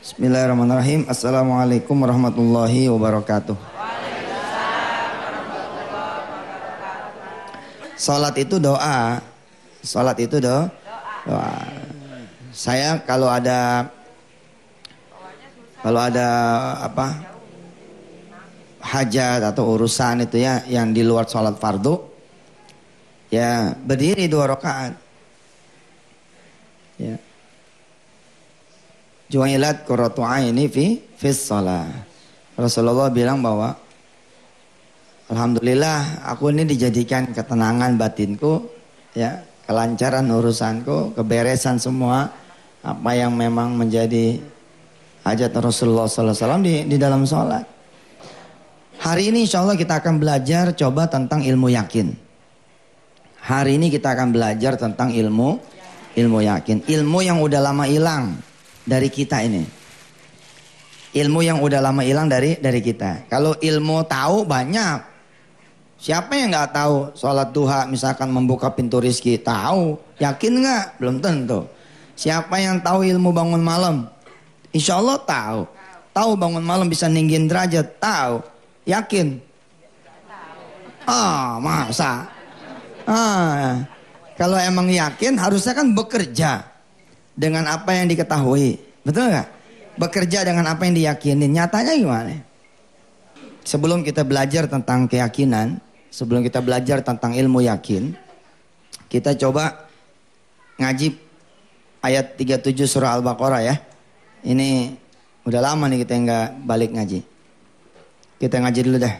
Bismillahirrahmanirrahim. 0.00 1.04
Assalamualaikum 1.12 1.92
warahmatullahi 1.92 2.88
wabarakatuh. 2.88 3.52
Salat 8.00 8.32
itu 8.40 8.56
doa. 8.56 9.20
Salat 9.84 10.16
itu 10.24 10.40
do 10.40 10.72
doa. 11.28 11.52
Saya 12.48 12.96
kalau 13.04 13.28
ada 13.28 13.92
kalau 15.84 16.00
ada 16.00 16.28
apa 16.80 17.20
hajat 18.80 19.52
atau 19.52 19.76
urusan 19.76 20.24
itu 20.24 20.40
ya 20.40 20.64
yang 20.64 20.96
di 20.96 21.04
luar 21.04 21.28
sholat 21.28 21.60
fardu 21.60 22.00
ya 23.28 23.76
berdiri 23.76 24.32
dua 24.32 24.48
rakaat 24.48 24.96
ya 26.96 27.20
Juailat 29.30 29.86
qurratu 29.86 30.26
aini 30.26 30.66
fi 30.66 30.98
fis 31.14 31.46
shalah. 31.46 31.86
Rasulullah 32.58 33.14
bilang 33.14 33.38
bahwa 33.38 33.78
Alhamdulillah 35.30 36.26
aku 36.26 36.50
ini 36.50 36.66
dijadikan 36.66 37.30
ketenangan 37.30 37.94
batinku 37.94 38.66
ya, 39.14 39.46
kelancaran 39.62 40.26
urusanku, 40.26 41.14
keberesan 41.14 41.78
semua 41.78 42.26
apa 42.82 43.10
yang 43.14 43.38
memang 43.38 43.78
menjadi 43.78 44.42
hajat 45.22 45.54
Rasulullah 45.54 46.10
SAW 46.10 46.66
di, 46.66 46.82
di 46.90 46.98
dalam 46.98 47.22
sholat. 47.22 47.62
Hari 48.98 49.30
ini 49.30 49.46
insya 49.46 49.62
Allah 49.62 49.78
kita 49.78 50.02
akan 50.02 50.18
belajar 50.18 50.74
coba 50.74 51.06
tentang 51.06 51.46
ilmu 51.46 51.70
yakin. 51.70 52.10
Hari 53.46 53.78
ini 53.78 53.94
kita 53.94 54.18
akan 54.18 54.34
belajar 54.34 54.74
tentang 54.74 55.14
ilmu 55.14 55.62
ilmu 56.18 56.38
yakin. 56.42 56.82
Ilmu 56.90 57.18
yang 57.22 57.38
udah 57.38 57.62
lama 57.62 57.86
hilang 57.86 58.34
dari 58.84 59.08
kita 59.12 59.42
ini. 59.44 59.64
Ilmu 61.10 61.42
yang 61.42 61.58
udah 61.58 61.82
lama 61.82 62.06
hilang 62.06 62.30
dari 62.30 62.54
dari 62.62 62.78
kita. 62.78 63.26
Kalau 63.26 63.58
ilmu 63.58 64.06
tahu 64.06 64.46
banyak. 64.46 65.10
Siapa 66.00 66.32
yang 66.32 66.54
nggak 66.54 66.72
tahu 66.72 67.12
sholat 67.12 67.52
duha 67.52 67.84
misalkan 67.84 68.30
membuka 68.32 68.70
pintu 68.72 69.02
rizki? 69.02 69.36
Tahu. 69.36 69.98
Yakin 70.22 70.52
nggak? 70.62 70.84
Belum 71.02 71.20
tentu. 71.20 71.66
Siapa 72.14 72.56
yang 72.62 72.80
tahu 72.80 73.04
ilmu 73.04 73.34
bangun 73.34 73.60
malam? 73.60 74.06
Insya 74.70 75.02
Allah 75.02 75.18
tahu. 75.18 75.60
Tahu 76.14 76.30
bangun 76.38 76.64
malam 76.64 76.86
bisa 76.86 77.10
ninggin 77.10 77.50
derajat? 77.50 77.98
Tahu. 77.98 78.40
Yakin? 78.86 79.42
Ah, 81.10 81.58
masa? 81.58 82.30
Ah, 83.02 83.82
kalau 84.38 84.54
emang 84.54 84.86
yakin 84.86 85.34
harusnya 85.34 85.74
kan 85.74 85.90
bekerja 85.90 86.69
dengan 87.40 87.64
apa 87.72 87.96
yang 87.96 88.04
diketahui. 88.12 88.76
Betul 89.00 89.32
nggak? 89.32 89.48
Bekerja 89.96 90.44
dengan 90.44 90.68
apa 90.68 90.84
yang 90.84 90.92
diyakini. 90.92 91.48
Nyatanya 91.48 91.96
gimana? 91.96 92.36
Sebelum 93.64 94.04
kita 94.04 94.28
belajar 94.28 94.68
tentang 94.68 95.08
keyakinan, 95.08 95.80
sebelum 96.12 96.44
kita 96.44 96.60
belajar 96.60 97.00
tentang 97.00 97.32
ilmu 97.32 97.64
yakin, 97.64 98.12
kita 99.08 99.32
coba 99.40 99.88
ngaji 100.76 101.16
ayat 102.04 102.36
37 102.36 102.84
surah 102.84 103.16
Al-Baqarah 103.16 103.64
ya. 103.64 103.80
Ini 104.44 104.92
udah 105.48 105.60
lama 105.64 105.88
nih 105.88 106.04
kita 106.04 106.12
nggak 106.20 106.48
balik 106.68 106.92
ngaji. 106.92 107.24
Kita 108.36 108.60
ngaji 108.60 108.80
dulu 108.84 108.98
dah. 109.00 109.16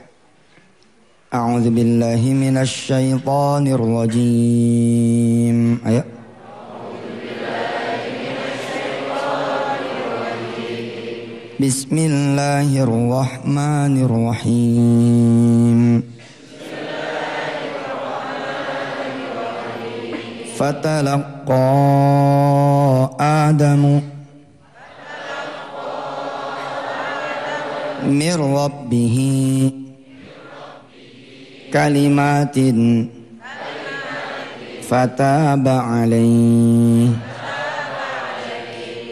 A'udzu 1.31 1.71
billahi 1.73 2.31
minasyaitonir 2.37 3.81
rajim. 3.81 5.57
Ayo. 5.85 6.20
بسم 11.61 11.93
الله 11.93 12.73
الرحمن 12.73 13.95
الرحيم. 14.09 15.81
فتلقى 20.57 21.69
آدم 23.21 24.01
من 28.09 28.37
ربه 28.41 29.17
كلمات 31.73 32.57
فتاب 34.89 35.67
عليه. 35.69 37.30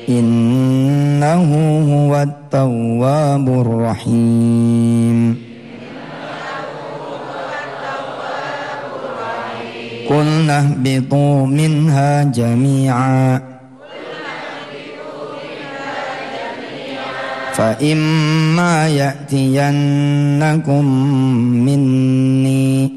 إنه 0.10 1.50
هو 1.94 2.22
التواب 2.22 3.48
الرحيم 3.50 5.38
قلنا 10.10 10.60
اهبطوا 10.60 11.46
منها 11.46 12.24
جميعا 12.24 13.42
فإما 17.54 18.88
يأتينكم 18.88 20.86
مني 21.66 22.97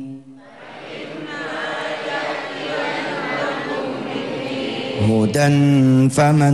هدى 5.22 6.10
فمن 6.10 6.54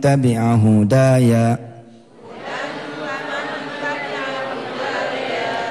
تبع 0.00 0.54
هدايا. 0.54 1.58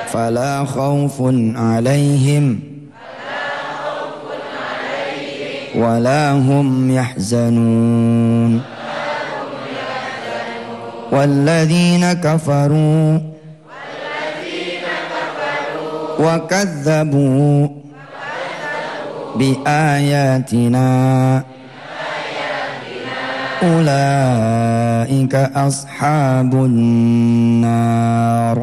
فلا 0.08 0.66
خوف 0.66 1.22
عليهم 1.56 2.60
ولا 5.76 6.32
هم 6.32 6.92
يحزنون. 6.92 8.62
والذين 11.12 12.14
كفروا 12.14 13.20
وكذبوا 16.20 17.68
بآياتنا. 19.36 20.88
أولئك 23.63 25.35
أصحاب 25.35 26.55
النار 26.55 28.57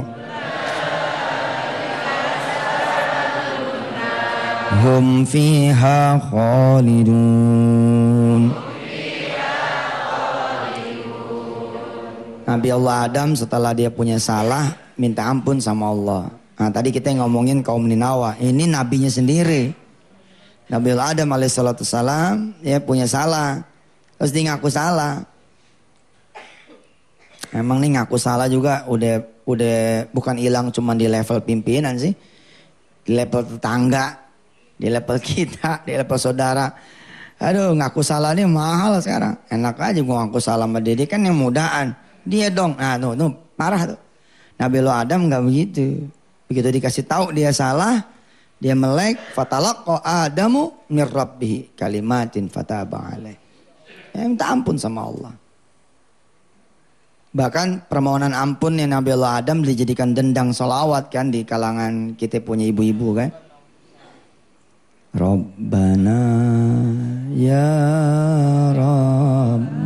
هم 4.83 5.25
فيها 5.25 6.19
خالدون 6.31 7.89
Nabi 12.49 12.73
Allah 12.73 13.05
Adam 13.05 13.37
setelah 13.37 13.77
dia 13.77 13.93
punya 13.93 14.17
salah 14.17 14.73
minta 14.97 15.21
ampun 15.29 15.61
sama 15.61 15.93
Allah. 15.93 16.33
Nah 16.57 16.73
tadi 16.73 16.89
kita 16.89 17.13
ngomongin 17.21 17.61
kaum 17.61 17.85
Ninawa. 17.85 18.41
Ini 18.41 18.65
nabinya 18.65 19.05
sendiri. 19.05 19.69
Nabi 20.65 20.97
Allah 20.97 21.13
Adam 21.13 21.29
alaihissalam 21.29 22.57
ya 22.65 22.81
punya 22.81 23.05
salah. 23.05 23.61
Terus 24.18 24.30
dia 24.30 24.42
ngaku 24.52 24.68
salah. 24.70 25.22
Emang 27.54 27.78
nih 27.78 27.98
ngaku 27.98 28.18
salah 28.18 28.50
juga 28.50 28.82
udah 28.90 29.22
udah 29.46 30.10
bukan 30.10 30.34
hilang 30.40 30.74
cuma 30.74 30.94
di 30.98 31.06
level 31.06 31.38
pimpinan 31.42 31.94
sih. 31.98 32.14
Di 33.04 33.12
level 33.12 33.44
tetangga, 33.44 34.16
di 34.74 34.88
level 34.90 35.18
kita, 35.28 35.86
di 35.86 35.94
level 35.94 36.18
saudara. 36.18 36.66
Aduh 37.38 37.74
ngaku 37.74 38.00
salah 38.02 38.32
nih 38.34 38.46
mahal 38.46 38.98
sekarang. 39.02 39.34
Enak 39.50 39.76
aja 39.78 40.00
gua 40.02 40.24
ngaku 40.24 40.38
salah 40.40 40.66
sama 40.66 40.78
dia, 40.82 40.94
kan 41.06 41.22
yang 41.22 41.36
mudaan. 41.38 41.94
Dia 42.24 42.48
dong. 42.48 42.74
Nah, 42.80 42.96
tuh, 42.96 43.12
tuh 43.12 43.30
parah 43.54 43.82
tuh. 43.84 44.00
Nabi 44.56 44.80
lo 44.80 44.90
Adam 44.94 45.28
nggak 45.28 45.42
begitu. 45.44 46.08
Begitu 46.48 46.68
dikasih 46.80 47.04
tahu 47.04 47.34
dia 47.36 47.50
salah, 47.52 48.00
dia 48.56 48.72
melek, 48.72 49.20
fatalaqqa 49.36 50.00
Adamu 50.00 50.88
mir 50.88 51.08
rabbih 51.10 51.76
kalimatin 51.76 52.48
fataba 52.48 53.12
alaih. 53.12 53.43
Ya, 54.14 54.30
minta 54.30 54.46
ampun 54.54 54.78
sama 54.78 55.10
Allah. 55.10 55.34
Bahkan 57.34 57.90
permohonan 57.90 58.30
ampun 58.30 58.78
yang 58.78 58.94
Nabi 58.94 59.10
Allah 59.18 59.42
Adam 59.42 59.66
dijadikan 59.66 60.14
dendang 60.14 60.54
solawat 60.54 61.10
kan 61.10 61.34
di 61.34 61.42
kalangan 61.42 62.14
kita 62.14 62.38
punya 62.38 62.70
ibu-ibu 62.70 63.10
kan. 63.18 63.34
Rabbana 65.14 66.22
ya 67.34 67.74
Rabbana 68.74 69.82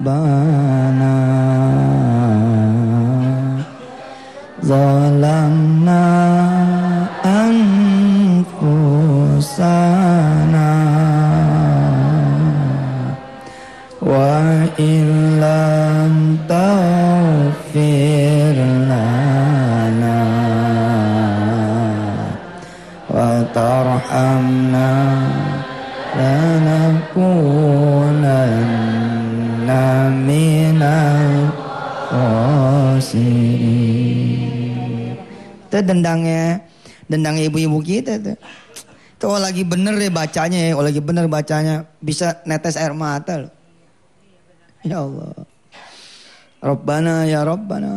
zalamna 4.64 6.04
anfusana 7.24 8.68
wa 14.77 14.77
illam 14.77 16.37
tahu 16.45 17.13
فاغفر 17.73 18.57
لنا 18.89 20.21
وترحمنا 23.09 24.91
لنكونن 26.17 27.29
من 30.13 30.81
الخاسرين 31.33 32.53
itu 35.73 35.81
dendangnya 35.81 36.61
dendangnya 37.09 37.49
ibu-ibu 37.49 37.81
kita 37.81 38.21
tuh 38.21 38.37
kalau 39.17 39.41
lagi 39.41 39.65
bener 39.65 39.97
deh 39.97 40.13
bacanya 40.13 40.69
ya 40.69 40.77
kalau 40.77 40.85
lagi 40.85 41.01
bener 41.01 41.25
bacanya 41.25 41.89
bisa 41.97 42.45
netes 42.45 42.77
air 42.77 42.93
mata 42.93 43.49
loh 43.49 43.56
ya 44.88 45.04
Allah. 45.04 45.32
Rabbana 46.58 47.28
ya 47.28 47.46
Rabbana. 47.46 47.94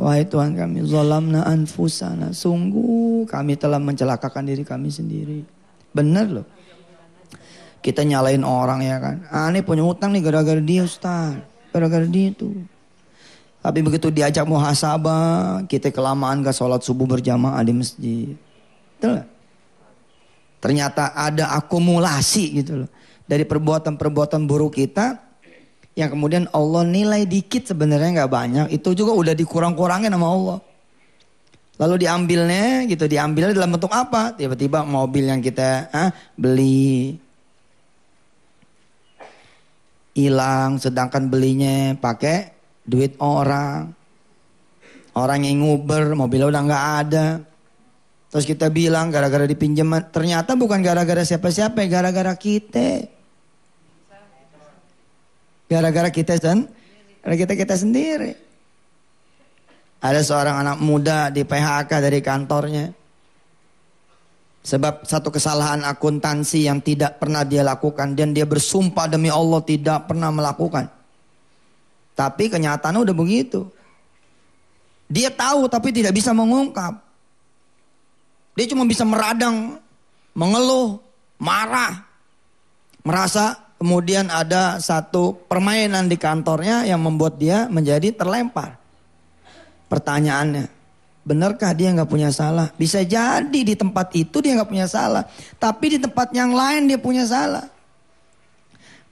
Wahai 0.00 0.24
Tuhan 0.24 0.56
kami 0.56 0.82
Zalamna 0.88 1.44
anfusana. 1.44 2.32
Sungguh 2.32 3.28
kami 3.28 3.54
telah 3.60 3.76
mencelakakan 3.76 4.48
diri 4.48 4.64
kami 4.64 4.88
sendiri. 4.88 5.44
Bener 5.92 6.26
loh. 6.40 6.46
Kita 7.82 8.06
nyalain 8.06 8.46
orang 8.46 8.80
ya 8.80 8.96
kan? 9.02 9.16
Ah 9.28 9.50
ini 9.50 9.60
punya 9.60 9.84
utang 9.84 10.14
nih 10.14 10.22
gara-gara 10.24 10.62
dia 10.62 10.86
Ustaz. 10.86 11.36
Gara-gara 11.74 12.06
dia 12.06 12.32
tuh. 12.32 12.64
Tapi 13.62 13.78
begitu 13.78 14.10
diajak 14.10 14.42
muhasabah 14.42 15.62
Kita 15.70 15.94
kelamaan 15.94 16.42
gak 16.42 16.58
sholat 16.58 16.82
subuh 16.82 17.06
berjamaah 17.06 17.62
di 17.62 17.72
masjid. 17.74 18.34
Betul 18.98 19.22
gak? 19.22 19.28
Ternyata 20.62 21.10
ada 21.14 21.58
akumulasi 21.58 22.62
gitu 22.62 22.86
loh. 22.86 22.90
Dari 23.26 23.42
perbuatan-perbuatan 23.42 24.46
buruk 24.46 24.78
kita 24.78 25.18
yang 25.92 26.08
kemudian 26.08 26.48
Allah 26.56 26.82
nilai 26.88 27.28
dikit 27.28 27.68
sebenarnya 27.68 28.24
nggak 28.24 28.32
banyak. 28.32 28.66
Itu 28.72 28.96
juga 28.96 29.12
udah 29.12 29.34
dikurang-kurangin 29.36 30.12
sama 30.12 30.28
Allah. 30.28 30.58
Lalu 31.80 32.06
diambilnya 32.06 32.84
gitu 32.88 33.04
diambilnya 33.08 33.52
dalam 33.56 33.76
bentuk 33.76 33.92
apa? 33.92 34.32
Tiba-tiba 34.36 34.84
mobil 34.84 35.28
yang 35.28 35.40
kita 35.44 35.92
ah, 35.92 36.10
beli 36.36 37.16
hilang 40.12 40.76
sedangkan 40.76 41.28
belinya 41.28 41.96
pakai 42.00 42.52
duit 42.88 43.16
orang. 43.20 43.92
Orang 45.12 45.44
yang 45.44 45.60
nguber 45.60 46.16
mobilnya 46.16 46.48
udah 46.48 46.62
nggak 46.64 46.86
ada. 47.04 47.26
Terus 48.32 48.48
kita 48.48 48.72
bilang 48.72 49.12
gara-gara 49.12 49.44
dipinjam 49.44 49.92
ternyata 50.08 50.56
bukan 50.56 50.80
gara-gara 50.80 51.20
siapa-siapa 51.20 51.84
gara-gara 51.84 52.32
kita 52.32 53.04
Gara-gara 55.72 56.12
kita 56.12 56.36
kan, 56.36 56.68
gara 57.24 57.32
kita 57.32 57.56
kita 57.56 57.74
sendiri. 57.80 58.36
Ada 60.04 60.20
seorang 60.20 60.60
anak 60.60 60.78
muda 60.84 61.32
di 61.32 61.48
PHK 61.48 61.88
dari 61.88 62.20
kantornya. 62.20 62.92
Sebab 64.62 65.08
satu 65.08 65.32
kesalahan 65.32 65.80
akuntansi 65.88 66.68
yang 66.68 66.84
tidak 66.84 67.16
pernah 67.16 67.40
dia 67.40 67.64
lakukan. 67.64 68.12
Dan 68.12 68.36
dia 68.36 68.44
bersumpah 68.44 69.08
demi 69.08 69.32
Allah 69.32 69.64
tidak 69.64 70.12
pernah 70.12 70.28
melakukan. 70.28 70.92
Tapi 72.12 72.52
kenyataannya 72.52 73.00
udah 73.08 73.16
begitu. 73.16 73.64
Dia 75.08 75.32
tahu 75.32 75.72
tapi 75.72 75.94
tidak 75.94 76.12
bisa 76.12 76.36
mengungkap. 76.36 76.98
Dia 78.52 78.66
cuma 78.68 78.84
bisa 78.84 79.06
meradang, 79.08 79.80
mengeluh, 80.36 81.00
marah. 81.40 82.04
Merasa 83.06 83.61
Kemudian 83.82 84.30
ada 84.30 84.78
satu 84.78 85.34
permainan 85.50 86.06
di 86.06 86.14
kantornya 86.14 86.86
yang 86.86 87.02
membuat 87.02 87.34
dia 87.34 87.66
menjadi 87.66 88.14
terlempar. 88.14 88.78
Pertanyaannya, 89.90 90.70
benarkah 91.26 91.74
dia 91.74 91.90
nggak 91.90 92.06
punya 92.06 92.30
salah? 92.30 92.70
Bisa 92.78 93.02
jadi 93.02 93.50
di 93.50 93.74
tempat 93.74 94.14
itu 94.14 94.38
dia 94.38 94.54
nggak 94.54 94.70
punya 94.70 94.86
salah, 94.86 95.26
tapi 95.58 95.98
di 95.98 95.98
tempat 95.98 96.30
yang 96.30 96.54
lain 96.54 96.94
dia 96.94 96.94
punya 96.94 97.26
salah. 97.26 97.66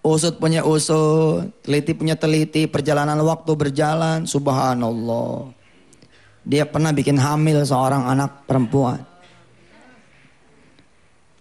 Usut 0.07 0.39
punya 0.39 0.63
usut, 0.63 1.51
teliti 1.67 1.91
punya 1.91 2.15
teliti, 2.15 2.71
perjalanan 2.71 3.19
waktu 3.27 3.51
berjalan, 3.59 4.23
subhanallah. 4.23 5.51
Dia 6.47 6.63
pernah 6.63 6.95
bikin 6.95 7.19
hamil 7.19 7.67
seorang 7.67 8.07
anak 8.07 8.47
perempuan. 8.47 9.03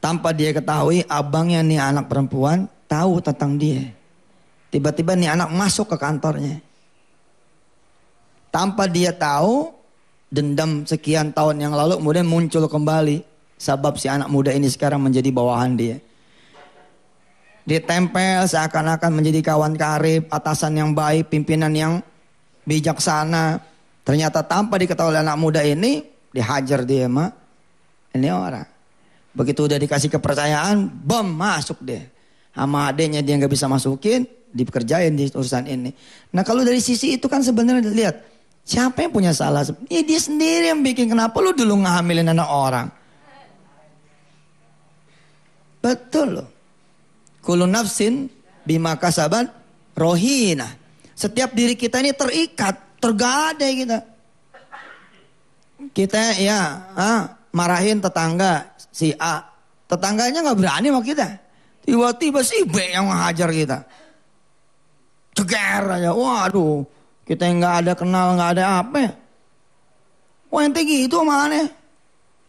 Tanpa 0.02 0.34
dia 0.34 0.50
ketahui 0.50 1.06
abangnya 1.06 1.62
nih 1.62 1.78
anak 1.78 2.10
perempuan 2.10 2.66
tahu 2.89 3.21
tentang 3.21 3.56
dia. 3.62 3.94
Tiba-tiba 4.74 5.13
nih 5.13 5.38
anak 5.38 5.53
masuk 5.53 5.94
ke 5.94 5.97
kantornya. 6.01 6.57
Tanpa 8.50 8.89
dia 8.89 9.13
tahu, 9.13 9.69
dendam 10.33 10.81
sekian 10.89 11.30
tahun 11.30 11.69
yang 11.69 11.74
lalu 11.77 12.01
kemudian 12.01 12.25
muncul 12.25 12.65
kembali. 12.65 13.21
Sebab 13.59 14.00
si 14.00 14.09
anak 14.09 14.31
muda 14.31 14.50
ini 14.56 14.65
sekarang 14.71 15.03
menjadi 15.03 15.30
bawahan 15.30 15.77
dia. 15.77 15.97
Ditempel 17.68 18.50
seakan-akan 18.50 19.12
menjadi 19.13 19.45
kawan 19.45 19.77
karib, 19.77 20.25
atasan 20.31 20.80
yang 20.80 20.92
baik, 20.97 21.30
pimpinan 21.30 21.69
yang 21.75 21.94
bijaksana. 22.65 23.62
Ternyata 24.01 24.42
tanpa 24.42 24.80
diketahui 24.80 25.13
anak 25.13 25.38
muda 25.38 25.62
ini, 25.62 26.01
dihajar 26.33 26.88
dia 26.88 27.06
mah. 27.06 27.30
Ini 28.15 28.31
orang. 28.31 28.65
Begitu 29.35 29.69
udah 29.69 29.77
dikasih 29.77 30.09
kepercayaan, 30.09 30.89
bom 30.89 31.27
masuk 31.30 31.77
deh 31.85 32.19
sama 32.54 32.90
adanya 32.90 33.22
dia 33.22 33.38
nggak 33.38 33.51
bisa 33.51 33.69
masukin, 33.69 34.25
dikerjain 34.50 35.13
di 35.13 35.30
urusan 35.30 35.69
ini. 35.69 35.94
Nah 36.34 36.42
kalau 36.42 36.66
dari 36.66 36.81
sisi 36.81 37.16
itu 37.18 37.30
kan 37.30 37.46
sebenarnya 37.46 37.90
lihat 37.94 38.16
siapa 38.66 39.06
yang 39.06 39.13
punya 39.13 39.31
salah? 39.34 39.66
Ya 39.90 40.01
dia 40.01 40.19
sendiri 40.19 40.69
yang 40.74 40.81
bikin. 40.81 41.10
Kenapa 41.10 41.38
lu 41.42 41.54
dulu 41.54 41.81
ngambilin 41.86 42.30
anak 42.34 42.50
orang? 42.50 42.88
Betul 45.80 46.42
loh. 46.42 46.48
Kulu 47.40 47.66
nafsin 47.66 48.28
bima 48.68 49.00
kasaban 49.00 49.48
rohina. 49.95 50.68
Setiap 51.16 51.52
diri 51.56 51.75
kita 51.75 52.00
ini 52.04 52.12
terikat, 52.16 53.00
tergadai 53.00 53.72
kita. 53.84 54.00
Kita 55.95 56.36
ya 56.36 56.92
ah, 56.95 57.22
marahin 57.56 58.04
tetangga 58.04 58.75
si 58.92 59.16
A. 59.16 59.44
Tetangganya 59.90 60.45
nggak 60.45 60.60
berani 60.60 60.88
sama 60.92 61.02
kita. 61.02 61.28
Tiba-tiba 61.84 62.40
si 62.46 62.64
B 62.68 62.94
yang 62.94 63.10
menghajar 63.10 63.50
kita. 63.50 63.84
Ceger 65.36 65.84
aja. 65.88 66.12
Waduh. 66.14 66.84
Kita 67.30 67.46
nggak 67.46 67.76
ada 67.86 67.94
kenal, 67.94 68.34
nggak 68.34 68.52
ada 68.58 68.64
apa 68.81 68.98
ya. 68.98 69.12
Wah 70.50 70.66
ente 70.66 70.81
gitu 70.81 71.21
mana? 71.21 71.69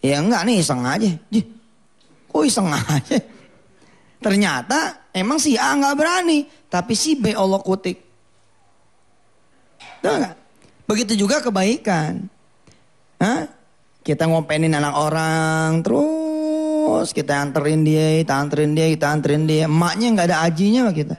Ya 0.00 0.24
enggak 0.24 0.48
nih 0.48 0.64
iseng 0.64 0.80
aja. 0.88 1.12
Jih, 1.28 1.44
kok 2.32 2.44
iseng 2.48 2.72
aja? 2.72 3.20
Ternyata 4.24 5.08
emang 5.12 5.36
si 5.36 5.60
A 5.60 5.76
nggak 5.76 5.96
berani. 5.96 6.48
Tapi 6.72 6.96
si 6.96 7.20
B 7.20 7.36
Allah 7.36 7.60
kutik. 7.60 8.00
Tahu 10.00 10.16
nggak? 10.16 10.34
Begitu 10.88 11.12
juga 11.28 11.44
kebaikan. 11.44 12.24
Hah? 13.20 13.44
Kita 14.00 14.24
ngopenin 14.24 14.72
anak 14.72 14.96
orang 14.96 15.84
terus 15.84 16.19
terus 16.80 17.12
kita 17.12 17.36
anterin 17.36 17.84
dia, 17.84 18.20
kita 18.24 18.34
anterin 18.40 18.72
dia, 18.72 18.86
kita 18.88 19.06
anterin 19.12 19.42
dia. 19.44 19.68
Emaknya 19.68 20.06
nggak 20.16 20.26
ada 20.32 20.38
ajinya 20.48 20.80
sama 20.88 20.92
kita. 20.96 21.16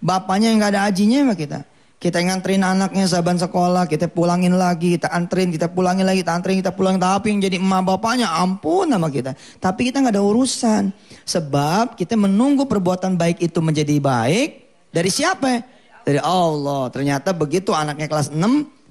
Bapaknya 0.00 0.48
nggak 0.56 0.70
ada 0.72 0.80
ajinya 0.88 1.18
sama 1.24 1.34
kita. 1.36 1.58
Kita 1.96 2.20
nganterin 2.20 2.60
anaknya 2.60 3.08
saban 3.08 3.40
sekolah, 3.40 3.88
kita 3.88 4.12
pulangin 4.12 4.52
lagi, 4.60 5.00
kita 5.00 5.08
anterin, 5.08 5.48
kita 5.48 5.72
pulangin 5.72 6.04
lagi, 6.04 6.20
kita 6.20 6.36
anterin, 6.36 6.60
kita 6.60 6.76
pulangin. 6.76 7.00
Tapi 7.00 7.32
yang 7.32 7.40
jadi 7.40 7.56
emak 7.56 7.80
bapaknya 7.96 8.28
ampun 8.28 8.92
sama 8.92 9.08
kita. 9.08 9.32
Tapi 9.56 9.88
kita 9.88 10.04
nggak 10.04 10.12
ada 10.12 10.20
urusan. 10.20 10.92
Sebab 11.24 11.96
kita 11.96 12.12
menunggu 12.20 12.68
perbuatan 12.68 13.16
baik 13.16 13.40
itu 13.40 13.56
menjadi 13.64 13.96
baik. 13.96 14.48
Dari 14.92 15.08
siapa? 15.08 15.64
Dari 16.04 16.20
Allah. 16.20 16.92
Ternyata 16.92 17.32
begitu 17.32 17.72
anaknya 17.72 18.04
kelas 18.04 18.28
6, 18.28 18.36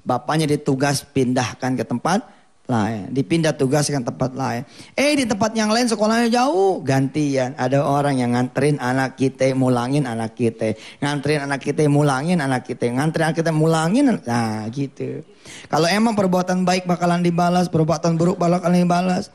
bapaknya 0.02 0.50
ditugas 0.50 1.06
pindahkan 1.06 1.78
ke 1.78 1.86
tempat 1.86 2.33
lain. 2.64 3.12
Dipindah 3.12 3.52
tugas 3.52 3.92
ke 3.92 3.96
tempat 4.00 4.32
lain. 4.32 4.64
Eh 4.96 5.12
di 5.12 5.24
tempat 5.28 5.52
yang 5.52 5.68
lain 5.68 5.84
sekolahnya 5.84 6.32
jauh. 6.32 6.80
Gantian. 6.80 7.52
Ada 7.60 7.84
orang 7.84 8.16
yang 8.16 8.32
nganterin 8.32 8.80
anak 8.80 9.20
kita, 9.20 9.52
mulangin 9.52 10.08
anak 10.08 10.32
kita. 10.32 10.72
Nganterin 11.04 11.44
anak 11.44 11.60
kita, 11.60 11.84
mulangin 11.92 12.40
anak 12.40 12.64
kita. 12.64 12.88
Nganterin 12.88 13.24
anak 13.32 13.36
kita, 13.36 13.52
mulangin. 13.52 14.04
Nah 14.24 14.64
gitu. 14.72 15.20
Kalau 15.68 15.84
emang 15.92 16.16
perbuatan 16.16 16.64
baik 16.64 16.88
bakalan 16.88 17.20
dibalas, 17.20 17.68
perbuatan 17.68 18.16
buruk 18.16 18.40
bakalan 18.40 18.80
dibalas. 18.80 19.28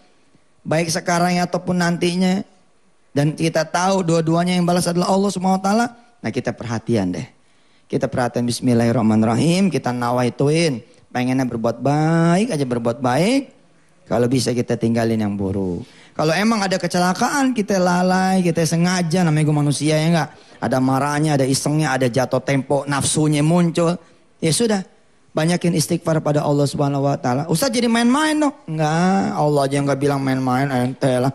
Baik 0.65 0.89
sekarang 0.89 1.38
ataupun 1.38 1.77
nantinya. 1.77 2.41
Dan 3.13 3.33
kita 3.33 3.65
tahu 3.65 4.05
dua-duanya 4.05 4.57
yang 4.57 4.65
balas 4.65 4.89
adalah 4.89 5.09
Allah 5.09 5.29
SWT. 5.29 5.69
Nah 6.19 6.29
kita 6.33 6.53
perhatian 6.53 7.13
deh. 7.13 7.27
Kita 7.89 8.05
perhatian 8.05 8.45
bismillahirrahmanirrahim. 8.45 9.74
Kita 9.74 9.89
nawaituin 9.93 10.98
pengennya 11.09 11.45
berbuat 11.45 11.81
baik 11.81 12.53
aja 12.53 12.65
berbuat 12.65 12.97
baik. 13.01 13.57
Kalau 14.09 14.25
bisa 14.25 14.57
kita 14.57 14.73
tinggalin 14.73 15.21
yang 15.21 15.37
buruk. 15.37 15.85
Kalau 16.17 16.33
emang 16.33 16.65
ada 16.65 16.81
kecelakaan 16.81 17.53
kita 17.53 17.77
lalai, 17.77 18.41
kita 18.41 18.65
sengaja 18.65 19.21
namanya 19.21 19.45
gue 19.45 19.57
manusia 19.61 20.01
ya 20.01 20.07
enggak. 20.09 20.29
Ada 20.59 20.77
marahnya, 20.81 21.37
ada 21.37 21.45
isengnya, 21.45 21.93
ada 21.93 22.09
jatuh 22.09 22.41
tempo, 22.41 22.83
nafsunya 22.89 23.45
muncul. 23.45 23.95
Ya 24.41 24.49
sudah, 24.49 24.81
Banyakin 25.29 25.77
istighfar 25.77 26.25
pada 26.25 26.41
Allah 26.41 26.65
Subhanahu 26.65 27.05
wa 27.05 27.13
taala. 27.13 27.45
Ustaz 27.45 27.69
jadi 27.69 27.85
main-main 27.85 28.33
dong. 28.33 28.55
Enggak, 28.65 29.37
Allah 29.37 29.61
aja 29.69 29.77
enggak 29.77 29.99
bilang 30.01 30.19
main-main 30.25 30.65
ente 30.73 31.21
lah. 31.21 31.29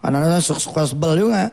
Karena 0.00 0.40
suka 0.40 0.88
sebel 0.88 1.20
juga. 1.28 1.52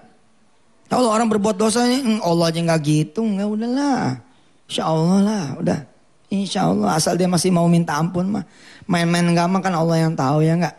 Kalau 0.87 1.11
orang 1.11 1.27
berbuat 1.27 1.59
dosa 1.59 1.83
ini, 1.83 2.23
Allah 2.23 2.47
aja 2.47 2.59
enggak 2.63 2.81
gitu. 2.87 3.19
Enggak 3.19 3.51
udahlah. 3.51 4.23
Insya 4.71 4.83
Allah 4.87 5.19
lah, 5.19 5.45
udah. 5.59 5.79
Insya 6.27 6.67
Allah 6.67 6.99
asal 6.99 7.15
dia 7.15 7.27
masih 7.27 7.55
mau 7.55 7.63
minta 7.71 7.95
ampun 7.95 8.27
mah. 8.27 8.43
Main-main 8.83 9.23
enggak 9.23 9.47
mah 9.47 9.61
kan 9.63 9.71
Allah 9.71 9.97
yang 10.03 10.11
tahu 10.11 10.43
ya 10.43 10.59
enggak. 10.59 10.75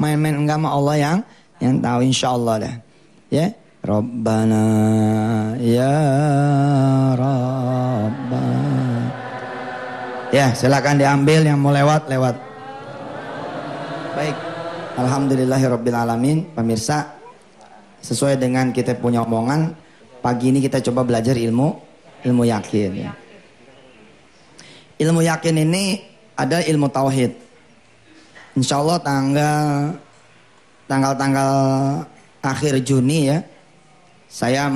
Main-main 0.00 0.32
enggak 0.32 0.56
mah 0.56 0.72
Allah 0.72 0.96
yang 0.96 1.18
yang 1.60 1.76
tahu 1.76 2.00
insya 2.08 2.32
Allah 2.32 2.54
dah. 2.56 2.74
Ya. 3.28 3.52
Rabbana 3.82 4.66
ya 5.58 5.98
Rabbana. 7.18 8.44
Ya 10.32 10.54
silakan 10.56 10.96
diambil 10.96 11.44
yang 11.44 11.60
mau 11.60 11.74
lewat 11.74 12.08
lewat. 12.08 12.36
Baik. 14.16 14.36
Alhamdulillahirabbil 14.96 15.98
alamin. 15.98 16.48
Pemirsa 16.56 17.12
sesuai 18.00 18.40
dengan 18.40 18.72
kita 18.72 18.96
punya 18.96 19.20
omongan 19.20 19.76
pagi 20.24 20.48
ini 20.48 20.64
kita 20.64 20.80
coba 20.80 21.04
belajar 21.04 21.36
ilmu 21.36 21.76
ilmu 22.24 22.42
yakin 22.48 22.90
ya. 22.96 23.12
Ilmu 25.02 25.26
yakin 25.26 25.66
ini 25.66 25.98
ada 26.38 26.62
ilmu 26.62 26.86
tauhid. 26.86 27.34
Insya 28.54 28.78
Allah 28.78 29.02
tanggal 29.02 29.98
tanggal-tanggal 30.86 31.50
akhir 32.38 32.78
Juni 32.86 33.34
ya, 33.34 33.42
saya 34.30 34.70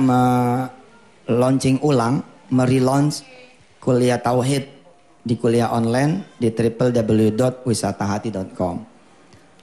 launching 1.31 1.79
ulang, 1.79 2.19
merelaunch 2.51 3.23
kuliah 3.79 4.19
tauhid 4.19 4.67
di 5.23 5.39
kuliah 5.39 5.71
online 5.71 6.27
di 6.35 6.51
www.wisatahati.com. 6.51 8.97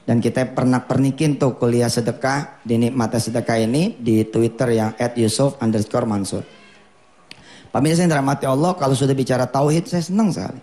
Dan 0.04 0.21
kita 0.21 0.52
pernah 0.52 0.85
pernikin 0.85 1.40
tuh 1.40 1.56
kuliah 1.56 1.88
sedekah 1.88 2.61
di 2.61 2.76
nikmati 2.76 3.16
sedekah 3.16 3.56
ini 3.56 3.97
di 4.00 4.25
Twitter 4.28 4.68
yang 4.73 4.92
Yusuf 5.16 5.56
underscore 5.61 6.04
Mansur. 6.04 6.44
Pemirsa 7.75 8.07
yang 8.07 8.14
dirahmati 8.14 8.47
Allah, 8.47 8.71
kalau 8.78 8.95
sudah 8.95 9.19
bicara 9.19 9.50
tauhid 9.50 9.90
saya 9.90 10.07
senang 10.07 10.31
sekali. 10.31 10.62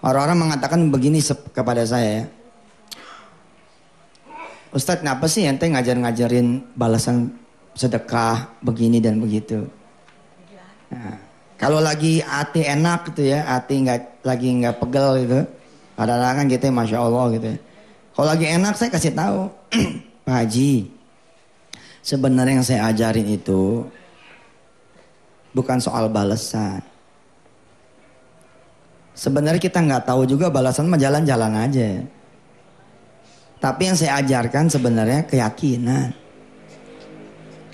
Orang-orang 0.00 0.48
mengatakan 0.48 0.88
begini 0.88 1.20
kepada 1.52 1.84
saya 1.84 2.24
ya. 2.24 2.24
Ustadz 4.72 5.04
kenapa 5.04 5.28
sih 5.28 5.44
ente 5.44 5.68
ngajar-ngajarin 5.68 6.64
balasan 6.72 7.36
sedekah 7.76 8.56
begini 8.64 9.04
dan 9.04 9.20
begitu. 9.20 9.68
Nah, 10.88 11.20
kalau 11.60 11.84
lagi 11.84 12.24
hati 12.24 12.64
enak 12.64 13.12
gitu 13.12 13.28
ya, 13.28 13.44
hati 13.44 13.84
nggak 13.84 14.24
lagi 14.24 14.48
nggak 14.64 14.80
pegel 14.80 15.08
gitu, 15.28 15.40
kadang-kadang 15.92 16.36
kan 16.40 16.44
gitu 16.48 16.64
ya, 16.64 16.72
masya 16.72 16.98
Allah 17.04 17.24
gitu. 17.36 17.46
Ya. 17.52 17.58
Kalau 18.16 18.26
lagi 18.32 18.46
enak 18.48 18.74
saya 18.80 18.90
kasih 18.96 19.12
tahu, 19.12 19.40
Pak 20.24 20.32
Haji, 20.40 20.88
sebenarnya 22.00 22.54
yang 22.56 22.64
saya 22.64 22.88
ajarin 22.88 23.28
itu 23.28 23.84
bukan 25.58 25.82
soal 25.82 26.06
balasan. 26.06 26.78
Sebenarnya 29.18 29.58
kita 29.58 29.82
nggak 29.82 30.06
tahu 30.06 30.22
juga 30.30 30.46
balasan 30.46 30.86
jalan-jalan 30.94 31.52
aja. 31.58 32.06
Tapi 33.58 33.90
yang 33.90 33.98
saya 33.98 34.22
ajarkan 34.22 34.70
sebenarnya 34.70 35.26
keyakinan. 35.26 36.14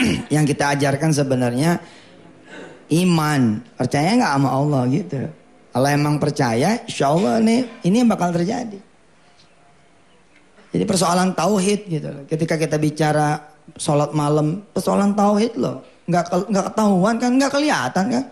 yang 0.34 0.48
kita 0.48 0.72
ajarkan 0.72 1.12
sebenarnya 1.12 1.76
iman. 3.04 3.60
Percaya 3.76 4.16
nggak 4.16 4.32
sama 4.40 4.48
Allah 4.48 4.82
gitu. 4.88 5.20
Kalau 5.74 5.88
emang 5.90 6.16
percaya, 6.16 6.80
insya 6.88 7.12
Allah 7.12 7.44
nih 7.44 7.68
ini 7.84 8.00
yang 8.00 8.08
bakal 8.08 8.32
terjadi. 8.32 8.80
Jadi 10.72 10.84
persoalan 10.88 11.36
tauhid 11.36 11.80
gitu. 11.92 12.10
Ketika 12.24 12.56
kita 12.56 12.80
bicara 12.80 13.52
sholat 13.76 14.16
malam, 14.16 14.64
persoalan 14.72 15.12
tauhid 15.12 15.60
loh. 15.60 15.84
Nggak 16.04 16.52
nggak 16.52 16.64
ketahuan 16.72 17.16
kan, 17.16 17.30
nggak 17.36 17.52
kelihatan 17.52 18.04
kan. 18.12 18.24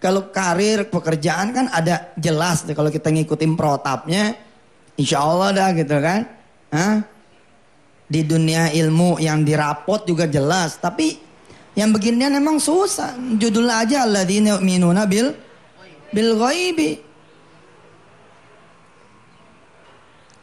Kalau 0.00 0.32
karir 0.32 0.88
pekerjaan 0.88 1.52
kan 1.52 1.66
ada 1.68 2.16
jelas 2.16 2.64
deh 2.64 2.72
kalau 2.72 2.88
kita 2.88 3.12
ngikutin 3.12 3.52
protapnya, 3.52 4.32
insya 4.96 5.20
Allah 5.20 5.50
dah 5.52 5.68
gitu 5.76 5.96
kan. 6.00 6.24
Hah? 6.72 7.04
Di 8.10 8.24
dunia 8.24 8.72
ilmu 8.72 9.20
yang 9.20 9.44
dirapot 9.44 10.08
juga 10.08 10.24
jelas, 10.26 10.80
tapi 10.80 11.20
yang 11.76 11.92
beginian 11.94 12.32
memang 12.32 12.58
susah. 12.58 13.14
Judul 13.36 13.68
aja 13.68 14.08
alladzina 14.08 14.58
yu'minuna 14.58 15.04
bil 15.04 15.36
bil 16.10 16.30
ghaibi. 16.38 17.10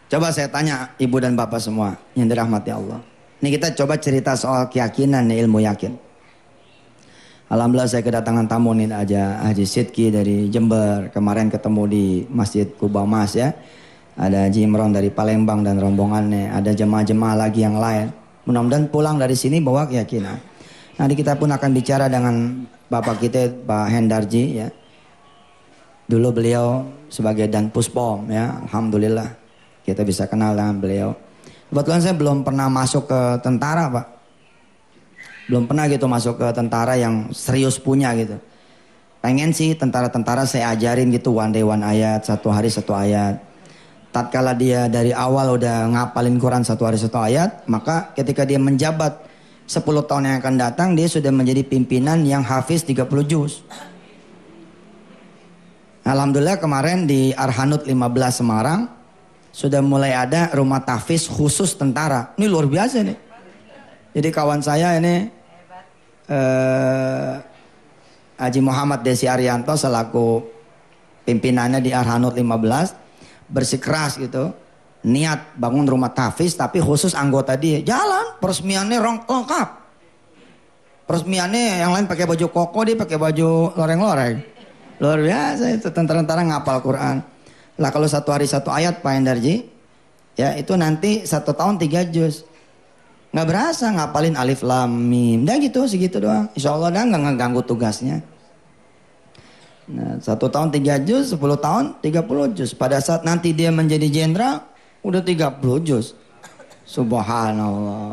Coba 0.08 0.32
saya 0.32 0.48
tanya 0.48 0.96
ibu 0.96 1.20
dan 1.20 1.36
bapak 1.36 1.60
semua 1.60 2.00
yang 2.16 2.32
dirahmati 2.32 2.72
Allah. 2.72 3.04
Ini 3.44 3.52
kita 3.60 3.76
coba 3.76 4.00
cerita 4.00 4.40
soal 4.40 4.72
keyakinan 4.72 5.28
ilmu 5.28 5.60
yakin. 5.68 6.07
Alhamdulillah 7.48 7.88
saya 7.88 8.04
kedatangan 8.04 8.44
tamu 8.44 8.76
nih 8.76 8.92
aja 8.92 9.40
Haji 9.40 9.64
Sidki 9.64 10.12
dari 10.12 10.52
Jember. 10.52 11.08
Kemarin 11.16 11.48
ketemu 11.48 11.84
di 11.88 12.06
Masjid 12.28 12.68
Kubamas 12.68 13.40
ya. 13.40 13.56
Ada 14.20 14.52
Haji 14.52 14.68
Imron 14.68 14.92
dari 14.92 15.08
Palembang 15.08 15.64
dan 15.64 15.80
rombongannya. 15.80 16.52
Ada 16.52 16.76
jemaah-jemaah 16.76 17.48
lagi 17.48 17.64
yang 17.64 17.80
lain. 17.80 18.12
Mudah-mudahan 18.44 18.92
pulang 18.92 19.16
dari 19.16 19.32
sini 19.32 19.64
bawa 19.64 19.88
keyakinan. 19.88 20.36
Nanti 21.00 21.14
kita 21.16 21.40
pun 21.40 21.48
akan 21.48 21.72
bicara 21.72 22.12
dengan 22.12 22.68
Bapak 22.92 23.24
kita 23.24 23.48
Pak 23.64 23.96
Hendarji 23.96 24.44
ya. 24.60 24.68
Dulu 26.04 26.36
beliau 26.36 26.84
sebagai 27.08 27.48
dan 27.48 27.72
puspom 27.72 28.28
ya. 28.28 28.60
Alhamdulillah 28.68 29.32
kita 29.88 30.04
bisa 30.04 30.28
kenal 30.28 30.52
dengan 30.52 30.84
beliau. 30.84 31.16
Kebetulan 31.72 32.04
saya 32.04 32.12
belum 32.12 32.44
pernah 32.44 32.68
masuk 32.68 33.08
ke 33.08 33.40
tentara 33.40 33.88
Pak. 33.88 34.17
Belum 35.48 35.64
pernah 35.64 35.88
gitu 35.88 36.06
masuk 36.12 36.36
ke 36.40 36.48
tentara 36.52 37.00
yang 37.00 37.32
serius 37.32 37.80
punya 37.80 38.12
gitu. 38.20 38.36
Pengen 39.24 39.56
sih 39.56 39.74
tentara-tentara 39.74 40.44
saya 40.44 40.76
ajarin 40.76 41.10
gitu 41.10 41.36
one 41.36 41.56
day 41.56 41.64
one 41.64 41.82
ayat, 41.82 42.28
satu 42.28 42.52
hari 42.52 42.68
satu 42.68 42.92
ayat. 42.92 43.40
Tatkala 44.12 44.56
dia 44.56 44.88
dari 44.92 45.12
awal 45.16 45.56
udah 45.60 45.88
ngapalin 45.92 46.40
Quran 46.40 46.64
satu 46.64 46.84
hari 46.88 47.00
satu 47.00 47.20
ayat, 47.20 47.64
maka 47.68 48.12
ketika 48.16 48.44
dia 48.44 48.60
menjabat 48.60 49.24
10 49.68 49.84
tahun 49.84 50.32
yang 50.32 50.38
akan 50.40 50.56
datang 50.56 50.90
dia 50.96 51.12
sudah 51.12 51.28
menjadi 51.28 51.60
pimpinan 51.68 52.24
yang 52.24 52.40
hafiz 52.40 52.88
30 52.88 53.04
juz. 53.28 53.64
Alhamdulillah 56.08 56.56
kemarin 56.56 57.04
di 57.04 57.36
Arhanud 57.36 57.84
15 57.84 57.92
Semarang 58.32 58.88
sudah 59.52 59.84
mulai 59.84 60.16
ada 60.16 60.56
rumah 60.56 60.80
tahfiz 60.80 61.28
khusus 61.28 61.76
tentara. 61.76 62.32
Ini 62.40 62.48
luar 62.48 62.64
biasa 62.64 63.04
nih. 63.04 63.18
Jadi 64.16 64.30
kawan 64.32 64.64
saya 64.64 64.96
ini 64.96 65.28
eh, 66.28 67.34
Haji 68.38 68.62
Muhammad 68.62 69.02
Desi 69.02 69.26
Arianto 69.26 69.74
selaku 69.74 70.46
pimpinannya 71.26 71.82
di 71.82 71.92
Arhanud 71.92 72.38
15 72.38 73.50
bersikeras 73.50 74.22
gitu 74.22 74.54
niat 75.08 75.56
bangun 75.56 75.88
rumah 75.88 76.12
tahfiz 76.12 76.54
tapi 76.54 76.84
khusus 76.84 77.16
anggota 77.16 77.56
dia 77.56 77.82
jalan 77.82 78.38
peresmiannya 78.38 78.98
rong 79.00 79.20
lengkap. 79.26 79.70
Peresmiannya 81.08 81.88
yang 81.88 81.92
lain 81.96 82.06
pakai 82.06 82.28
baju 82.28 82.46
koko 82.52 82.80
dia 82.84 83.00
pakai 83.00 83.16
baju 83.16 83.72
loreng-loreng. 83.74 84.38
Luar 85.00 85.20
biasa 85.24 85.72
itu 85.72 85.88
tentara-tentara 85.88 86.44
ngapal 86.44 86.84
Quran. 86.84 87.24
Lah 87.78 87.90
kalau 87.94 88.10
satu 88.10 88.34
hari 88.34 88.50
satu 88.50 88.74
ayat 88.74 89.00
Pak 89.00 89.14
Endarji 89.16 89.70
ya 90.36 90.58
itu 90.60 90.76
nanti 90.76 91.24
satu 91.24 91.56
tahun 91.56 91.80
tiga 91.80 92.04
juz 92.10 92.44
nggak 93.32 93.48
berasa 93.48 93.92
ngapalin 93.92 94.36
alif 94.40 94.64
lam 94.64 94.92
mim 94.92 95.44
dah 95.44 95.60
gitu 95.60 95.84
segitu 95.86 96.24
doang 96.24 96.48
insya 96.56 96.74
Allah 96.74 96.90
dah 96.94 97.04
nggak 97.06 97.22
ngeganggu 97.32 97.62
tugasnya 97.66 98.24
Nah, 99.88 100.20
satu 100.20 100.52
tahun 100.52 100.68
tiga 100.68 101.00
juz, 101.00 101.32
sepuluh 101.32 101.56
tahun 101.56 101.96
tiga 102.04 102.20
puluh 102.20 102.52
juz. 102.52 102.76
Pada 102.76 103.00
saat 103.00 103.24
nanti 103.24 103.56
dia 103.56 103.72
menjadi 103.72 104.04
jenderal, 104.12 104.60
Udah 105.08 105.24
30 105.24 105.88
juz. 105.88 106.12
Subhanallah. 106.84 108.12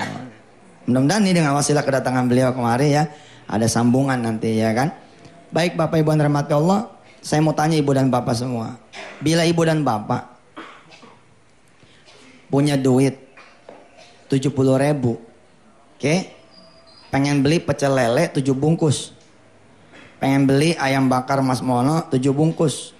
Mudah-mudahan 0.86 1.26
ini 1.26 1.42
dengan 1.42 1.58
wasilah 1.58 1.82
kedatangan 1.82 2.30
beliau 2.30 2.54
kemari 2.54 2.94
ya. 2.94 3.10
Ada 3.50 3.66
sambungan 3.66 4.14
nanti 4.14 4.62
ya 4.62 4.70
kan. 4.70 4.94
Baik 5.50 5.74
Bapak 5.74 5.98
Ibu 5.98 6.14
dan 6.14 6.30
rahmati 6.30 6.54
Allah. 6.54 6.94
Saya 7.18 7.42
mau 7.42 7.50
tanya 7.50 7.74
Ibu 7.74 7.90
dan 7.98 8.14
Bapak 8.14 8.38
semua. 8.38 8.78
Bila 9.18 9.42
Ibu 9.42 9.62
dan 9.66 9.82
Bapak 9.82 10.38
punya 12.52 12.78
duit 12.78 13.18
70 14.34 14.50
ribu. 14.82 15.22
Oke. 15.94 16.34
Pengen 17.14 17.46
beli 17.46 17.62
pecel 17.62 17.94
lele 17.94 18.26
7 18.26 18.42
bungkus. 18.50 19.14
Pengen 20.18 20.50
beli 20.50 20.74
ayam 20.82 21.06
bakar 21.06 21.38
Mas 21.38 21.62
Mono 21.62 22.02
7 22.10 22.18
bungkus. 22.34 22.90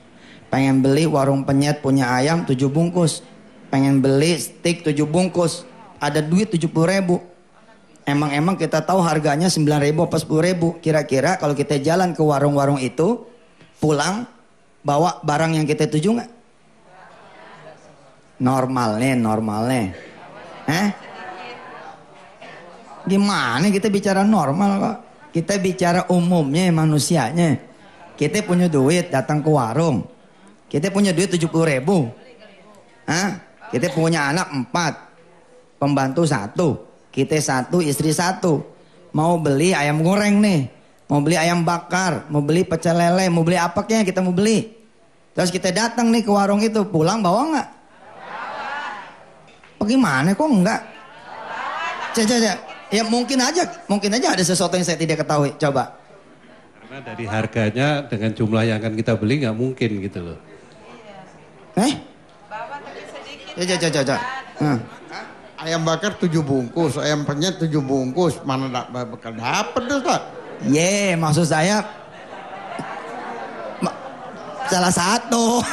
Pengen 0.46 0.78
beli 0.78 1.10
warung 1.10 1.42
penyet 1.42 1.82
punya 1.82 2.14
ayam 2.14 2.46
7 2.46 2.54
bungkus 2.70 3.26
pengen 3.74 3.98
beli 3.98 4.38
stick 4.38 4.86
7 4.86 4.94
bungkus 5.02 5.66
ada 5.98 6.22
duit 6.22 6.46
70 6.46 6.70
ribu 6.70 7.18
emang-emang 8.06 8.54
kita 8.54 8.78
tahu 8.78 9.02
harganya 9.02 9.50
9 9.50 9.66
ribu 9.82 10.06
apa 10.06 10.14
10 10.14 10.30
ribu 10.46 10.78
kira-kira 10.78 11.34
kalau 11.42 11.58
kita 11.58 11.82
jalan 11.82 12.14
ke 12.14 12.22
warung-warung 12.22 12.78
itu 12.78 13.26
pulang 13.82 14.30
bawa 14.86 15.18
barang 15.26 15.58
yang 15.58 15.66
kita 15.66 15.90
tuju 15.90 16.22
nggak? 16.22 16.30
Normalnya, 18.38 19.18
normalnya. 19.18 19.90
Eh? 20.70 20.88
Gimana 23.04 23.68
kita 23.68 23.92
bicara 23.92 24.24
normal 24.24 24.70
kok? 24.80 24.96
Kita 25.34 25.58
bicara 25.60 26.08
umumnya 26.08 26.70
manusianya. 26.70 27.58
Kita 28.14 28.40
punya 28.46 28.70
duit 28.70 29.10
datang 29.10 29.42
ke 29.42 29.50
warung. 29.50 30.06
Kita 30.70 30.88
punya 30.94 31.10
duit 31.10 31.28
70 31.28 31.50
ribu. 31.50 32.08
Hah? 33.04 33.42
Kita 33.68 33.90
punya 33.90 34.30
anak 34.30 34.54
empat. 34.54 34.94
Pembantu 35.76 36.22
satu. 36.24 36.68
Kita 37.10 37.34
satu, 37.42 37.82
istri 37.82 38.14
satu. 38.14 38.62
Mau 39.10 39.36
beli 39.42 39.74
ayam 39.74 40.00
goreng 40.00 40.38
nih. 40.38 40.70
Mau 41.10 41.20
beli 41.20 41.36
ayam 41.36 41.66
bakar. 41.66 42.30
Mau 42.30 42.40
beli 42.40 42.62
pecel 42.62 42.94
lele. 42.94 43.26
Mau 43.28 43.42
beli 43.42 43.58
apa 43.58 43.82
kayaknya 43.82 44.06
kita 44.06 44.22
mau 44.22 44.32
beli. 44.32 44.70
Terus 45.34 45.50
kita 45.50 45.74
datang 45.74 46.14
nih 46.14 46.22
ke 46.22 46.30
warung 46.30 46.62
itu. 46.62 46.86
Pulang 46.86 47.20
bawa 47.20 47.42
nggak? 47.52 47.68
Bagaimana 49.82 50.32
kok 50.32 50.48
enggak? 50.48 50.80
Caca, 52.14 52.36
caca. 52.38 52.73
Ya 52.94 53.02
mungkin 53.02 53.42
aja, 53.42 53.66
mungkin 53.90 54.14
aja 54.14 54.38
ada 54.38 54.44
sesuatu 54.46 54.78
yang 54.78 54.86
saya 54.86 54.94
tidak 54.94 55.26
ketahui. 55.26 55.50
Coba. 55.58 55.98
Karena 56.78 56.98
dari 57.02 57.26
harganya 57.26 58.06
dengan 58.06 58.30
jumlah 58.30 58.62
yang 58.62 58.78
akan 58.78 58.94
kita 58.94 59.18
beli 59.18 59.42
nggak 59.42 59.56
mungkin 59.58 59.90
gitu 59.98 60.22
loh. 60.22 60.38
Eh? 61.74 61.92
Ya, 63.58 63.64
caca, 63.74 63.88
caca. 63.90 64.16
Hmm. 64.62 64.78
Ayam 65.58 65.82
bakar 65.82 66.14
tujuh 66.22 66.46
bungkus, 66.46 66.94
ayam 67.02 67.26
penyet 67.26 67.58
tujuh 67.58 67.82
bungkus. 67.82 68.38
Mana 68.46 68.70
dak 68.70 68.94
bakal 68.94 69.34
dapet 69.34 69.82
tuh, 69.90 69.98
Ustaz? 69.98 70.22
Ye, 70.70 71.18
maksud 71.18 71.50
saya 71.50 71.82
ma- 73.82 73.98
salah 74.70 74.94
satu. 74.94 75.66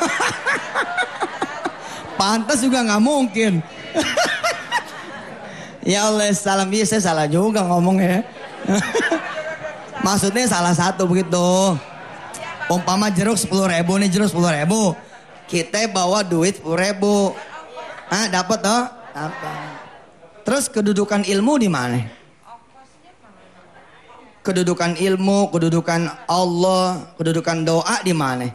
Pantas 2.22 2.66
juga 2.66 2.82
nggak 2.82 3.04
mungkin. 3.04 3.62
ya 5.86 6.10
Allah, 6.10 6.32
salam 6.34 6.70
iya 6.74 6.86
saya 6.86 7.02
salah 7.02 7.28
juga 7.28 7.62
ngomongnya. 7.66 8.26
Maksudnya 10.06 10.50
salah 10.50 10.74
satu 10.74 11.06
begitu. 11.06 11.78
Umpama 12.72 13.12
jeruk 13.12 13.36
sepuluh 13.36 13.68
ribu 13.68 14.00
nih 14.00 14.10
jeruk 14.10 14.32
sepuluh 14.32 14.50
ribu. 14.50 14.96
Kita 15.46 15.86
bawa 15.92 16.24
duit 16.24 16.58
sepuluh 16.58 16.80
ribu. 16.80 17.36
Ah 18.08 18.32
dapat 18.32 18.60
toh? 18.64 18.84
Terus 20.42 20.66
kedudukan 20.72 21.28
ilmu 21.28 21.60
di 21.62 21.70
mana? 21.70 22.22
kedudukan 24.42 24.98
ilmu, 24.98 25.54
kedudukan 25.54 26.10
Allah, 26.26 27.14
kedudukan 27.18 27.62
doa 27.62 27.96
di 28.02 28.14
mana? 28.14 28.50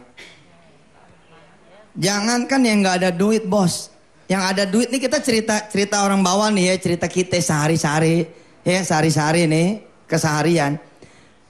Jangankan 1.97 2.61
yang 2.61 2.77
nggak 2.85 2.97
ada 3.03 3.09
duit 3.09 3.47
bos, 3.49 3.89
yang 4.27 4.43
ada 4.43 4.67
duit 4.67 4.91
nih 4.91 4.99
kita 4.99 5.23
cerita 5.23 5.55
cerita 5.71 6.03
orang 6.03 6.19
bawah 6.19 6.51
nih 6.51 6.71
ya 6.71 6.75
cerita 6.75 7.07
kita 7.07 7.39
sehari-hari 7.39 8.27
ya 8.67 8.83
sehari-hari 8.83 9.47
nih 9.47 9.67
keseharian. 10.03 10.75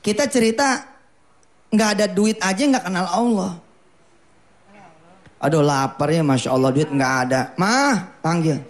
Kita 0.05 0.29
cerita 0.29 0.85
nggak 1.73 1.89
ada 1.97 2.05
duit 2.05 2.37
aja 2.37 2.61
nggak 2.61 2.85
kenal 2.85 3.07
Allah. 3.09 3.51
Aduh 5.37 5.61
lapar 5.61 6.09
ya 6.13 6.21
masya 6.21 6.53
Allah 6.53 6.69
duit 6.69 6.89
nggak 6.89 7.13
ada. 7.27 7.41
Mah 7.57 8.21
panggil. 8.21 8.61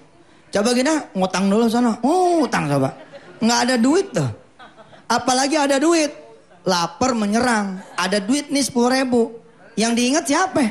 Coba 0.52 0.72
gini 0.72 0.96
ngutang 1.12 1.52
dulu 1.52 1.68
sana. 1.68 2.00
Oh 2.00 2.48
utang 2.48 2.68
coba. 2.72 2.96
Nggak 3.44 3.60
ada 3.68 3.76
duit 3.76 4.08
tuh. 4.16 4.32
Apalagi 5.08 5.60
ada 5.60 5.80
duit. 5.80 6.12
Lapar 6.68 7.16
menyerang. 7.16 7.80
Ada 7.96 8.20
duit 8.20 8.52
nih 8.52 8.64
10 8.64 8.92
ribu. 8.92 9.40
Yang 9.80 9.92
diingat 9.96 10.24
siapa? 10.28 10.64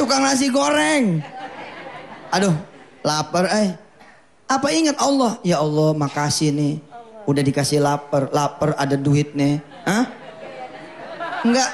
Tukang 0.00 0.24
nasi 0.24 0.48
goreng. 0.48 1.20
Aduh, 2.34 2.54
lapar 3.06 3.46
eh. 3.54 3.78
Apa 4.50 4.74
ingat 4.74 4.98
Allah? 4.98 5.38
Ya 5.46 5.62
Allah, 5.62 5.94
makasih 5.94 6.50
nih. 6.50 6.82
Udah 7.24 7.40
dikasih 7.40 7.78
lapar, 7.78 8.28
lapar 8.34 8.74
ada 8.74 8.98
duit 8.98 9.32
nih. 9.38 9.62
Hah? 9.86 10.04
Enggak 11.46 11.70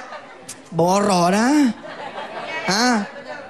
boro 0.68 1.32
dah. 1.32 1.72
Hah? 2.68 2.96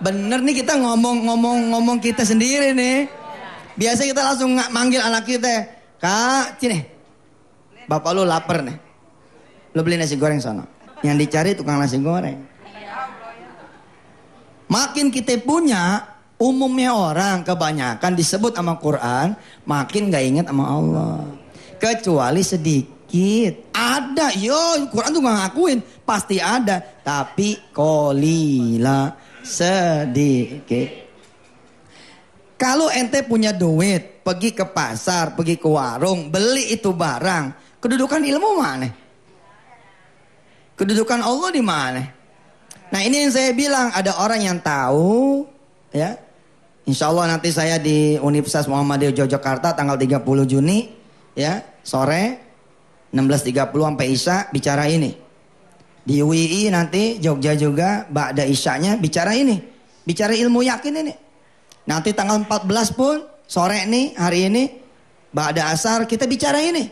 Bener 0.01 0.41
nih 0.41 0.65
kita 0.65 0.81
ngomong-ngomong-ngomong 0.81 1.99
kita 2.01 2.25
sendiri 2.25 2.73
nih. 2.73 3.11
Biasa 3.77 4.09
kita 4.09 4.23
langsung 4.25 4.57
nga- 4.57 4.73
manggil 4.73 5.03
anak 5.03 5.29
kita. 5.29 5.69
Kak, 6.01 6.57
sini. 6.57 6.81
Bapak 7.85 8.17
lu 8.17 8.25
lapar 8.25 8.65
nih. 8.65 8.79
Lu 9.77 9.85
beli 9.85 10.01
nasi 10.01 10.17
goreng 10.17 10.41
sana. 10.41 10.65
Yang 11.05 11.17
dicari 11.27 11.51
tukang 11.53 11.77
nasi 11.77 12.01
goreng. 12.01 12.39
Makin 14.71 15.11
kita 15.11 15.37
punya, 15.43 16.10
umumnya 16.41 16.97
orang 16.97 17.45
kebanyakan 17.45 18.17
disebut 18.17 18.57
sama 18.57 18.81
Quran, 18.81 19.37
makin 19.69 20.09
gak 20.09 20.25
ingat 20.25 20.47
sama 20.49 20.65
Allah. 20.73 21.21
Kecuali 21.77 22.41
sedikit. 22.41 23.53
Ada, 23.77 24.33
yo 24.41 24.89
Quran 24.89 25.13
tuh 25.13 25.23
gak 25.23 25.37
ngakuin. 25.45 25.79
Pasti 26.09 26.41
ada. 26.41 26.81
Tapi 26.81 27.71
kolila 27.77 29.13
sedikit. 29.45 31.13
Kalau 32.57 32.93
ente 32.93 33.25
punya 33.25 33.57
duit, 33.57 34.21
pergi 34.21 34.53
ke 34.53 34.69
pasar, 34.69 35.33
pergi 35.33 35.57
ke 35.57 35.65
warung, 35.65 36.29
beli 36.29 36.77
itu 36.77 36.93
barang, 36.93 37.57
kedudukan 37.81 38.21
ilmu 38.21 38.51
mana? 38.61 38.89
Kedudukan 40.77 41.25
Allah 41.25 41.51
di 41.57 41.63
mana? 41.65 42.05
Nah 42.93 43.01
ini 43.01 43.25
yang 43.25 43.33
saya 43.33 43.57
bilang, 43.57 43.89
ada 43.97 44.13
orang 44.21 44.45
yang 44.45 44.59
tahu, 44.61 45.49
ya. 45.89 46.21
Insya 46.91 47.07
Allah 47.07 47.31
nanti 47.31 47.55
saya 47.55 47.79
di 47.79 48.19
Universitas 48.19 48.67
Muhammadiyah 48.67 49.15
Yogyakarta 49.15 49.79
tanggal 49.79 49.95
30 49.95 50.27
Juni, 50.43 50.91
ya, 51.39 51.63
sore 51.87 52.43
16.30 53.15 53.71
sampai 53.71 54.07
Isya 54.11 54.37
bicara 54.51 54.91
ini. 54.91 55.15
Di 56.03 56.19
UII 56.19 56.67
nanti 56.75 57.23
Jogja 57.23 57.55
juga, 57.55 58.11
Ba'da 58.11 58.43
Isyanya 58.43 58.99
bicara 58.99 59.39
ini. 59.39 59.63
Bicara 60.03 60.35
ilmu 60.35 60.67
yakin 60.67 61.07
ini. 61.07 61.15
Nanti 61.87 62.11
tanggal 62.11 62.43
14 62.43 62.99
pun 62.99 63.23
sore 63.47 63.87
nih 63.87 64.19
hari 64.19 64.51
ini 64.51 64.63
Ba'da 65.31 65.71
Asar 65.71 66.11
kita 66.11 66.27
bicara 66.27 66.59
ini. 66.59 66.91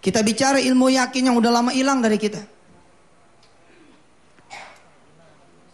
Kita 0.00 0.24
bicara 0.24 0.56
ilmu 0.56 0.88
yakin 0.88 1.28
yang 1.28 1.36
udah 1.36 1.52
lama 1.52 1.68
hilang 1.76 2.00
dari 2.00 2.16
kita. 2.16 2.40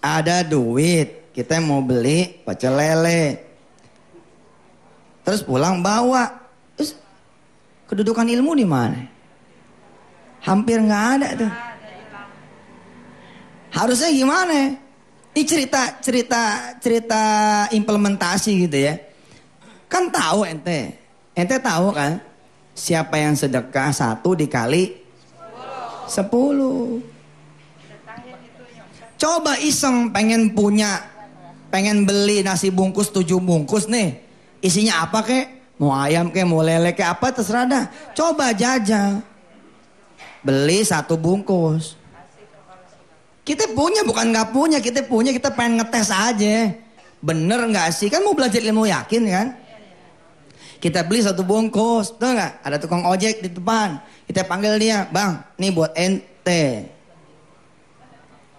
Ada 0.02 0.42
duit, 0.42 1.23
kita 1.34 1.58
mau 1.58 1.82
beli 1.82 2.40
pecel 2.46 2.78
lele. 2.78 3.42
Terus 5.26 5.42
pulang 5.42 5.82
bawa. 5.82 6.30
Terus 6.78 6.94
kedudukan 7.90 8.30
ilmu 8.30 8.54
di 8.54 8.62
mana? 8.62 9.02
Hampir 10.46 10.78
nggak 10.78 11.04
ada 11.18 11.28
tuh. 11.34 11.52
Harusnya 13.74 14.14
gimana? 14.14 14.78
Ini 15.34 15.42
cerita 15.42 15.98
cerita 15.98 16.42
cerita 16.78 17.22
implementasi 17.74 18.70
gitu 18.70 18.78
ya. 18.78 18.94
Kan 19.90 20.14
tahu 20.14 20.46
ente. 20.46 20.94
Ente 21.34 21.58
tahu 21.58 21.90
kan? 21.90 22.22
Siapa 22.78 23.18
yang 23.18 23.34
sedekah 23.34 23.90
satu 23.90 24.38
dikali 24.38 24.94
sepuluh. 26.06 27.02
Coba 29.18 29.56
iseng 29.62 30.10
pengen 30.12 30.52
punya, 30.52 31.00
pengen 31.74 32.06
beli 32.06 32.46
nasi 32.46 32.70
bungkus 32.70 33.10
tujuh 33.10 33.42
bungkus 33.42 33.90
nih. 33.90 34.22
Isinya 34.62 35.02
apa 35.02 35.26
kek? 35.26 35.74
Mau 35.82 35.90
ayam 35.90 36.30
kek, 36.30 36.46
mau 36.46 36.62
lele 36.62 36.94
kek, 36.94 37.02
apa 37.02 37.34
terserah 37.34 37.66
dah. 37.66 37.84
Coba 38.14 38.54
jajal. 38.54 39.18
Beli 40.46 40.86
satu 40.86 41.18
bungkus. 41.18 41.98
Kita 43.42 43.74
punya 43.74 44.06
bukan 44.06 44.30
nggak 44.30 44.54
punya, 44.54 44.78
kita 44.78 45.02
punya 45.02 45.34
kita 45.34 45.50
pengen 45.50 45.82
ngetes 45.82 46.14
aja. 46.14 46.78
Bener 47.18 47.60
nggak 47.66 47.90
sih? 47.90 48.06
Kan 48.06 48.22
mau 48.22 48.38
belajar 48.38 48.62
ilmu 48.62 48.86
yakin 48.86 49.22
kan? 49.26 49.46
Kita 50.78 51.02
beli 51.02 51.26
satu 51.26 51.42
bungkus, 51.42 52.14
tuh 52.14 52.38
nggak? 52.38 52.62
Ada 52.62 52.76
tukang 52.78 53.02
ojek 53.02 53.42
di 53.42 53.50
depan. 53.50 53.98
Kita 54.30 54.46
panggil 54.46 54.78
dia, 54.78 55.10
bang, 55.10 55.42
nih 55.58 55.74
buat 55.74 55.90
ente. 55.98 56.86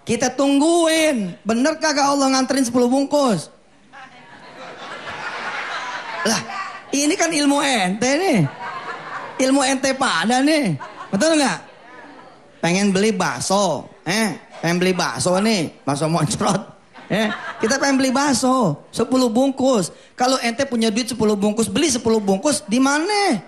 Kita 0.06 0.30
tungguin, 0.30 1.34
bener 1.42 1.82
kagak 1.82 2.06
Allah 2.14 2.30
nganterin 2.30 2.62
10 2.62 2.70
bungkus? 2.86 3.50
Lah, 6.22 6.40
ini 6.94 7.14
kan 7.18 7.26
ilmu 7.34 7.58
ente 7.58 8.06
nih. 8.14 8.38
Ilmu 9.42 9.66
ente 9.66 9.90
pada 9.98 10.46
nih. 10.46 10.78
Betul 11.10 11.42
nggak? 11.42 11.58
Pengen 12.62 12.94
beli 12.94 13.10
bakso, 13.10 13.90
eh, 14.06 14.38
pengen 14.62 14.78
beli 14.78 14.94
bakso 14.94 15.42
nih, 15.42 15.74
bakso 15.82 16.06
moncrot. 16.06 16.62
Eh, 17.10 17.26
kita 17.58 17.74
pengen 17.82 17.98
beli 17.98 18.14
bakso, 18.14 18.86
10 18.94 19.26
bungkus. 19.26 19.90
Kalau 20.14 20.38
ente 20.38 20.62
punya 20.70 20.86
duit 20.86 21.10
10 21.10 21.34
bungkus, 21.34 21.66
beli 21.66 21.90
10 21.90 22.22
bungkus 22.22 22.62
di 22.70 22.78
mana? 22.78 23.42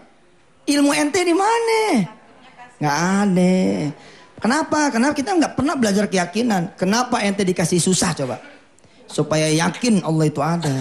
Ilmu 0.66 0.90
ente 0.90 1.22
di 1.22 1.34
mana? 1.38 1.80
Nggak 2.82 2.98
ada. 2.98 3.58
Kenapa? 4.38 4.88
Kenapa 4.94 5.14
kita 5.18 5.34
nggak 5.34 5.54
pernah 5.58 5.74
belajar 5.74 6.06
keyakinan. 6.06 6.78
Kenapa 6.78 7.18
ente 7.26 7.42
dikasih 7.42 7.82
susah 7.82 8.14
coba? 8.14 8.38
Supaya 9.10 9.50
yakin 9.50 10.06
Allah 10.06 10.26
itu 10.30 10.38
ada. 10.38 10.78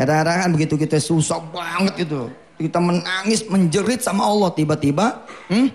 Kadang-kadang 0.00 0.36
kan 0.48 0.50
begitu 0.56 0.74
kita 0.80 0.96
susah 0.96 1.44
banget 1.52 2.08
itu. 2.08 2.32
Kita 2.56 2.80
menangis, 2.80 3.44
menjerit 3.48 4.00
sama 4.00 4.24
Allah. 4.24 4.48
Tiba-tiba, 4.52 5.28
hmm, 5.52 5.68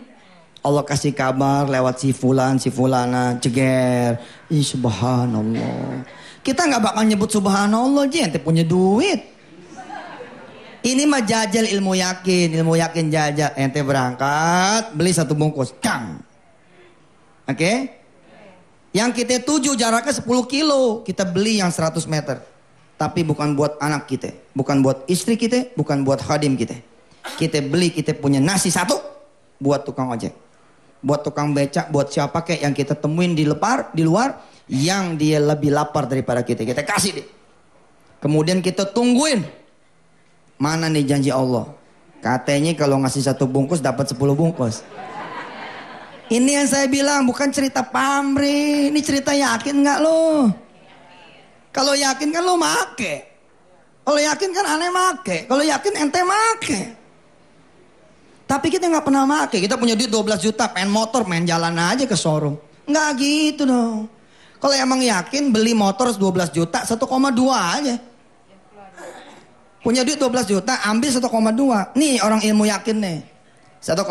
Allah 0.66 0.82
kasih 0.82 1.14
kabar 1.14 1.70
lewat 1.70 2.02
si 2.02 2.10
fulan, 2.10 2.58
si 2.58 2.74
fulana, 2.74 3.38
jeger. 3.38 4.18
Ih 4.50 4.66
subhanallah. 4.66 6.02
Kita 6.42 6.66
nggak 6.66 6.82
bakal 6.82 7.04
nyebut 7.06 7.30
subhanallah 7.30 8.10
aja, 8.10 8.26
ente 8.26 8.42
punya 8.42 8.66
duit. 8.66 9.35
Ini 10.86 11.10
mah 11.10 11.26
jajal 11.26 11.66
ilmu 11.66 11.98
yakin, 11.98 12.62
ilmu 12.62 12.78
yakin 12.78 13.10
jajal. 13.10 13.58
Ente 13.58 13.82
berangkat, 13.82 14.94
beli 14.94 15.10
satu 15.10 15.34
bungkus, 15.34 15.74
kang. 15.82 16.22
Oke? 17.50 17.58
Okay? 17.58 17.78
Yang 18.94 19.26
kita 19.26 19.42
tuju 19.42 19.74
jaraknya 19.74 20.14
10 20.14 20.24
kilo, 20.46 21.02
kita 21.02 21.26
beli 21.26 21.58
yang 21.58 21.74
100 21.74 22.06
meter. 22.06 22.38
Tapi 23.02 23.26
bukan 23.26 23.58
buat 23.58 23.82
anak 23.82 24.08
kita, 24.08 24.30
bukan 24.54 24.86
buat 24.86 25.04
istri 25.10 25.36
kita, 25.36 25.74
bukan 25.74 26.06
buat 26.06 26.22
khadim 26.22 26.54
kita. 26.54 26.78
Kita 27.36 27.66
beli, 27.66 27.90
kita 27.90 28.14
punya 28.16 28.38
nasi 28.38 28.70
satu 28.70 28.96
buat 29.58 29.84
tukang 29.84 30.14
ojek. 30.14 30.32
Buat 31.02 31.26
tukang 31.26 31.52
becak, 31.52 31.90
buat 31.90 32.14
siapa 32.14 32.46
kek 32.46 32.62
yang 32.62 32.78
kita 32.78 32.94
temuin 32.94 33.34
di 33.34 33.44
lepar, 33.44 33.90
di 33.92 34.06
luar, 34.06 34.38
yang 34.70 35.18
dia 35.18 35.42
lebih 35.42 35.74
lapar 35.74 36.06
daripada 36.06 36.46
kita. 36.46 36.62
Kita 36.62 36.86
kasih 36.86 37.20
deh. 37.20 37.28
Kemudian 38.22 38.62
kita 38.62 38.86
tungguin. 38.86 39.65
Mana 40.56 40.88
nih 40.88 41.04
janji 41.04 41.32
Allah? 41.32 41.68
Katanya 42.24 42.74
kalau 42.74 42.98
ngasih 43.04 43.28
satu 43.28 43.46
bungkus 43.46 43.84
dapat 43.84 44.10
sepuluh 44.10 44.34
bungkus. 44.34 44.82
Ini 46.26 46.64
yang 46.64 46.68
saya 46.68 46.90
bilang 46.90 47.22
bukan 47.30 47.54
cerita 47.54 47.86
pamri, 47.86 48.90
ini 48.90 48.98
cerita 49.06 49.30
yakin 49.30 49.86
nggak 49.86 50.00
lo? 50.02 50.50
Kalau 51.70 51.94
yakin 51.94 52.34
kan 52.34 52.42
lo 52.42 52.58
make. 52.58 53.36
Kalau 54.02 54.18
yakin 54.18 54.50
kan 54.56 54.66
aneh 54.66 54.90
make. 54.90 55.38
Kalau 55.46 55.62
yakin 55.62 55.94
ente 56.02 56.22
make. 56.24 56.80
Tapi 58.48 58.68
kita 58.74 58.90
nggak 58.90 59.06
pernah 59.06 59.28
make. 59.28 59.60
Kita 59.62 59.76
punya 59.76 59.94
duit 59.94 60.10
12 60.10 60.40
juta, 60.40 60.72
main 60.72 60.90
motor, 60.90 61.28
main 61.30 61.44
jalan 61.46 61.76
aja 61.78 62.08
ke 62.08 62.16
showroom. 62.18 62.58
Nggak 62.90 63.10
gitu 63.22 63.64
dong. 63.68 64.10
Kalau 64.58 64.74
emang 64.74 65.04
yakin 65.04 65.54
beli 65.54 65.78
motor 65.78 66.10
12 66.10 66.50
juta, 66.50 66.82
1,2 66.88 66.96
aja. 67.54 68.02
Punya 69.86 70.02
duit 70.02 70.18
12 70.18 70.50
juta, 70.50 70.82
ambil 70.90 71.14
1,2. 71.14 71.94
Nih 71.94 72.18
orang 72.26 72.42
ilmu 72.42 72.66
yakin 72.66 72.98
nih. 72.98 73.22
1,2 73.86 74.02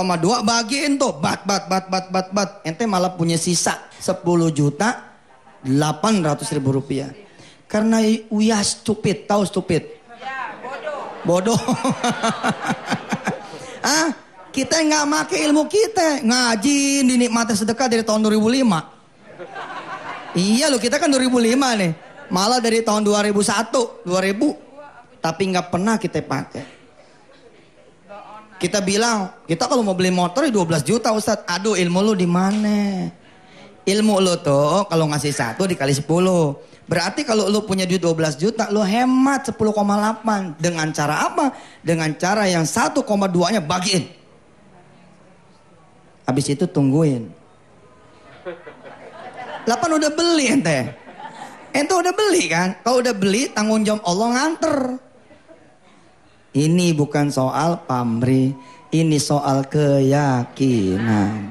bagiin 0.46 0.94
tuh, 0.94 1.18
bat, 1.18 1.42
bat, 1.42 1.66
bat, 1.66 1.90
bat, 1.90 2.06
bat, 2.14 2.30
bat. 2.30 2.50
Ente 2.62 2.87
malah 2.87 3.18
punya 3.18 3.34
sisa 3.34 3.82
10 3.98 4.22
juta, 4.54 5.18
800 5.66 6.46
ribu 6.54 6.78
rupiah. 6.78 7.10
Karena 7.66 7.98
we 8.30 8.54
are 8.54 8.62
stupid, 8.62 9.26
tahu 9.26 9.42
stupid? 9.42 9.98
Ya, 10.22 10.54
bodoh. 10.62 11.02
Bodoh. 11.26 11.58
ah, 13.98 14.14
kita 14.54 14.78
nggak 14.78 15.04
make 15.10 15.42
ilmu 15.42 15.66
kita, 15.66 16.22
ngaji 16.22 17.02
dinikmati 17.02 17.58
sedekah 17.58 17.90
dari 17.90 18.06
tahun 18.06 18.22
2005. 18.22 20.38
iya 20.38 20.70
loh, 20.70 20.78
kita 20.78 21.02
kan 21.02 21.10
2005 21.10 21.82
nih. 21.82 21.98
Malah 22.30 22.62
dari 22.62 22.78
tahun 22.87 23.02
2001, 23.02 24.06
2000. 24.06 24.63
Tapi 25.24 25.42
nggak 25.48 25.72
pernah 25.72 25.96
kita 25.96 26.20
pakai. 26.20 26.84
Kita 28.60 28.84
bilang, 28.84 29.44
kita 29.48 29.64
kalau 29.64 29.80
mau 29.80 29.96
beli 29.96 30.12
motor 30.12 30.44
12 30.44 30.52
ya 30.52 30.80
juta 30.84 31.16
Ustaz. 31.16 31.40
Aduh 31.48 31.80
ilmu 31.80 32.04
lu 32.04 32.12
di 32.12 32.28
mana? 32.28 33.08
Ilmu 33.88 34.20
lu 34.20 34.37
tuh 34.44 34.84
kalau 34.84 35.08
ngasih 35.08 35.32
satu 35.32 35.64
dikali 35.64 35.96
10. 35.96 36.04
Berarti 36.84 37.24
kalau 37.24 37.48
lu 37.48 37.64
punya 37.64 37.88
duit 37.88 38.04
12 38.04 38.37
juta, 38.37 38.68
lu 38.68 38.84
hemat 38.84 39.48
10,8. 39.48 40.60
Dengan 40.60 40.92
cara 40.92 41.32
apa? 41.32 41.56
Dengan 41.80 42.12
cara 42.20 42.44
yang 42.44 42.68
1,2-nya 42.68 43.64
bagiin. 43.64 44.04
Habis 46.28 46.52
itu 46.52 46.68
tungguin. 46.68 47.32
8 49.64 49.72
udah 49.72 50.12
beli 50.12 50.52
ente. 50.52 50.92
Ente 51.72 51.92
udah 51.96 52.12
beli 52.12 52.44
kan? 52.52 52.76
Kalau 52.84 53.00
udah 53.00 53.16
beli, 53.16 53.48
tanggung 53.48 53.80
jawab 53.80 54.04
Allah 54.04 54.28
nganter. 54.37 54.76
Ini 56.54 56.94
bukan 56.94 57.34
soal 57.34 57.82
pamri, 57.82 58.54
ini 58.94 59.18
soal 59.18 59.66
keyakinan. 59.66 61.50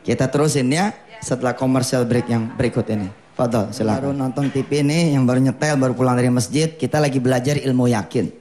Kita 0.00 0.24
terusin 0.32 0.72
ya 0.72 0.88
setelah 1.20 1.52
komersial 1.52 2.08
break 2.08 2.32
yang 2.32 2.56
berikut 2.56 2.88
ini. 2.88 3.12
Fadol, 3.36 3.68
silakan. 3.76 4.00
Baru 4.00 4.10
nonton 4.16 4.48
TV 4.48 4.80
ini 4.80 5.12
yang 5.12 5.28
baru 5.28 5.44
nyetel, 5.44 5.76
baru 5.76 5.92
pulang 5.92 6.16
dari 6.16 6.32
masjid, 6.32 6.72
kita 6.72 6.96
lagi 6.96 7.20
belajar 7.20 7.60
ilmu 7.60 7.92
yakin. 7.92 8.32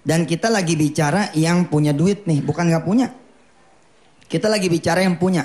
Dan 0.00 0.24
kita 0.24 0.48
lagi 0.48 0.72
bicara 0.72 1.28
yang 1.36 1.68
punya 1.68 1.92
duit 1.92 2.24
nih, 2.24 2.40
bukan 2.40 2.72
nggak 2.72 2.84
punya. 2.88 3.12
Kita 4.24 4.48
lagi 4.48 4.72
bicara 4.72 5.04
yang 5.04 5.20
punya. 5.20 5.44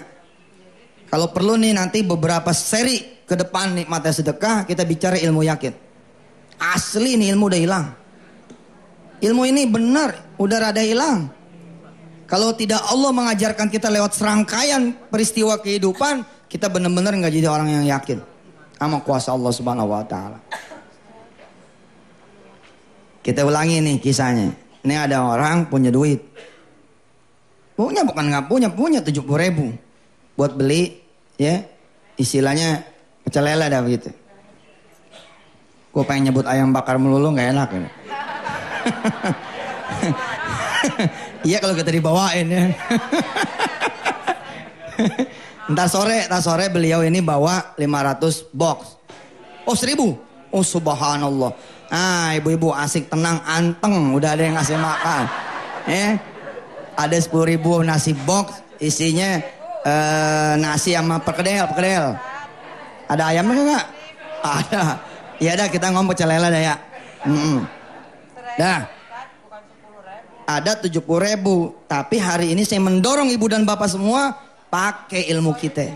Kalau 1.12 1.36
perlu 1.36 1.60
nih 1.60 1.76
nanti 1.76 2.00
beberapa 2.00 2.56
seri 2.56 3.22
ke 3.28 3.36
depan 3.36 3.76
nih 3.76 3.86
mata 3.92 4.08
sedekah, 4.08 4.64
kita 4.64 4.88
bicara 4.88 5.20
ilmu 5.20 5.44
yakin. 5.44 5.76
Asli 6.64 7.20
nih 7.20 7.36
ilmu 7.36 7.52
udah 7.52 7.60
hilang. 7.60 7.86
Ilmu 9.20 9.44
ini 9.44 9.68
benar, 9.68 10.16
udah 10.40 10.58
rada 10.72 10.80
hilang. 10.80 11.28
Kalau 12.30 12.54
tidak 12.54 12.80
Allah 12.88 13.12
mengajarkan 13.12 13.68
kita 13.68 13.90
lewat 13.90 14.16
serangkaian 14.16 14.94
peristiwa 15.10 15.58
kehidupan, 15.60 16.22
kita 16.48 16.70
benar-benar 16.70 17.18
nggak 17.18 17.34
jadi 17.34 17.48
orang 17.50 17.70
yang 17.74 17.86
yakin 17.90 18.22
sama 18.80 19.04
kuasa 19.04 19.36
Allah 19.36 19.52
Subhanahu 19.52 19.92
wa 19.92 20.06
taala. 20.08 20.40
Kita 23.20 23.44
ulangi 23.44 23.84
nih 23.84 23.98
kisahnya. 24.00 24.56
Ini 24.86 24.96
ada 24.96 25.26
orang 25.26 25.68
punya 25.68 25.92
duit. 25.92 26.24
Punya 27.76 28.08
bukan 28.08 28.32
nggak 28.32 28.46
punya, 28.48 28.72
punya 28.72 29.00
70 29.04 29.26
ribu. 29.36 29.76
Buat 30.40 30.56
beli 30.56 31.04
ya 31.36 31.60
istilahnya 32.16 32.88
pecel 33.28 33.44
lele 33.44 33.68
dah 33.68 33.82
begitu. 33.84 34.10
Gue 35.92 36.04
pengen 36.08 36.32
nyebut 36.32 36.48
ayam 36.48 36.72
bakar 36.72 36.96
melulu 36.96 37.36
nggak 37.36 37.50
enak 37.52 37.70
ya. 37.76 37.90
iya 41.48 41.60
kalau 41.60 41.76
kita 41.76 41.92
dibawain 41.92 42.48
ya. 42.48 42.64
Ntar 45.70 45.86
sore, 45.86 46.26
ntar 46.26 46.42
sore 46.42 46.66
beliau 46.74 47.06
ini 47.06 47.22
bawa 47.22 47.78
500 47.78 48.58
box. 48.58 48.98
Oh 49.70 49.78
seribu? 49.78 50.18
Oh 50.50 50.66
subhanallah. 50.66 51.54
Ah 51.94 52.34
ibu-ibu 52.34 52.74
asik 52.74 53.06
tenang 53.06 53.38
anteng. 53.46 54.18
Udah 54.18 54.34
ada 54.34 54.50
yang 54.50 54.58
ngasih 54.58 54.82
makan. 54.82 55.30
Eh, 55.86 56.18
ada 56.98 57.14
10 57.14 57.30
ribu 57.46 57.86
nasi 57.86 58.18
box. 58.26 58.66
Isinya 58.82 59.38
uh, 59.86 60.58
nasi 60.58 60.98
sama 60.98 61.22
perkedel, 61.22 61.70
perkedel. 61.70 62.18
Ada 63.06 63.30
ayamnya 63.30 63.62
enggak? 63.62 63.86
Ada. 64.42 64.82
Ya 65.38 65.54
dah 65.54 65.70
kita 65.70 65.94
ngomong 65.94 66.18
pecel 66.18 66.34
lele 66.34 66.50
dah 66.50 66.62
ya. 66.74 66.76
Mm 67.30 67.38
-mm. 67.38 67.79
Dah. 68.60 68.92
Ada 70.44 70.76
70 70.84 71.00
ribu. 71.00 71.80
Tapi 71.88 72.20
hari 72.20 72.52
ini 72.52 72.68
saya 72.68 72.84
mendorong 72.84 73.32
ibu 73.32 73.48
dan 73.48 73.64
bapak 73.64 73.88
semua 73.88 74.36
pakai 74.68 75.32
ilmu 75.32 75.56
kita. 75.56 75.88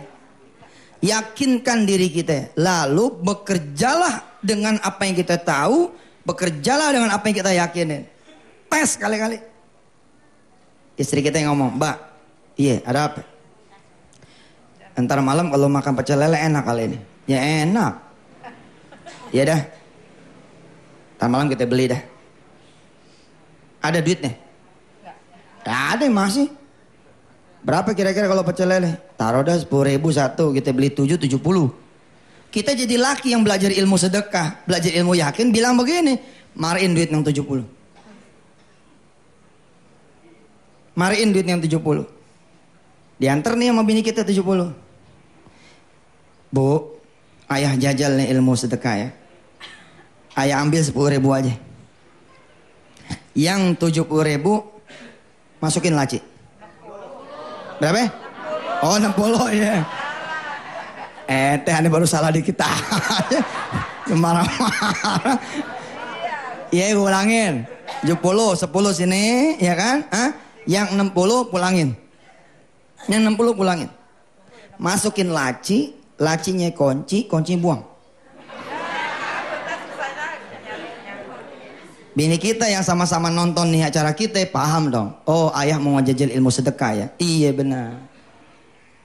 Yakinkan 1.03 1.83
diri 1.83 2.07
kita. 2.07 2.55
Lalu 2.55 3.19
bekerjalah 3.19 4.39
dengan 4.39 4.79
apa 4.79 5.03
yang 5.03 5.19
kita 5.19 5.35
tahu, 5.35 5.91
bekerjalah 6.23 6.95
dengan 6.95 7.11
apa 7.11 7.27
yang 7.27 7.35
kita 7.35 7.51
yakinin. 7.51 8.07
Tes 8.71 8.95
kali-kali. 8.95 9.43
Istri 10.95 11.19
kita 11.25 11.41
yang 11.41 11.57
ngomong, 11.57 11.75
Mbak, 11.75 11.97
iya 12.55 12.79
ada 12.85 13.11
apa? 13.11 13.21
Entar 14.93 15.19
malam 15.25 15.49
kalau 15.49 15.65
makan 15.67 15.97
pecel 15.97 16.21
lele 16.21 16.37
enak 16.37 16.63
kali 16.63 16.81
ini. 16.93 16.97
Ya 17.25 17.41
enak. 17.65 17.93
Iya 19.33 19.43
dah. 19.49 19.61
Entar 21.17 21.27
malam 21.33 21.49
kita 21.49 21.65
beli 21.65 21.89
dah. 21.89 22.12
Ada 23.83 23.99
duitnya? 23.99 24.39
Ada 25.67 26.07
masih. 26.07 26.47
Berapa 27.63 27.91
kira-kira 27.91 28.27
kalau 28.31 28.43
pecel 28.43 28.71
lele? 28.71 28.99
Taruh 29.19 29.43
dah 29.43 29.55
10 29.55 29.67
ribu 29.67 30.11
satu, 30.11 30.55
kita 30.55 30.71
beli 30.71 30.91
7, 30.91 31.19
70. 31.19 31.39
Kita 32.51 32.71
jadi 32.75 32.95
laki 32.99 33.35
yang 33.35 33.43
belajar 33.43 33.71
ilmu 33.71 33.95
sedekah, 33.99 34.63
belajar 34.67 34.91
ilmu 34.91 35.15
yakin, 35.15 35.51
bilang 35.51 35.79
begini, 35.79 36.19
mariin 36.55 36.91
duit 36.95 37.09
yang 37.11 37.23
70. 37.23 37.63
Mariin 40.93 41.33
duit 41.33 41.47
yang 41.47 41.59
70. 41.59 42.05
Diantar 43.17 43.55
nih 43.55 43.71
sama 43.71 43.81
bini 43.87 44.03
kita 44.03 44.27
70. 44.27 44.75
Bu, 46.53 46.67
ayah 47.49 47.73
jajal 47.79 48.19
nih 48.19 48.29
ilmu 48.37 48.53
sedekah 48.53 48.95
ya. 49.07 49.09
Ayah 50.37 50.61
ambil 50.61 50.83
10 50.83 51.15
ribu 51.15 51.31
aja. 51.33 51.55
Yang 53.33 53.91
70 53.91 54.05
ribu 54.29 54.63
masukin 55.63 55.95
laci. 55.95 56.19
Berapa? 57.79 58.05
Oh 58.83 58.99
60 58.99 59.55
ya. 59.55 59.83
Eh 61.23 61.55
teh 61.63 61.71
aneh 61.71 61.87
baru 61.87 62.03
salah 62.03 62.29
dikit 62.29 62.59
aja. 62.59 63.39
Marah-marah. 64.23 65.39
Iya 66.73 66.97
gue 66.97 67.05
ulangin. 67.05 67.53
70, 68.03 68.19
10 68.19 68.99
sini 68.99 69.55
ya 69.61 69.77
kan? 69.77 70.03
Hah? 70.11 70.29
Yang 70.67 70.87
60 71.13 71.51
pulangin. 71.53 71.89
Yang 73.07 73.21
60 73.37 73.59
pulangin. 73.59 73.89
Masukin 74.81 75.31
laci, 75.31 75.95
lacinya 76.19 76.67
kunci, 76.73 77.29
kunci 77.29 77.55
buang. 77.55 77.92
Bini 82.13 82.37
kita 82.37 82.69
yang 82.69 82.85
sama-sama 82.85 83.33
nonton 83.33 83.73
nih 83.73 83.89
acara 83.89 84.13
kita 84.13 84.37
paham 84.53 84.93
dong. 84.93 85.09
Oh 85.25 85.49
ayah 85.57 85.81
mau 85.81 85.97
ngajajal 85.97 86.29
ilmu 86.29 86.53
sedekah 86.53 86.91
ya? 86.93 87.07
Iya 87.17 87.49
benar. 87.57 88.05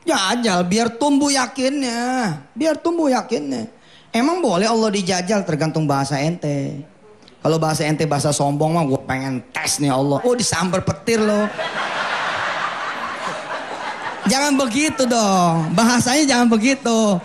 Jajal 0.04 0.60
biar 0.68 0.92
tumbuh 0.92 1.32
yakinnya. 1.32 2.36
Biar 2.52 2.76
tumbuh 2.76 3.08
yakinnya. 3.08 3.72
Emang 4.12 4.44
boleh 4.44 4.68
Allah 4.68 4.92
dijajal 4.92 5.40
tergantung 5.48 5.88
bahasa 5.88 6.20
ente. 6.20 6.84
Kalau 7.40 7.56
bahasa 7.56 7.88
ente 7.88 8.04
bahasa 8.04 8.28
sombong 8.28 8.76
mah 8.76 8.84
gue 8.84 9.00
pengen 9.08 9.40
tes 9.56 9.80
nih 9.80 9.88
Allah. 9.88 10.20
Oh 10.20 10.36
disambar 10.36 10.84
petir 10.84 11.24
loh. 11.24 11.48
jangan 14.28 14.52
begitu 14.52 15.08
dong. 15.08 15.72
Bahasanya 15.72 16.28
jangan 16.28 16.48
begitu. 16.52 17.16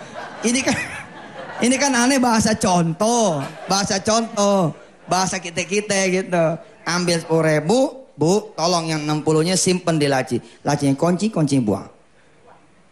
Ini 0.48 0.64
kan 0.64 0.76
ini 1.68 1.76
kan 1.76 1.92
aneh 1.92 2.16
bahasa 2.16 2.56
contoh. 2.56 3.44
Bahasa 3.68 4.00
contoh 4.00 4.83
bahasa 5.08 5.40
kita-kita 5.40 5.96
gitu. 6.10 6.44
Ambil 6.84 7.20
10 7.24 7.30
ribu, 7.30 8.04
bu, 8.14 8.52
tolong 8.52 8.92
yang 8.92 9.00
60-nya 9.02 9.56
simpen 9.56 9.96
di 9.96 10.06
laci. 10.08 10.38
Lacinya 10.60 10.92
kunci, 10.94 11.32
kunci 11.32 11.56
buang. 11.60 11.88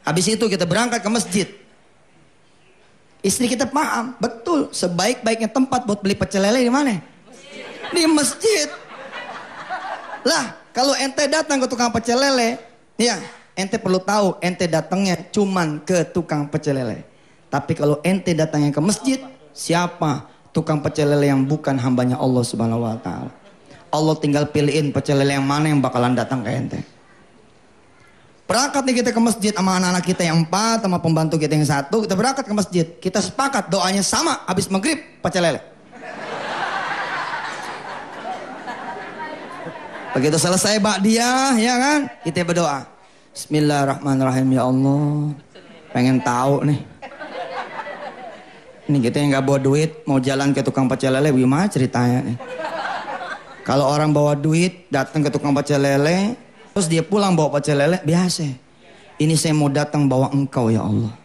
Habis 0.03 0.35
itu 0.35 0.45
kita 0.49 0.67
berangkat 0.67 1.05
ke 1.05 1.11
masjid. 1.13 1.49
Istri 3.23 3.55
kita 3.55 3.71
paham, 3.71 4.19
betul. 4.19 4.67
Sebaik-baiknya 4.75 5.47
tempat 5.47 5.87
buat 5.87 6.03
beli 6.03 6.19
pecel 6.19 6.43
lele 6.43 6.67
di 6.67 6.73
mana? 6.73 6.99
Di 7.95 8.03
masjid. 8.11 8.67
Lah, 10.27 10.59
kalau 10.75 10.97
ente 10.99 11.23
datang 11.31 11.63
ke 11.63 11.67
tukang 11.71 11.95
pecel 11.95 12.19
lele, 12.19 12.59
ya, 12.99 13.23
ente 13.55 13.79
perlu 13.79 14.03
tahu, 14.03 14.43
ente 14.43 14.67
datangnya 14.67 15.15
cuman 15.31 15.79
ke 15.87 16.03
tukang 16.11 16.51
pecel 16.51 16.83
lele. 16.83 17.07
Tapi 17.47 17.79
kalau 17.79 18.03
ente 18.03 18.35
datangnya 18.35 18.75
ke 18.75 18.83
masjid, 18.83 19.23
siapa 19.55 20.32
tukang 20.53 20.85
pecel 20.85 21.09
lele 21.09 21.33
yang 21.33 21.43
bukan 21.49 21.75
hambanya 21.81 22.21
Allah 22.21 22.45
Subhanahu 22.45 22.85
wa 22.85 22.97
taala. 23.01 23.33
Allah 23.93 24.15
tinggal 24.21 24.49
pilihin 24.49 24.93
pecel 24.93 25.21
lele 25.21 25.41
yang 25.41 25.45
mana 25.49 25.73
yang 25.73 25.81
bakalan 25.81 26.13
datang 26.13 26.45
ke 26.45 26.53
ente. 26.53 26.81
Berangkat 28.45 28.85
nih 28.85 29.01
kita 29.01 29.11
ke 29.17 29.21
masjid 29.21 29.53
sama 29.57 29.81
anak-anak 29.81 30.05
kita 30.05 30.23
yang 30.29 30.45
empat, 30.45 30.85
sama 30.85 31.01
pembantu 31.01 31.41
kita 31.41 31.57
yang 31.57 31.65
satu, 31.65 32.05
kita 32.05 32.13
berangkat 32.13 32.45
ke 32.45 32.53
masjid. 32.53 32.87
Kita 33.01 33.25
sepakat 33.25 33.73
doanya 33.73 34.05
sama, 34.05 34.45
habis 34.45 34.69
maghrib 34.69 35.01
pecel 35.25 35.41
lele. 35.41 35.61
Begitu 40.13 40.37
selesai 40.37 40.77
bak 40.77 41.01
dia, 41.01 41.57
ya 41.57 41.75
kan? 41.81 42.01
Kita 42.21 42.45
berdoa. 42.45 42.85
Bismillahirrahmanirrahim 43.33 44.49
ya 44.53 44.69
Allah. 44.69 45.33
Pengen 45.97 46.21
tahu 46.21 46.69
nih 46.69 46.92
ini 48.93 49.01
kita 49.01 49.25
yang 49.25 49.33
nggak 49.33 49.45
bawa 49.49 49.59
duit 49.59 50.05
mau 50.05 50.21
jalan 50.21 50.53
ke 50.53 50.61
tukang 50.61 50.85
pecel 50.85 51.17
lele 51.17 51.33
gimana 51.33 51.65
ceritanya 51.65 52.21
nih? 52.29 52.37
Kalau 53.65 53.89
orang 53.89 54.13
bawa 54.13 54.37
duit 54.37 54.93
datang 54.93 55.25
ke 55.25 55.33
tukang 55.33 55.57
pecel 55.57 55.81
lele 55.81 56.37
terus 56.77 56.93
dia 56.93 57.01
pulang 57.01 57.33
bawa 57.33 57.57
pecel 57.57 57.81
lele 57.81 58.05
biasa. 58.05 58.45
Ini 59.17 59.33
saya 59.41 59.57
mau 59.57 59.73
datang 59.73 60.05
bawa 60.05 60.29
engkau 60.37 60.69
ya 60.69 60.85
Allah. 60.85 61.17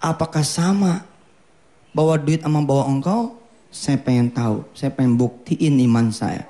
Apakah 0.00 0.40
sama 0.40 1.04
bawa 1.92 2.16
duit 2.16 2.40
sama 2.40 2.64
bawa 2.64 2.88
engkau? 2.88 3.36
Saya 3.68 4.00
pengen 4.00 4.32
tahu, 4.32 4.64
saya 4.72 4.92
pengen 4.92 5.20
buktiin 5.20 5.76
iman 5.88 6.08
saya. 6.08 6.44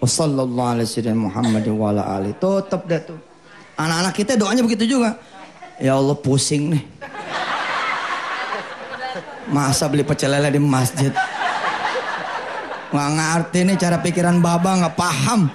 Wassalamualaikum 0.00 1.28
warahmatullahi 1.28 1.80
wabarakatuh. 1.80 2.36
Tutup 2.40 2.82
dah 2.88 3.00
tuh. 3.00 3.20
Anak-anak 3.76 4.12
kita 4.16 4.32
doanya 4.36 4.64
begitu 4.64 4.96
juga. 4.96 5.16
Ya 5.76 5.96
Allah 5.96 6.16
pusing 6.16 6.72
nih. 6.72 6.84
Masa 9.46 9.86
beli 9.86 10.02
pecel 10.02 10.34
lele 10.34 10.50
di 10.50 10.60
masjid? 10.62 11.14
Nggak 12.90 13.10
ngerti 13.18 13.58
nih 13.66 13.76
cara 13.78 13.96
pikiran 14.02 14.38
baba 14.42 14.70
nggak 14.82 14.96
paham. 14.98 15.50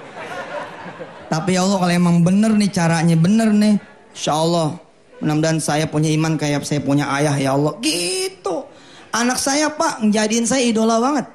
Tapi 1.32 1.56
ya 1.56 1.64
Allah 1.64 1.78
kalau 1.80 1.94
emang 1.96 2.18
bener 2.24 2.52
nih 2.56 2.70
caranya 2.72 3.16
bener 3.16 3.56
nih, 3.56 3.80
Insya 4.12 4.36
Allah 4.36 4.76
mudah-mudahan 5.22 5.62
saya 5.62 5.86
punya 5.86 6.10
iman 6.18 6.34
kayak 6.36 6.66
saya 6.66 6.82
punya 6.82 7.08
ayah 7.16 7.36
ya 7.38 7.54
Allah. 7.54 7.78
Gitu. 7.80 8.66
Anak 9.14 9.38
saya 9.38 9.70
pak 9.70 10.02
jadiin 10.10 10.44
saya 10.50 10.66
idola 10.66 10.98
banget. 10.98 11.30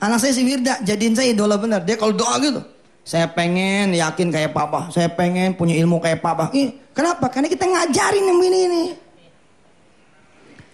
Anak 0.00 0.20
saya 0.20 0.32
si 0.36 0.44
Wirda 0.44 0.78
jadiin 0.84 1.16
saya 1.16 1.32
idola 1.32 1.56
bener. 1.56 1.80
Dia 1.82 1.96
kalau 1.96 2.12
doa 2.12 2.36
gitu. 2.38 2.60
Saya 3.02 3.26
pengen 3.26 3.96
yakin 3.96 4.28
kayak 4.28 4.52
papa. 4.52 4.92
Saya 4.92 5.08
pengen 5.10 5.56
punya 5.56 5.74
ilmu 5.80 5.98
kayak 5.98 6.20
papa. 6.20 6.52
Ih, 6.52 6.76
kenapa? 6.92 7.32
Karena 7.32 7.48
kita 7.48 7.64
ngajarin 7.66 8.24
yang 8.28 8.38
ini 8.38 8.60
nih. 8.68 8.88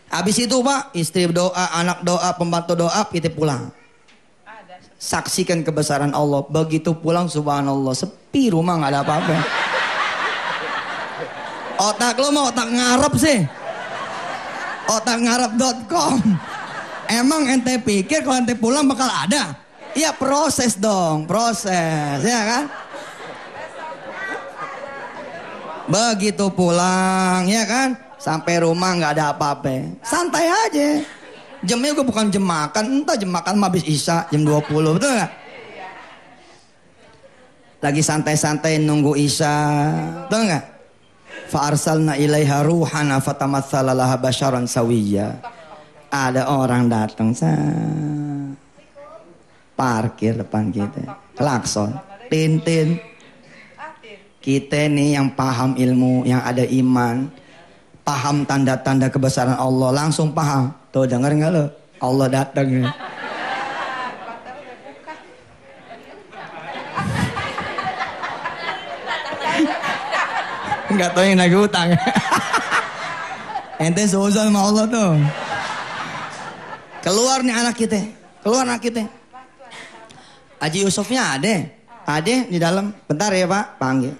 Habis 0.07 0.37
itu 0.39 0.57
pak, 0.63 0.95
istri 0.95 1.27
doa, 1.27 1.65
anak 1.75 2.07
doa, 2.07 2.31
pembantu 2.39 2.79
doa, 2.79 3.03
kita 3.11 3.27
pulang. 3.31 3.75
Saksikan 4.97 5.61
kebesaran 5.67 6.15
Allah. 6.15 6.47
Begitu 6.47 6.95
pulang 6.95 7.27
subhanallah, 7.27 7.93
sepi 7.93 8.55
rumah 8.55 8.81
nggak 8.81 8.91
ada 8.95 9.01
apa-apa. 9.03 9.37
Otak 11.77 12.17
lo 12.17 12.33
mau 12.33 12.49
otak 12.49 12.69
ngarep 12.73 13.15
sih. 13.21 13.39
Otak 14.89 15.19
ngarep.com. 15.21 16.17
Emang 17.07 17.47
ente 17.51 17.77
pikir 17.83 18.25
kalau 18.25 18.41
ente 18.41 18.57
pulang 18.57 18.87
bakal 18.89 19.07
ada? 19.07 19.55
Iya 19.97 20.13
proses 20.13 20.77
dong, 20.77 21.25
proses, 21.25 22.21
ya 22.21 22.41
kan? 22.45 22.65
Begitu 25.87 26.51
pulang, 26.51 27.47
ya 27.47 27.65
kan? 27.65 28.06
Sampai 28.27 28.59
rumah 28.59 28.91
nggak 28.99 29.13
ada 29.15 29.31
apa-apa. 29.31 30.03
Santai 30.03 30.51
aja. 30.51 30.99
Jamnya 31.63 31.95
gue 31.95 32.03
bukan 32.03 32.27
jam 32.27 32.43
makan, 32.43 33.07
entah 33.07 33.15
jam 33.15 33.31
makan 33.31 33.63
habis 33.63 33.87
Isya 33.87 34.27
jam 34.35 34.43
20, 34.43 34.99
betul 34.99 35.15
nggak? 35.15 35.33
Lagi 37.87 38.03
santai-santai 38.03 38.83
nunggu 38.83 39.15
Isya, 39.15 39.55
betul 40.27 40.43
nggak? 40.43 40.65
Fa'arsalna 41.55 42.19
ilaiha 42.19 42.67
ruhana 42.67 43.23
fatamatsala 43.23 43.95
laha 43.95 44.19
basyaran 44.19 44.67
sawiyya. 44.67 45.39
Ada 46.11 46.51
orang 46.51 46.91
datang 46.91 47.31
sa 47.31 47.55
parkir 49.79 50.35
depan 50.35 50.75
kita. 50.75 51.15
Klakson, 51.39 51.95
tintin. 52.27 52.99
Kita 54.43 54.91
nih 54.91 55.15
yang 55.15 55.31
paham 55.31 55.79
ilmu, 55.79 56.27
yang 56.27 56.43
ada 56.43 56.63
iman, 56.63 57.46
paham 58.07 58.47
tanda-tanda 58.47 59.11
kebesaran 59.11 59.59
Allah. 59.59 59.91
Langsung 59.91 60.31
paham. 60.31 60.71
Tuh 60.95 61.11
dengar 61.11 61.35
nggak 61.35 61.51
lo 61.51 61.67
Allah 61.99 62.27
datang. 62.31 62.71
Ya. 62.71 62.87
nggak 70.87 71.13
tahu 71.13 71.29
yang 71.29 71.37
nagih 71.37 71.61
utang 71.69 71.93
ente 73.77 74.09
seuzon 74.09 74.49
sama 74.49 74.61
Allah 74.65 74.85
tuh. 74.89 75.21
Keluar 77.05 77.45
nih 77.45 77.53
anak 77.53 77.77
kita. 77.77 78.01
Keluar 78.41 78.65
anak 78.65 78.81
kita. 78.81 79.05
Haji 80.57 80.79
Yusufnya 80.89 81.37
ada. 81.37 81.69
Ada 82.07 82.49
di 82.49 82.57
dalam. 82.57 82.97
Bentar 83.05 83.35
ya 83.37 83.45
pak. 83.45 83.77
Panggil. 83.77 84.15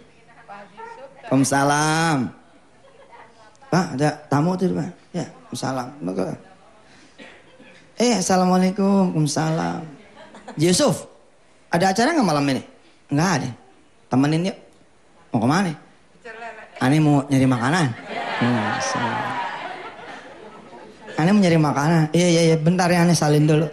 Waalaikumsalam 1.27 2.36
Pak, 3.67 3.99
ada 3.99 4.09
tamu 4.31 4.55
tuh, 4.55 4.71
Pak. 4.71 4.91
Ya, 5.11 5.27
salam. 5.53 5.91
Maka. 5.99 6.37
Eh, 7.97 8.21
assalamualaikum, 8.21 9.11
Waalaikumsalam. 9.11 9.81
Yusuf, 10.61 11.09
ada 11.73 11.91
acara 11.91 12.13
nggak 12.13 12.29
malam 12.29 12.45
ini? 12.47 12.63
Nggak 13.11 13.31
ada. 13.41 13.51
Temenin 14.13 14.53
yuk. 14.53 14.57
Mau 15.33 15.41
ke 15.43 15.49
mana? 15.49 15.73
Ani 16.77 17.01
mau 17.01 17.25
nyari 17.27 17.47
makanan. 17.49 17.87
Ani 21.17 21.31
mau 21.33 21.41
nyari 21.41 21.59
makanan. 21.59 22.03
Iya, 22.13 22.29
iya, 22.29 22.43
iya. 22.53 22.57
Bentar 22.61 22.93
ya, 22.93 23.03
Ani 23.03 23.17
salin 23.17 23.49
dulu. 23.49 23.67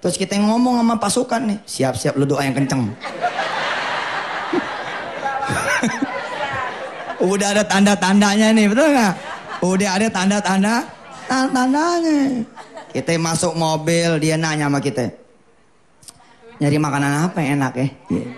Terus 0.00 0.16
kita 0.16 0.40
ngomong 0.40 0.80
sama 0.80 0.96
pasukan 0.96 1.40
nih. 1.44 1.58
Siap-siap 1.68 2.16
lu 2.16 2.24
doa 2.24 2.40
yang 2.40 2.56
kenceng. 2.56 2.88
Udah 7.20 7.52
ada 7.52 7.64
tanda-tandanya 7.68 8.56
nih, 8.56 8.66
betul 8.72 8.96
nggak? 8.96 9.14
Udah 9.60 9.90
ada 10.00 10.06
tanda-tanda, 10.08 10.74
tanda-tandanya. 11.28 12.48
Kita 12.90 13.14
masuk 13.20 13.52
mobil, 13.54 14.16
dia 14.18 14.40
nanya 14.40 14.66
sama 14.66 14.80
kita. 14.80 15.12
Nyari 16.60 16.76
makanan 16.80 17.12
apa 17.28 17.38
yang 17.44 17.60
enak 17.60 17.72
ya? 17.76 17.88
Yeah. 18.08 18.30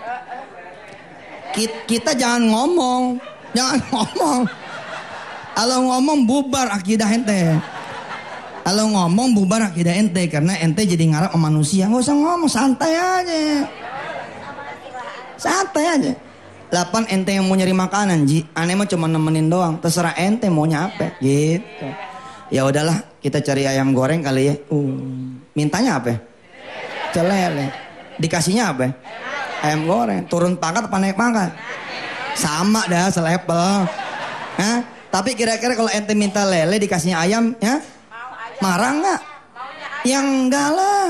Kita, 1.52 1.76
kita 1.86 2.10
jangan 2.16 2.42
ngomong. 2.48 3.02
Jangan 3.52 3.80
ngomong. 3.92 4.40
Kalau 5.52 5.78
ngomong 5.90 6.18
bubar 6.24 6.66
akidah 6.72 7.08
ente. 7.12 7.60
Kalau 8.62 8.94
ngomong 8.94 9.34
bubar 9.36 9.68
akidah 9.68 9.92
ente 9.92 10.22
karena 10.30 10.54
ente 10.58 10.82
jadi 10.86 11.02
ngarap 11.12 11.34
manusia. 11.36 11.90
Nggak 11.90 12.02
usah 12.08 12.16
ngomong, 12.16 12.50
santai 12.50 12.92
aja. 12.94 13.66
Santai 15.36 15.84
aja. 15.86 16.12
Lapan 16.72 17.04
ente 17.12 17.36
yang 17.36 17.44
mau 17.44 17.52
nyari 17.52 17.76
makanan, 17.76 18.24
Ji. 18.24 18.48
Aneh 18.56 18.72
mah 18.72 18.88
cuma 18.88 19.04
nemenin 19.04 19.52
doang. 19.52 19.76
Terserah 19.76 20.16
ente 20.16 20.48
maunya 20.48 20.88
apa. 20.88 21.20
Gitu. 21.20 21.84
Ya 22.48 22.64
udahlah, 22.64 23.04
kita 23.20 23.44
cari 23.44 23.68
ayam 23.68 23.92
goreng 23.92 24.24
kali 24.24 24.48
ya. 24.48 24.54
Uh, 24.72 25.36
mintanya 25.52 26.00
apa? 26.00 26.16
Celele. 27.12 27.68
Dikasihnya 28.16 28.72
apa? 28.72 28.88
Ayam 29.60 29.84
goreng. 29.84 30.24
Turun 30.32 30.56
pangkat 30.56 30.88
apa 30.88 30.96
naik 30.96 31.12
pangkat? 31.12 31.52
Sama 32.40 32.88
dah, 32.88 33.12
selepel. 33.12 33.84
Hah? 34.56 34.80
Tapi 35.12 35.36
kira-kira 35.36 35.76
kalau 35.76 35.92
ente 35.92 36.16
minta 36.16 36.40
lele 36.48 36.80
dikasihnya 36.80 37.20
ayam, 37.20 37.52
ya? 37.60 37.84
Marah 38.64 38.96
nggak? 38.96 39.20
Yang 40.08 40.24
enggak 40.24 40.68
lah. 40.72 41.08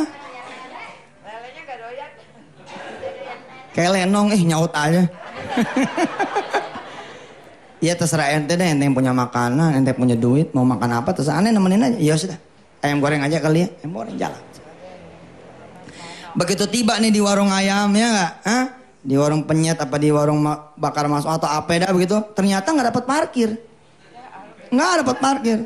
Kayak 3.72 3.90
lenong, 3.94 4.34
eh 4.34 4.42
nyaut 4.42 4.74
aja. 4.74 5.21
ya 7.86 7.92
terserah 7.98 8.36
ente 8.36 8.54
deh, 8.54 8.66
ente 8.66 8.84
yang 8.86 8.94
punya 8.94 9.10
makanan, 9.10 9.78
ente 9.78 9.90
punya 9.92 10.14
duit, 10.14 10.54
mau 10.54 10.64
makan 10.64 11.02
apa 11.02 11.10
terserah 11.12 11.42
aneh 11.42 11.50
nemenin 11.50 11.82
aja. 11.82 11.98
Ya 11.98 12.14
sudah, 12.16 12.38
ayam 12.84 13.02
goreng 13.02 13.22
aja 13.22 13.38
kali 13.42 13.64
ya, 13.64 13.68
ayam 13.82 13.92
goreng 13.92 14.16
jalan. 14.18 14.42
Begitu 16.32 16.64
tiba 16.68 16.96
nih 16.96 17.12
di 17.12 17.20
warung 17.20 17.52
ayam 17.52 17.92
ya 17.92 18.08
nggak? 18.08 18.32
Hah? 18.48 18.64
Di 19.02 19.18
warung 19.18 19.42
penyet 19.44 19.82
apa 19.82 19.98
di 19.98 20.14
warung 20.14 20.40
bakar 20.78 21.10
masuk 21.10 21.28
atau 21.28 21.50
apa 21.50 21.76
dah 21.76 21.92
begitu? 21.92 22.16
Ternyata 22.32 22.72
nggak 22.72 22.88
dapat 22.94 23.04
parkir. 23.04 23.50
Nggak 24.72 25.04
dapat 25.04 25.16
parkir. 25.20 25.58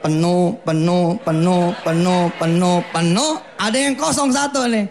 Penuh, 0.00 0.56
penuh, 0.64 1.16
penuh, 1.24 1.72
penuh, 1.84 2.24
penuh, 2.36 2.78
penuh. 2.88 3.32
Ada 3.56 3.76
yang 3.76 3.94
kosong 3.96 4.32
satu 4.32 4.64
nih. 4.68 4.88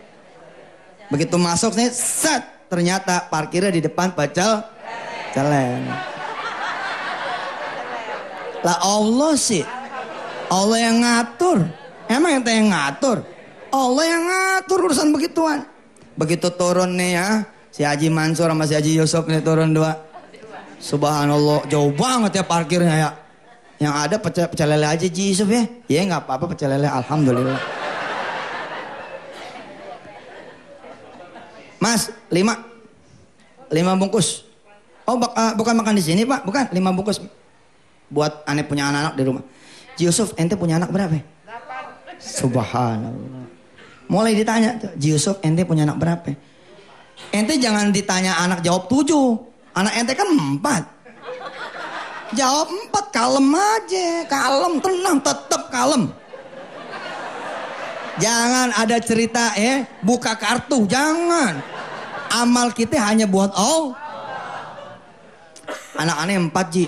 Begitu 1.10 1.36
masuk 1.38 1.74
nih, 1.74 1.90
set. 1.90 2.59
Ternyata 2.70 3.26
parkirnya 3.28 3.74
di 3.74 3.82
depan 3.82 4.14
pecel 4.14 4.62
celen. 5.34 5.90
Lah 8.62 8.78
Allah 8.86 9.34
sih. 9.34 9.66
Allah 10.50 10.78
yang 10.78 10.98
ngatur. 11.02 11.66
Emang 12.10 12.42
ente 12.42 12.54
yang 12.54 12.70
ngatur? 12.70 13.26
Allah 13.70 14.06
yang 14.06 14.24
ngatur 14.26 14.90
urusan 14.90 15.14
begituan. 15.14 15.66
Begitu 16.18 16.50
turun 16.54 16.98
nih 16.98 17.16
ya, 17.16 17.28
si 17.70 17.86
Haji 17.86 18.10
Mansur 18.10 18.50
sama 18.50 18.66
si 18.66 18.74
Haji 18.74 18.98
Yusuf 18.98 19.24
nih 19.30 19.46
turun 19.46 19.72
dua. 19.72 19.94
Subhanallah, 20.80 21.68
jauh 21.70 21.94
banget 21.94 22.40
ya 22.40 22.44
parkirnya 22.44 22.96
ya. 22.98 23.10
Yang 23.80 23.94
ada 23.96 24.16
pecel, 24.20 24.46
pecel 24.52 24.68
lele 24.76 24.88
aja 24.88 25.08
Ji 25.08 25.32
Yusuf 25.32 25.48
ya. 25.48 25.64
Ya 25.88 26.04
nggak 26.04 26.28
apa-apa 26.28 26.52
pecel 26.52 26.76
lele, 26.76 26.88
alhamdulillah. 26.92 27.60
Mas, 31.80 32.12
lima. 32.28 32.60
Lima 33.72 33.96
bungkus. 33.96 34.46
Oh, 35.08 35.18
bak- 35.18 35.34
ah, 35.34 35.56
bukan 35.58 35.74
makan 35.80 35.96
di 35.98 36.04
sini 36.04 36.22
pak, 36.28 36.46
bukan. 36.46 36.70
Lima 36.76 36.94
bungkus. 36.94 37.24
Buat 38.12 38.46
aneh 38.46 38.68
punya 38.68 38.92
anak-anak 38.92 39.14
di 39.16 39.24
rumah. 39.26 39.44
Yusuf, 40.00 40.36
ente 40.38 40.56
punya 40.56 40.78
anak 40.78 40.92
berapa? 40.92 41.20
Subhanallah. 42.20 43.48
Mulai 44.10 44.34
ditanya 44.36 44.76
Yusuf, 45.00 45.40
ente 45.46 45.64
punya 45.64 45.88
anak 45.88 45.98
berapa? 46.02 46.30
Ente 47.30 47.54
jangan 47.60 47.92
ditanya 47.92 48.36
anak 48.42 48.60
jawab 48.64 48.88
tujuh. 48.90 49.38
Anak 49.76 49.94
ente 49.96 50.14
kan 50.18 50.28
empat. 50.28 50.84
Jawab 52.34 52.68
empat, 52.70 53.06
kalem 53.10 53.48
aja. 53.54 54.08
Kalem, 54.30 54.74
tenang, 54.82 55.18
tetap 55.22 55.70
kalem. 55.74 56.14
Jangan 58.20 58.76
ada 58.76 59.00
cerita 59.00 59.56
ya, 59.56 59.88
buka 60.04 60.36
kartu, 60.36 60.84
jangan. 60.86 61.64
Amal 62.30 62.76
kita 62.76 63.00
hanya 63.00 63.26
buat 63.26 63.50
oh. 63.56 63.96
Anak 65.96 66.16
aneh 66.24 66.38
empat 66.40 66.68
ji, 66.72 66.86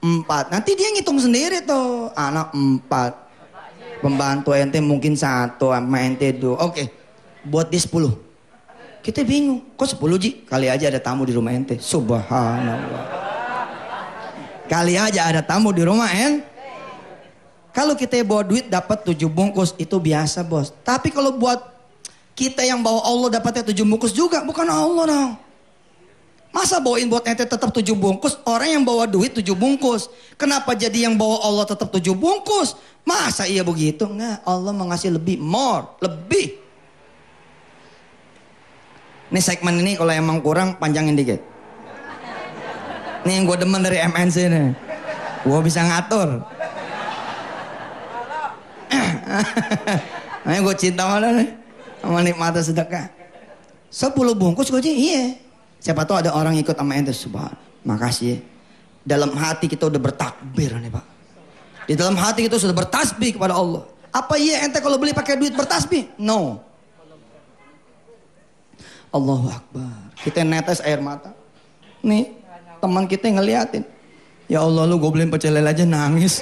empat. 0.00 0.52
Nanti 0.52 0.76
dia 0.76 0.92
ngitung 0.92 1.20
sendiri 1.20 1.64
tuh, 1.64 2.12
anak 2.16 2.52
empat. 2.52 3.12
Pembantu 4.02 4.50
ente 4.52 4.82
mungkin 4.82 5.14
satu, 5.14 5.70
sama 5.70 6.02
ente 6.02 6.34
dua. 6.34 6.58
Oke, 6.66 6.90
buat 7.46 7.70
dia 7.70 7.78
sepuluh. 7.78 8.18
Kita 9.02 9.22
bingung, 9.22 9.62
kok 9.78 9.88
sepuluh 9.88 10.20
ji? 10.20 10.42
Kali 10.44 10.68
aja 10.68 10.90
ada 10.90 11.00
tamu 11.00 11.22
di 11.24 11.32
rumah 11.32 11.54
ente. 11.54 11.78
Subhanallah. 11.78 13.04
Kali 14.66 14.94
aja 14.98 15.26
ada 15.26 15.40
tamu 15.42 15.70
di 15.70 15.82
rumah 15.86 16.10
ente. 16.12 16.51
Kalau 17.72 17.96
kita 17.96 18.20
bawa 18.20 18.44
duit 18.44 18.68
dapat 18.68 19.00
tujuh 19.00 19.32
bungkus 19.32 19.72
itu 19.80 19.96
biasa 19.96 20.44
bos. 20.44 20.76
Tapi 20.84 21.08
kalau 21.08 21.32
buat 21.32 21.72
kita 22.36 22.64
yang 22.64 22.84
bawa 22.84 23.00
Allah 23.00 23.40
dapatnya 23.40 23.72
tujuh 23.72 23.88
bungkus 23.88 24.12
juga 24.12 24.44
bukan 24.44 24.68
Allah 24.68 25.04
dong. 25.08 25.32
Masa 26.52 26.84
bawain 26.84 27.08
buat 27.08 27.24
ente 27.24 27.48
tetap 27.48 27.72
tujuh 27.72 27.96
bungkus, 27.96 28.36
orang 28.44 28.76
yang 28.76 28.84
bawa 28.84 29.08
duit 29.08 29.32
tujuh 29.32 29.56
bungkus. 29.56 30.12
Kenapa 30.36 30.76
jadi 30.76 31.08
yang 31.08 31.16
bawa 31.16 31.40
Allah 31.48 31.64
tetap 31.64 31.88
tujuh 31.88 32.12
bungkus? 32.12 32.76
Masa 33.08 33.48
iya 33.48 33.64
begitu? 33.64 34.04
Enggak, 34.04 34.44
Allah 34.44 34.68
mau 34.76 34.84
lebih, 34.84 35.40
more, 35.40 35.96
lebih. 36.04 36.60
Ini 39.32 39.40
segmen 39.40 39.80
ini 39.80 39.96
kalau 39.96 40.12
emang 40.12 40.44
kurang 40.44 40.76
panjangin 40.76 41.16
dikit. 41.16 41.40
Ini 43.24 43.32
yang 43.32 43.48
gue 43.48 43.56
demen 43.56 43.80
dari 43.80 44.04
MNC 44.04 44.36
nih. 44.52 44.66
Gue 45.48 45.60
bisa 45.64 45.80
ngatur. 45.80 46.51
Makanya 50.44 50.60
gue 50.64 50.74
cinta 50.76 51.02
mana 51.08 51.28
nih. 51.38 51.50
Sama 52.02 52.20
nikmatan 52.20 52.62
sedekah. 52.62 53.06
Sepuluh 53.92 54.34
bungkus 54.34 54.72
gue 54.72 54.80
aja, 54.80 54.92
iya. 54.92 55.24
Siapa 55.82 56.06
tahu 56.06 56.22
ada 56.22 56.34
orang 56.34 56.54
ikut 56.58 56.74
sama 56.74 56.94
ente. 56.98 57.14
Subhan. 57.14 57.54
Makasih 57.82 58.26
ya. 58.34 58.38
Dalam 59.02 59.34
hati 59.34 59.66
kita 59.66 59.90
udah 59.90 59.98
bertakbir 59.98 60.78
nih 60.78 60.90
pak. 60.90 61.06
Di 61.90 61.98
dalam 61.98 62.14
hati 62.14 62.46
kita 62.46 62.56
sudah 62.58 62.74
bertasbih 62.74 63.34
kepada 63.34 63.58
Allah. 63.58 63.82
Apa 64.14 64.38
iya 64.38 64.62
ente 64.62 64.78
kalau 64.78 65.00
beli 65.00 65.10
pakai 65.10 65.34
duit 65.34 65.56
bertasbih? 65.56 66.06
No. 66.20 66.62
Allahu 69.12 69.50
Akbar. 69.52 69.92
Kita 70.22 70.40
netes 70.46 70.80
air 70.80 71.02
mata. 71.02 71.34
Nih, 72.00 72.32
teman 72.80 73.04
kita 73.04 73.28
ngeliatin. 73.28 73.84
Ya 74.48 74.64
Allah 74.64 74.88
lu 74.88 74.96
gue 74.98 75.10
beliin 75.12 75.30
pecel 75.30 75.52
lele 75.52 75.68
aja 75.68 75.84
nangis. 75.84 76.40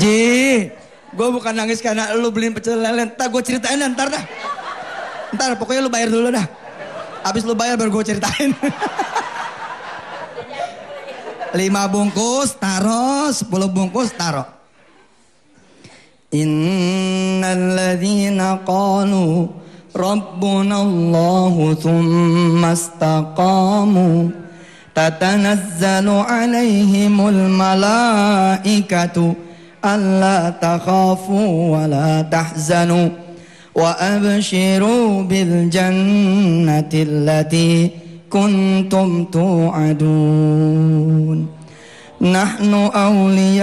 Ji, 0.00 0.70
gue 1.14 1.28
bukan 1.30 1.54
nangis 1.54 1.78
karena 1.78 2.10
lu 2.18 2.34
beliin 2.34 2.54
pecel 2.54 2.80
lele. 2.80 3.04
Ntar 3.14 3.30
gue 3.30 3.42
ceritain 3.42 3.78
dah, 3.78 3.88
ntar 3.90 4.08
dah. 4.10 4.24
Ntar 5.34 5.56
pokoknya 5.58 5.82
lu 5.86 5.90
bayar 5.90 6.08
dulu 6.10 6.30
dah. 6.34 6.46
Habis 7.24 7.44
lu 7.46 7.54
bayar 7.54 7.76
baru 7.78 7.90
gue 8.00 8.04
ceritain. 8.14 8.54
Lima 11.58 11.86
bungkus 11.86 12.58
taruh, 12.58 13.30
sepuluh 13.30 13.70
bungkus 13.70 14.10
taruh. 14.18 14.46
Innalladzina 16.34 18.58
qalu 18.66 19.46
Rabbuna 19.94 20.82
Allahu 20.82 21.78
thumma 21.78 22.74
istaqamu 22.74 24.34
tatanazzalu 24.90 26.26
alaihimul 26.26 27.54
malaikatu 27.54 29.43
ألا 29.84 30.50
تخافوا 30.50 31.76
ولا 31.76 32.22
تحزنوا 32.22 33.08
وأبشروا 33.74 35.22
بالجنة 35.22 36.88
التي 36.94 37.90
كنتم 38.30 39.24
توعدون. 39.24 39.94
نحن 42.20 42.74
أولياؤكم 42.74 43.60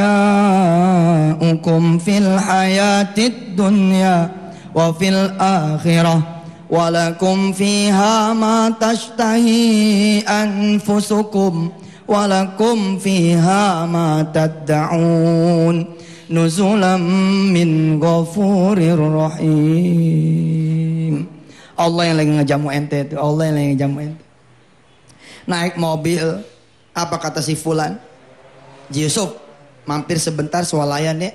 في 1.98 2.18
الحياة 2.18 3.16
الدنيا 3.18 4.30
وفي 4.76 5.10
الآخرة 5.10 6.22
ولكم 6.70 7.52
فيها 7.52 8.34
ما 8.34 8.74
تشتهي 8.82 10.20
أنفسكم 10.20 11.70
ولكم 12.08 12.98
فيها 12.98 13.86
ما 13.86 14.28
تدعون. 14.34 15.86
nuzulam 16.32 17.04
min 17.52 18.00
ghafurir 18.00 18.98
rahim. 18.98 19.52
Allah 21.76 22.04
yang 22.08 22.18
lagi 22.18 22.32
ngejamu 22.40 22.72
ente 22.72 23.04
itu, 23.04 23.20
Allah 23.20 23.52
yang 23.52 23.56
lagi 23.60 23.68
ngejamu 23.76 23.98
ente. 24.00 24.24
Naik 25.50 25.76
mobil, 25.76 26.24
apa 26.96 27.16
kata 27.20 27.42
si 27.44 27.58
Fulan? 27.58 28.00
Yusuf, 28.92 29.36
mampir 29.84 30.20
sebentar 30.22 30.64
swalayan 30.64 31.20
ya. 31.20 31.34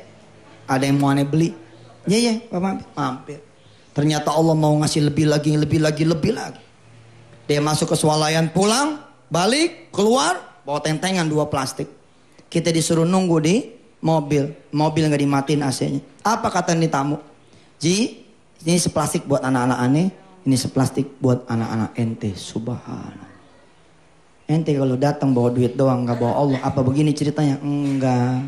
Ada 0.66 0.86
yang 0.86 0.98
mau 1.02 1.10
aneh 1.10 1.26
beli. 1.26 1.50
Ya 2.06 2.18
ya, 2.18 2.38
apa 2.38 2.58
mampir. 2.62 2.86
mampir. 2.94 3.38
Ternyata 3.96 4.30
Allah 4.30 4.54
mau 4.54 4.76
ngasih 4.78 5.08
lebih 5.10 5.26
lagi, 5.26 5.56
lebih 5.56 5.80
lagi, 5.82 6.04
lebih 6.04 6.32
lagi. 6.36 6.62
Dia 7.48 7.58
masuk 7.62 7.94
ke 7.94 7.96
swalayan, 7.98 8.52
pulang, 8.52 9.02
balik, 9.32 9.90
keluar, 9.90 10.62
bawa 10.62 10.78
tentengan 10.82 11.26
dua 11.26 11.48
plastik. 11.50 11.88
Kita 12.46 12.70
disuruh 12.70 13.08
nunggu 13.08 13.38
di 13.42 13.56
mobil. 14.06 14.54
Mobil 14.70 15.10
nggak 15.10 15.22
dimatiin 15.26 15.66
AC-nya. 15.66 15.98
Apa 16.22 16.54
kata 16.54 16.78
ini 16.78 16.86
tamu? 16.86 17.18
Ji, 17.82 18.22
ini 18.62 18.78
seplastik 18.78 19.26
buat 19.26 19.42
anak-anak 19.42 19.78
aneh. 19.82 20.06
Ini 20.46 20.54
seplastik 20.54 21.18
buat 21.18 21.42
anak-anak 21.50 21.98
ente. 21.98 22.30
Subhanallah. 22.38 23.34
Ente 24.46 24.70
kalau 24.78 24.94
datang 24.94 25.34
bawa 25.34 25.50
duit 25.50 25.74
doang, 25.74 26.06
nggak 26.06 26.18
bawa 26.22 26.34
Allah. 26.38 26.60
Apa 26.62 26.86
begini 26.86 27.10
ceritanya? 27.10 27.58
Enggak. 27.58 28.46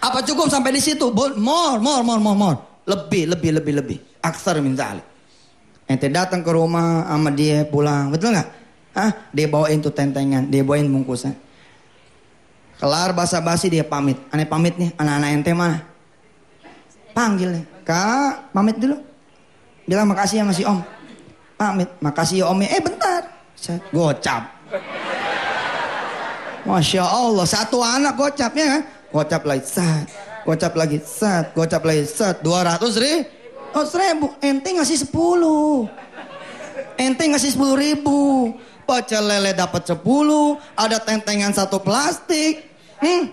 Apa 0.00 0.24
cukup 0.24 0.48
sampai 0.48 0.72
di 0.72 0.80
situ? 0.80 1.12
More, 1.12 1.76
more, 1.76 2.00
more, 2.00 2.20
more, 2.24 2.38
more. 2.38 2.58
Lebih, 2.88 3.36
lebih, 3.36 3.60
lebih, 3.60 3.74
lebih. 3.84 3.98
Aksar 4.24 4.56
min 4.64 4.72
zalik. 4.72 5.04
Ente 5.84 6.08
datang 6.08 6.40
ke 6.40 6.48
rumah 6.48 7.04
sama 7.04 7.28
dia 7.34 7.68
pulang, 7.68 8.08
betul 8.08 8.32
nggak? 8.32 8.48
Ah, 8.96 9.12
dia 9.34 9.46
bawain 9.46 9.82
tuh 9.82 9.92
tentengan, 9.92 10.46
dia 10.48 10.64
bawain 10.64 10.88
bungkusan. 10.88 11.34
Kelar 12.80 13.12
basa-basi 13.12 13.68
dia 13.68 13.84
pamit. 13.84 14.16
Aneh 14.32 14.48
pamit 14.48 14.74
nih, 14.80 14.90
anak-anak 14.96 15.28
ente 15.36 15.52
mana? 15.52 15.84
Panggil 17.12 17.60
nih, 17.60 17.64
kak, 17.84 18.50
pamit 18.56 18.80
dulu. 18.80 18.96
Bilang 19.84 20.08
makasih 20.08 20.40
ya 20.40 20.44
masih 20.48 20.64
om. 20.64 20.80
Pamit, 21.60 21.92
makasih 22.00 22.40
ya 22.40 22.46
om. 22.48 22.56
Eh 22.64 22.80
bentar, 22.80 23.28
Set, 23.52 23.84
gocap. 23.92 24.48
Masya 26.64 27.04
Allah, 27.04 27.44
satu 27.44 27.84
anak 27.84 28.16
gocapnya 28.16 28.64
kan? 28.64 28.82
Gocap 29.12 29.42
lagi, 29.44 29.64
sat. 29.68 30.08
Gocap 30.48 30.72
lagi, 30.72 30.98
sat. 31.04 31.52
Gocap 31.52 31.82
lagi, 31.84 32.04
sat. 32.08 32.40
200 32.40 32.96
ribu. 32.96 33.40
Oh 33.70 33.86
seribu, 33.86 34.34
ente 34.42 34.66
ngasih 34.74 35.06
sepuluh. 35.06 35.86
Ente 36.98 37.22
ngasih 37.22 37.54
sepuluh 37.54 37.78
ribu. 37.78 38.50
Pecel 38.82 39.22
lele 39.22 39.54
dapat 39.54 39.86
sepuluh. 39.86 40.58
Ada 40.74 40.98
tentengan 40.98 41.54
satu 41.54 41.78
plastik. 41.78 42.69
Hmm. 43.00 43.32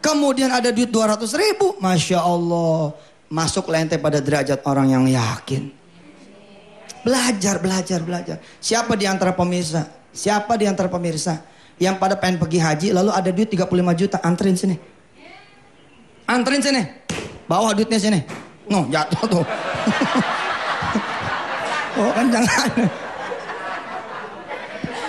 Kemudian 0.00 0.48
ada 0.48 0.72
duit 0.72 0.88
dua 0.88 1.14
ratus 1.14 1.36
ribu. 1.36 1.76
Masya 1.78 2.24
Allah. 2.24 2.96
Masuk 3.26 3.68
ente 3.74 3.98
pada 3.98 4.22
derajat 4.22 4.62
orang 4.64 4.90
yang 4.90 5.04
yakin. 5.04 5.68
Belajar, 7.02 7.62
belajar, 7.62 8.02
belajar. 8.02 8.36
Siapa 8.58 8.98
di 8.98 9.06
antara 9.06 9.30
pemirsa? 9.30 9.86
Siapa 10.10 10.58
di 10.58 10.66
antara 10.66 10.90
pemirsa? 10.90 11.38
Yang 11.76 12.00
pada 12.00 12.16
pengen 12.16 12.40
pergi 12.40 12.58
haji 12.58 12.88
lalu 12.96 13.10
ada 13.12 13.30
duit 13.30 13.52
35 13.52 13.68
juta. 13.94 14.16
Anterin 14.24 14.56
sini. 14.56 14.76
Anterin 16.26 16.62
sini. 16.64 16.82
Bawa 17.46 17.76
duitnya 17.76 18.00
sini. 18.00 18.20
No, 18.66 18.88
jatuh 18.90 19.22
tuh. 19.30 19.44
oh 22.02 22.10
kan 22.10 22.26
jangan. 22.26 22.70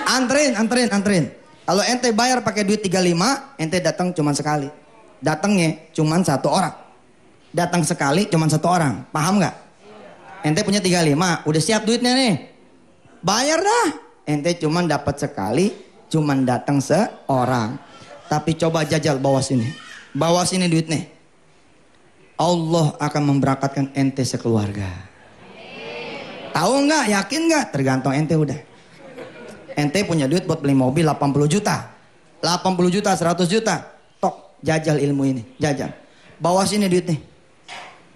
Antrin, 0.08 0.52
antrin, 0.56 0.88
antrin. 0.88 1.24
Kalau 1.68 1.84
ente 1.84 2.08
bayar 2.16 2.40
pakai 2.48 2.64
duit 2.64 2.80
35, 2.80 3.60
ente 3.60 3.84
datang 3.84 4.16
cuma 4.16 4.32
sekali. 4.32 4.72
Datangnya 5.20 5.92
cuma 5.92 6.16
satu 6.24 6.48
orang. 6.48 6.72
Datang 7.52 7.84
sekali 7.84 8.24
cuma 8.32 8.48
satu 8.48 8.72
orang. 8.72 9.04
Paham 9.12 9.44
nggak? 9.44 9.56
Ente 10.48 10.64
punya 10.64 10.80
35, 10.80 11.44
udah 11.44 11.62
siap 11.62 11.84
duitnya 11.84 12.16
nih. 12.16 12.56
Bayar 13.20 13.60
dah. 13.60 13.88
Ente 14.24 14.56
cuma 14.64 14.80
dapat 14.88 15.20
sekali, 15.20 15.76
cuma 16.08 16.40
datang 16.40 16.80
seorang. 16.80 17.76
Tapi 18.32 18.56
coba 18.56 18.88
jajal 18.88 19.20
bawa 19.20 19.44
sini. 19.44 19.68
Bawa 20.16 20.48
sini 20.48 20.72
duitnya. 20.72 21.04
Allah 22.40 22.96
akan 22.96 23.24
memberangkatkan 23.28 23.92
ente 23.92 24.24
sekeluarga. 24.24 24.88
Tahu 26.56 26.74
nggak? 26.88 27.12
Yakin 27.12 27.42
nggak? 27.52 27.66
Tergantung 27.76 28.16
ente 28.16 28.40
udah. 28.40 28.67
Ente 29.78 30.02
punya 30.02 30.26
duit 30.26 30.50
buat 30.50 30.58
beli 30.58 30.74
mobil 30.74 31.06
80 31.06 31.46
juta. 31.46 31.94
80 32.42 32.90
juta, 32.90 33.14
100 33.14 33.46
juta. 33.46 33.76
Tok, 34.18 34.58
jajal 34.66 34.98
ilmu 34.98 35.24
ini. 35.30 35.46
Jajal. 35.62 35.94
Bawa 36.42 36.66
sini 36.66 36.90
duit 36.90 37.06
nih. 37.06 37.22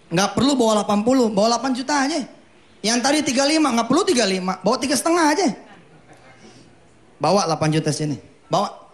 Nggak 0.10 0.30
perlu 0.34 0.58
bawa 0.58 0.82
80, 0.82 1.30
bawa 1.30 1.62
8 1.62 1.78
juta 1.78 1.94
aja. 2.10 2.20
Yang 2.82 3.00
tadi 3.06 3.18
35, 3.30 3.62
nggak 3.78 3.88
perlu 3.88 4.02
35. 4.02 4.58
Bawa 4.66 4.76
tiga 4.82 4.96
setengah 4.98 5.26
aja. 5.30 5.48
Bawa 7.22 7.46
8 7.46 7.78
juta 7.78 7.94
sini. 7.94 8.18
Bawa. 8.50 8.90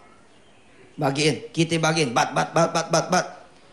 Bagiin, 1.00 1.48
kita 1.56 1.80
bagiin. 1.80 2.12
Bat, 2.12 2.36
bat, 2.36 2.48
bat, 2.52 2.68
bat, 2.68 2.86
bat, 2.92 3.06
bat. 3.08 3.26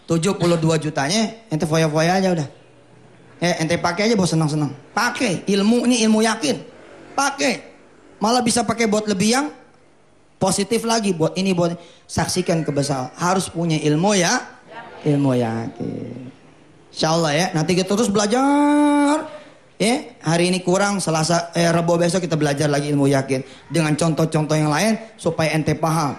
72 0.08 0.86
jutanya 0.86 1.34
ente 1.50 1.66
foya-foya 1.66 2.22
aja 2.22 2.30
udah. 2.32 2.48
Eh 3.42 3.54
ente 3.60 3.76
pakai 3.76 4.08
aja 4.08 4.16
bos 4.16 4.30
senang-senang. 4.32 4.72
Pakai 4.94 5.44
ilmu 5.50 5.84
ini 5.90 6.06
ilmu 6.06 6.22
yakin. 6.22 6.62
Pakai. 7.18 7.75
Malah 8.26 8.42
bisa 8.42 8.66
pakai 8.66 8.90
buat 8.90 9.06
lebih 9.06 9.38
yang 9.38 9.54
positif 10.42 10.82
lagi 10.82 11.14
buat 11.14 11.38
ini 11.38 11.54
buat 11.54 11.78
saksikan 12.10 12.66
kebesaran. 12.66 13.14
Harus 13.22 13.54
punya 13.54 13.78
ilmu 13.78 14.18
ya. 14.18 14.42
Ilmu 15.06 15.38
yakin. 15.38 16.34
Insya 16.90 17.14
Allah 17.14 17.32
ya. 17.38 17.46
Nanti 17.54 17.78
kita 17.78 17.94
terus 17.94 18.10
belajar. 18.10 19.30
Ya, 19.78 20.18
hari 20.26 20.50
ini 20.50 20.64
kurang, 20.66 21.04
Selasa, 21.04 21.52
eh, 21.54 21.70
Rabu 21.70 22.02
besok 22.02 22.26
kita 22.26 22.34
belajar 22.34 22.66
lagi 22.66 22.90
ilmu 22.96 23.12
yakin 23.12 23.46
dengan 23.68 23.94
contoh-contoh 23.94 24.56
yang 24.58 24.74
lain 24.74 24.98
supaya 25.22 25.54
ente 25.54 25.78
paham. 25.78 26.18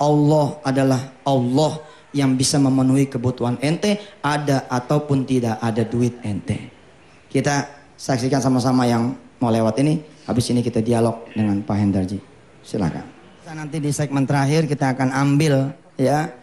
Allah 0.00 0.46
adalah 0.66 1.14
Allah 1.22 1.78
yang 2.10 2.34
bisa 2.34 2.58
memenuhi 2.58 3.06
kebutuhan 3.06 3.60
ente 3.62 4.02
ada 4.24 4.66
ataupun 4.66 5.28
tidak 5.28 5.62
ada 5.62 5.84
duit 5.86 6.18
ente. 6.24 6.72
Kita 7.30 7.68
saksikan 7.94 8.40
sama-sama 8.42 8.88
yang 8.88 9.14
mau 9.38 9.52
lewat 9.52 9.76
ini. 9.84 10.15
Habis 10.26 10.50
ini 10.50 10.60
kita 10.60 10.82
dialog 10.82 11.30
dengan 11.30 11.62
Pak 11.62 11.76
Hendarji. 11.78 12.18
Silakan. 12.66 13.06
Nanti 13.46 13.78
di 13.78 13.94
segmen 13.94 14.26
terakhir 14.26 14.66
kita 14.66 14.98
akan 14.98 15.14
ambil 15.14 15.70
ya 15.94 16.34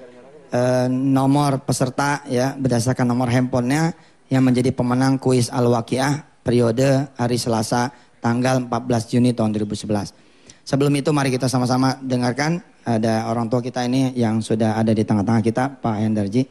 eh, 0.56 0.88
nomor 0.88 1.60
peserta 1.68 2.24
ya 2.32 2.56
berdasarkan 2.56 3.04
nomor 3.04 3.28
handphonenya 3.28 3.92
yang 4.32 4.48
menjadi 4.48 4.72
pemenang 4.72 5.20
kuis 5.20 5.52
Al-Waqiah 5.52 6.42
periode 6.48 7.12
hari 7.20 7.36
Selasa 7.36 7.92
tanggal 8.24 8.64
14 8.64 9.12
Juni 9.12 9.36
tahun 9.36 9.52
2011. 9.52 10.16
Sebelum 10.64 10.96
itu 10.96 11.12
mari 11.12 11.28
kita 11.28 11.52
sama-sama 11.52 12.00
dengarkan 12.00 12.64
ada 12.88 13.28
orang 13.28 13.52
tua 13.52 13.60
kita 13.60 13.84
ini 13.84 14.16
yang 14.16 14.40
sudah 14.40 14.80
ada 14.80 14.96
di 14.96 15.04
tengah-tengah 15.04 15.44
kita, 15.44 15.64
Pak 15.84 15.96
Hendarji. 16.00 16.48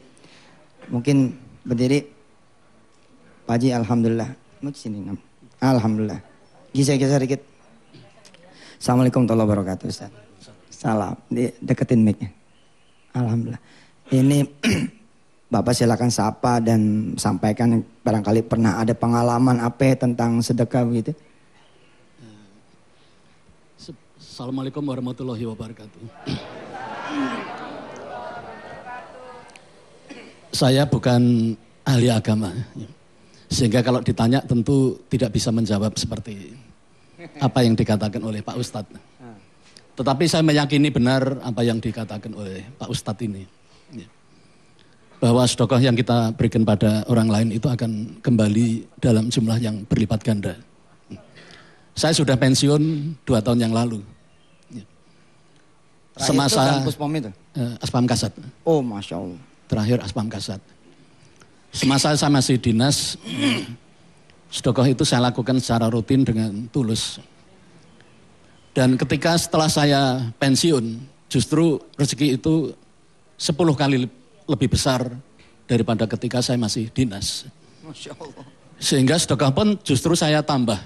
Mungkin 0.93 1.33
berdiri. 1.65 2.05
Pak 3.43 3.57
Haji, 3.57 3.69
Alhamdulillah. 3.73 4.29
Alhamdulillah. 5.59 6.32
Geser-geser 6.73 7.21
dikit. 7.21 7.37
Assalamualaikum 8.81 9.29
warahmatullahi 9.29 9.61
wabarakatuh. 9.61 9.93
Ustaz. 9.93 10.09
Salam. 10.73 11.13
Di, 11.29 11.53
deketin 11.61 12.01
mic-nya. 12.01 12.33
Alhamdulillah. 13.13 13.61
Ini 14.09 14.41
Bapak 15.53 15.77
silakan 15.77 16.09
sapa 16.09 16.57
dan 16.57 17.13
sampaikan 17.13 17.77
barangkali 18.01 18.41
pernah 18.49 18.81
ada 18.81 18.97
pengalaman 18.97 19.61
apa 19.61 19.93
tentang 19.93 20.41
sedekah 20.41 20.81
begitu. 20.81 21.13
Assalamualaikum 24.17 24.81
warahmatullahi 24.81 25.45
wabarakatuh. 25.45 26.01
Saya 30.57 30.89
bukan 30.89 31.53
ahli 31.85 32.09
agama. 32.09 32.49
Sehingga 33.53 33.85
kalau 33.85 34.01
ditanya 34.01 34.41
tentu 34.41 34.97
tidak 35.05 35.37
bisa 35.37 35.53
menjawab 35.53 35.93
seperti 35.93 36.62
apa 37.39 37.59
yang 37.63 37.73
dikatakan 37.77 38.21
oleh 38.23 38.39
Pak 38.43 38.57
Ustadz. 38.57 38.95
Tetapi 39.93 40.23
saya 40.25 40.41
meyakini 40.41 40.89
benar 40.89 41.37
apa 41.45 41.61
yang 41.61 41.77
dikatakan 41.77 42.33
oleh 42.33 42.65
Pak 42.77 42.89
Ustadz 42.89 43.23
ini. 43.25 43.45
Bahwa 45.21 45.47
sedekah 45.47 45.79
yang 45.79 45.95
kita 45.95 46.35
berikan 46.35 46.67
pada 46.67 47.07
orang 47.07 47.31
lain 47.31 47.49
itu 47.55 47.69
akan 47.69 48.19
kembali 48.19 48.99
dalam 48.99 49.31
jumlah 49.31 49.55
yang 49.61 49.87
berlipat 49.87 50.19
ganda. 50.19 50.59
Saya 51.95 52.11
sudah 52.11 52.35
pensiun 52.35 53.15
dua 53.23 53.39
tahun 53.39 53.69
yang 53.69 53.73
lalu 53.73 54.03
semasa 56.17 56.61
itu 56.61 56.69
kan 56.69 56.85
Puspom 56.85 57.11
itu? 57.17 57.31
Uh, 57.57 57.73
Aspam 57.81 58.05
Kasat. 58.05 58.31
Oh, 58.65 58.81
masya 58.81 59.17
Allah. 59.17 59.39
Terakhir 59.65 59.97
Aspam 60.05 60.27
Kasat. 60.29 60.61
Semasa 61.73 62.13
saya 62.13 62.29
masih 62.29 62.61
dinas, 62.61 63.17
sedokoh 64.53 64.85
itu 64.85 65.01
saya 65.01 65.33
lakukan 65.33 65.57
secara 65.57 65.89
rutin 65.89 66.21
dengan 66.21 66.69
tulus. 66.69 67.17
Dan 68.73 68.93
ketika 69.01 69.33
setelah 69.33 69.69
saya 69.69 70.01
pensiun, 70.37 71.01
justru 71.25 71.81
rezeki 71.97 72.37
itu 72.37 72.69
sepuluh 73.33 73.73
kali 73.73 74.05
lebih 74.45 74.69
besar 74.69 75.09
daripada 75.65 76.05
ketika 76.05 76.45
saya 76.45 76.61
masih 76.61 76.93
dinas. 76.93 77.49
Masya 77.81 78.13
Allah. 78.13 78.45
Sehingga 78.77 79.17
sedekah 79.17 79.49
pun 79.49 79.73
justru 79.81 80.13
saya 80.13 80.45
tambah. 80.45 80.77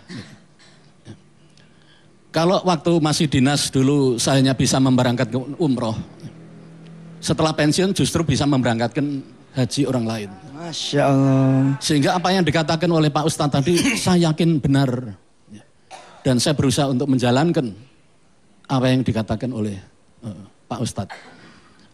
Kalau 2.32 2.61
waktu 2.63 2.91
masih 3.01 3.28
dinas 3.28 3.68
dulu 3.74 4.22
saya 4.22 4.39
hanya 4.39 4.53
bisa 4.53 4.78
memberangkatkan 4.80 5.57
umroh. 5.57 5.95
Setelah 7.18 7.51
pensiun 7.55 7.97
justru 7.97 8.22
bisa 8.22 8.45
memberangkatkan 8.45 9.26
haji 9.57 9.81
orang 9.89 10.05
lain. 10.05 10.29
Masya 10.53 11.01
Allah. 11.09 11.73
Sehingga 11.81 12.13
apa 12.13 12.29
yang 12.29 12.45
dikatakan 12.45 12.89
oleh 12.93 13.09
Pak 13.09 13.25
Ustadz 13.25 13.57
tadi 13.57 13.73
saya 14.05 14.29
yakin 14.29 14.61
benar. 14.61 15.17
Dan 16.21 16.37
saya 16.37 16.53
berusaha 16.53 16.91
untuk 16.91 17.07
menjalankan 17.09 17.71
apa 18.67 18.85
yang 18.91 19.01
dikatakan 19.01 19.49
oleh 19.49 19.79
uh, 20.21 20.43
Pak 20.69 20.79
Ustadz. 20.83 21.17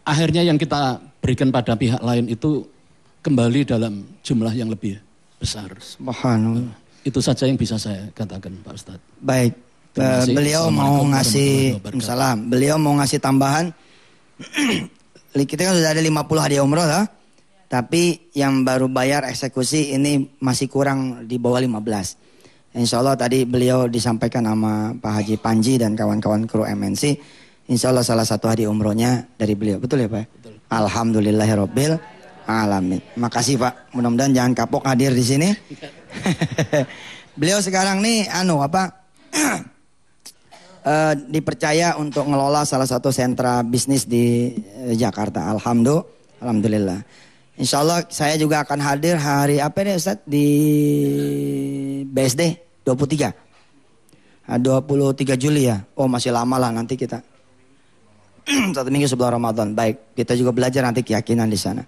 Akhirnya 0.03 0.43
yang 0.43 0.59
kita 0.59 0.99
berikan 1.23 1.53
pada 1.53 1.77
pihak 1.79 2.03
lain 2.03 2.27
itu 2.27 2.67
kembali 3.23 3.63
dalam 3.63 4.03
jumlah 4.25 4.51
yang 4.51 4.67
lebih 4.67 4.99
besar. 5.39 5.71
Subhanallah. 5.79 6.75
Itu 7.07 7.23
saja 7.23 7.47
yang 7.47 7.55
bisa 7.55 7.79
saya 7.79 8.09
katakan 8.11 8.51
Pak 8.65 8.73
Ustadz. 8.75 9.07
Baik. 9.23 9.55
Kasih. 9.93 10.33
beliau 10.33 10.73
mau 10.73 11.05
ngasih 11.05 11.77
salam. 12.01 12.49
Beliau 12.49 12.81
mau 12.81 12.97
ngasih 12.97 13.21
tambahan. 13.21 13.69
Kita 15.49 15.69
kan 15.69 15.77
sudah 15.77 15.93
ada 15.93 16.01
50 16.01 16.09
hadiah 16.41 16.65
umroh 16.65 16.81
lah. 16.81 17.05
Tapi 17.73 18.29
yang 18.37 18.61
baru 18.61 18.85
bayar 18.85 19.25
eksekusi 19.25 19.97
ini 19.97 20.37
masih 20.37 20.69
kurang 20.69 21.25
di 21.25 21.41
bawah 21.41 21.57
15. 21.57 22.77
Insya 22.77 23.01
Allah 23.01 23.17
tadi 23.17 23.49
beliau 23.49 23.89
disampaikan 23.89 24.45
sama 24.45 24.93
Pak 24.93 25.09
Haji 25.17 25.41
Panji 25.41 25.81
dan 25.81 25.97
kawan-kawan 25.97 26.45
kru 26.45 26.69
MNC. 26.69 27.17
Insya 27.73 27.89
Allah 27.89 28.05
salah 28.05 28.29
satu 28.29 28.45
hadiah 28.45 28.69
umrohnya 28.69 29.25
dari 29.41 29.57
beliau. 29.57 29.81
Betul 29.81 30.05
ya 30.05 30.09
Pak? 30.13 30.21
Betul. 30.21 30.53
Alhamdulillahirobbil 30.69 31.97
alamin. 32.45 33.01
Makasih 33.17 33.57
Pak. 33.57 33.89
Mudah-mudahan 33.97 34.37
jangan 34.37 34.53
kapok 34.53 34.85
hadir 34.85 35.09
di 35.09 35.25
sini. 35.25 35.49
beliau 37.41 37.57
sekarang 37.57 38.05
nih 38.05 38.29
anu 38.29 38.61
apa? 38.61 39.01
eh, 40.93 41.13
dipercaya 41.25 41.97
untuk 41.97 42.29
ngelola 42.29 42.69
salah 42.69 42.85
satu 42.85 43.09
sentra 43.09 43.65
bisnis 43.65 44.05
di 44.05 44.53
eh, 44.61 44.93
Jakarta. 44.93 45.49
Alhamdulillah. 45.49 46.21
Alhamdulillah. 46.43 47.22
Insya 47.53 47.85
Allah 47.85 48.01
saya 48.09 48.33
juga 48.33 48.65
akan 48.65 48.79
hadir 48.81 49.13
hari 49.13 49.61
apa 49.61 49.85
nih 49.85 49.93
Ustaz? 49.93 50.17
Di 50.25 50.47
BSD 52.09 52.57
23. 52.81 54.49
Ah, 54.49 54.57
23 54.57 55.37
Juli 55.37 55.69
ya. 55.69 55.85
Oh 55.93 56.09
masih 56.09 56.33
lama 56.33 56.57
lah 56.57 56.73
nanti 56.73 56.97
kita. 56.97 57.21
Satu 58.75 58.89
minggu 58.89 59.05
sebelum 59.05 59.37
Ramadan. 59.37 59.77
Baik, 59.77 60.17
kita 60.17 60.33
juga 60.33 60.49
belajar 60.49 60.81
nanti 60.81 61.05
keyakinan 61.05 61.47
di 61.47 61.55
sana. 61.55 61.85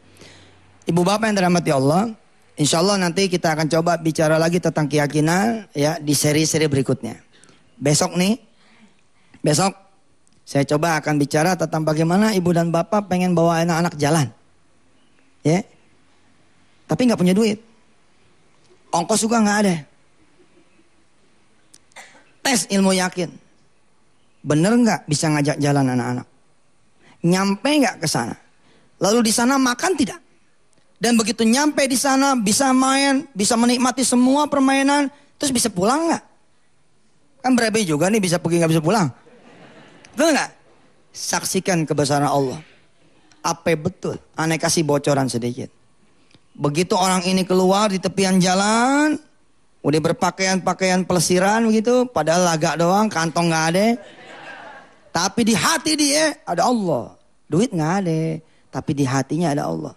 Ibu 0.85 1.01
bapak 1.01 1.33
yang 1.33 1.37
dirahmati 1.41 1.71
Allah. 1.73 2.13
Insya 2.55 2.79
Allah 2.79 2.95
nanti 3.01 3.27
kita 3.27 3.51
akan 3.51 3.67
coba 3.67 3.99
bicara 3.99 4.39
lagi 4.39 4.63
tentang 4.63 4.87
keyakinan 4.87 5.67
ya 5.75 5.99
di 5.99 6.15
seri-seri 6.15 6.71
berikutnya. 6.71 7.19
Besok 7.75 8.15
nih, 8.15 8.39
besok 9.43 9.75
saya 10.47 10.63
coba 10.63 10.95
akan 11.01 11.19
bicara 11.19 11.59
tentang 11.59 11.83
bagaimana 11.83 12.31
ibu 12.31 12.53
dan 12.55 12.71
bapak 12.71 13.11
pengen 13.11 13.35
bawa 13.35 13.65
anak-anak 13.65 13.99
jalan. 13.99 14.31
Ya. 15.45 15.61
Tapi 16.89 17.05
nggak 17.05 17.21
punya 17.21 17.37
duit. 17.37 17.61
Ongkos 18.89 19.21
juga 19.21 19.37
nggak 19.45 19.59
ada. 19.61 19.75
Tes 22.41 22.65
ilmu 22.73 22.97
yakin. 22.97 23.29
Bener 24.41 24.73
nggak 24.73 25.05
bisa 25.05 25.29
ngajak 25.29 25.57
jalan 25.61 25.93
anak-anak? 25.93 26.27
Nyampe 27.25 27.69
nggak 27.69 27.97
ke 28.01 28.07
sana? 28.09 28.37
Lalu 29.01 29.29
di 29.29 29.33
sana 29.33 29.57
makan 29.61 29.93
tidak? 29.97 30.21
Dan 31.01 31.17
begitu 31.19 31.45
nyampe 31.45 31.85
di 31.85 31.97
sana 31.97 32.37
bisa 32.37 32.71
main, 32.71 33.27
bisa 33.35 33.57
menikmati 33.59 34.01
semua 34.05 34.47
permainan, 34.49 35.11
terus 35.37 35.51
bisa 35.51 35.67
pulang 35.69 36.09
nggak? 36.09 36.23
Kan 37.45 37.53
berapa 37.53 37.77
juga 37.85 38.09
nih 38.09 38.21
bisa 38.21 38.41
pergi 38.41 38.61
nggak 38.61 38.71
bisa 38.73 38.81
pulang. 38.85 39.09
Betul 40.13 40.33
nggak? 40.33 40.51
Saksikan 41.13 41.85
kebesaran 41.85 42.29
Allah. 42.29 42.61
Apa 43.45 43.77
betul? 43.77 44.17
Aneh 44.33 44.57
kasih 44.57 44.81
bocoran 44.81 45.29
sedikit. 45.29 45.69
Begitu 46.57 46.97
orang 46.97 47.21
ini 47.29 47.45
keluar 47.45 47.93
di 47.93 48.01
tepian 48.01 48.41
jalan, 48.41 49.21
udah 49.85 49.99
berpakaian-pakaian 50.01 51.05
pelesiran 51.05 51.61
begitu, 51.69 52.09
padahal 52.09 52.57
lagak 52.57 52.81
doang, 52.81 53.05
kantong 53.05 53.53
nggak 53.53 53.65
ada. 53.69 53.87
Tapi 55.13 55.41
di 55.45 55.53
hati 55.53 55.93
dia 55.93 56.33
ada 56.41 56.65
Allah. 56.65 57.13
Duit 57.45 57.69
nggak 57.69 57.93
ada, 58.01 58.41
tapi 58.73 58.91
di 58.97 59.05
hatinya 59.05 59.53
ada 59.53 59.69
Allah. 59.69 59.93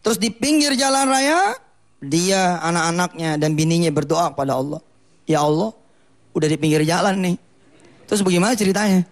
Terus 0.00 0.16
di 0.16 0.32
pinggir 0.32 0.72
jalan 0.72 1.12
raya, 1.12 1.60
dia 2.00 2.56
anak-anaknya 2.64 3.36
dan 3.36 3.52
bininya 3.52 3.92
berdoa 3.92 4.32
kepada 4.32 4.56
Allah. 4.56 4.80
Ya 5.28 5.44
Allah, 5.44 5.76
udah 6.32 6.48
di 6.48 6.56
pinggir 6.56 6.80
jalan 6.88 7.20
nih. 7.20 7.36
Terus 8.08 8.24
bagaimana 8.24 8.56
ceritanya? 8.56 9.04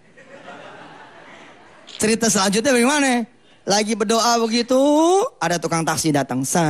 Cerita 2.00 2.32
selanjutnya 2.32 2.72
bagaimana? 2.72 3.39
Lagi 3.68 3.92
berdoa 3.92 4.40
begitu, 4.40 4.80
ada 5.36 5.60
tukang 5.60 5.84
taksi 5.84 6.12
datang. 6.12 6.40
Sa. 6.44 6.64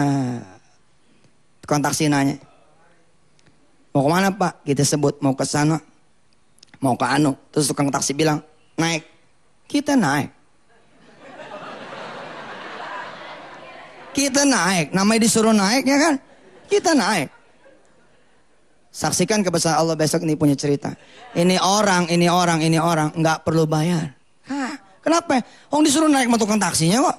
Tukang 1.63 1.79
taksi 1.79 2.11
nanya. 2.11 2.37
Mau 3.95 4.07
ke 4.07 4.11
mana 4.11 4.31
pak? 4.31 4.63
Kita 4.67 4.83
sebut 4.83 5.19
mau 5.23 5.35
ke 5.35 5.47
sana. 5.47 5.79
Mau 6.83 6.95
ke 6.99 7.07
anu. 7.07 7.35
Terus 7.55 7.71
tukang 7.71 7.91
taksi 7.91 8.15
bilang, 8.15 8.43
naik. 8.75 9.07
Kita 9.71 9.95
naik. 9.95 10.31
Kita 14.11 14.43
naik. 14.43 14.91
Namanya 14.91 15.21
disuruh 15.23 15.55
naik 15.55 15.87
ya 15.87 15.99
kan? 15.99 16.15
Kita 16.67 16.95
naik. 16.95 17.31
Saksikan 18.91 19.47
kebesaran 19.47 19.79
Allah 19.79 19.95
besok 19.95 20.27
ini 20.27 20.35
punya 20.35 20.59
cerita. 20.59 20.91
Ini 21.39 21.63
orang, 21.63 22.11
ini 22.11 22.27
orang, 22.27 22.59
ini 22.59 22.79
orang. 22.83 23.15
nggak 23.15 23.47
perlu 23.47 23.63
bayar. 23.71 24.19
Hah, 24.51 24.75
kenapa? 25.05 25.43
Orang 25.73 25.85
disuruh 25.85 26.09
naik 26.09 26.29
sama 26.29 26.37
tukang 26.39 26.61
taksinya 26.61 27.05
kok. 27.05 27.17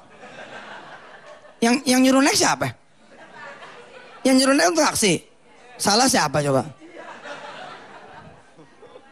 Yang 1.62 1.74
yang 1.86 2.00
nyuruh 2.02 2.22
naik 2.22 2.38
siapa? 2.38 2.68
Yang 4.26 4.34
nyuruh 4.42 4.54
naik 4.58 4.68
tukang 4.74 4.88
taksi. 4.90 5.12
Salah 5.78 6.06
siapa 6.06 6.42
coba? 6.42 6.62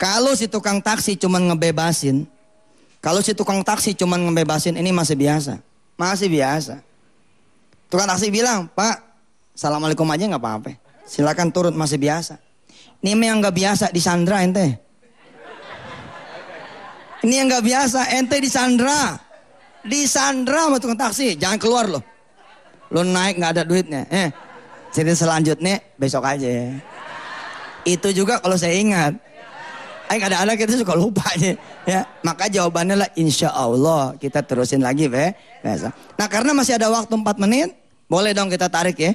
Kalau 0.00 0.32
si 0.32 0.48
tukang 0.48 0.80
taksi 0.80 1.12
cuma 1.20 1.36
ngebebasin, 1.36 2.24
kalau 3.04 3.20
si 3.20 3.36
tukang 3.36 3.60
taksi 3.60 3.92
cuma 3.92 4.16
ngebebasin 4.16 4.80
ini 4.80 4.90
masih 4.96 5.12
biasa. 5.12 5.60
Masih 6.00 6.32
biasa. 6.32 6.80
Tukang 7.92 8.08
taksi 8.08 8.32
bilang, 8.32 8.64
Pak, 8.72 9.10
Assalamualaikum 9.52 10.08
aja 10.08 10.24
nggak 10.24 10.40
apa-apa. 10.40 10.72
Silakan 11.04 11.52
turun 11.52 11.76
masih 11.76 12.00
biasa. 12.00 12.40
Ini 13.04 13.12
yang 13.12 13.44
nggak 13.44 13.52
biasa 13.52 13.86
di 13.92 14.00
Sandra 14.00 14.40
ente. 14.40 14.89
Ini 17.20 17.34
yang 17.36 17.46
nggak 17.52 17.64
biasa 17.64 18.00
ente 18.16 18.36
di 18.40 18.48
Sandra. 18.48 19.16
Di 19.80 20.04
Sandra 20.08 20.68
sama 20.68 20.76
tukang 20.80 20.96
taksi, 20.96 21.36
jangan 21.36 21.60
keluar 21.60 21.88
loh. 21.88 22.04
Lo 22.92 23.04
naik 23.04 23.40
nggak 23.40 23.52
ada 23.56 23.64
duitnya. 23.64 24.02
Eh, 24.08 24.28
cerita 24.92 25.16
selanjutnya 25.16 25.80
besok 26.00 26.24
aja. 26.24 26.74
Itu 27.84 28.08
juga 28.12 28.40
kalau 28.40 28.56
saya 28.56 28.76
ingat. 28.76 29.16
Eh 30.10 30.18
kadang-kadang 30.18 30.56
kita 30.58 30.74
suka 30.74 30.94
lupa 30.98 31.22
aja. 31.30 31.54
Ya, 31.86 32.02
maka 32.26 32.50
jawabannya 32.50 32.98
lah 32.98 33.08
insya 33.14 33.54
Allah 33.54 34.18
kita 34.18 34.42
terusin 34.42 34.82
lagi 34.82 35.06
be. 35.06 35.32
Biasa. 35.64 35.94
Nah 36.18 36.26
karena 36.28 36.52
masih 36.52 36.76
ada 36.76 36.90
waktu 36.90 37.14
4 37.14 37.40
menit, 37.40 37.72
boleh 38.10 38.34
dong 38.36 38.50
kita 38.50 38.68
tarik 38.68 38.98
ya. 39.00 39.12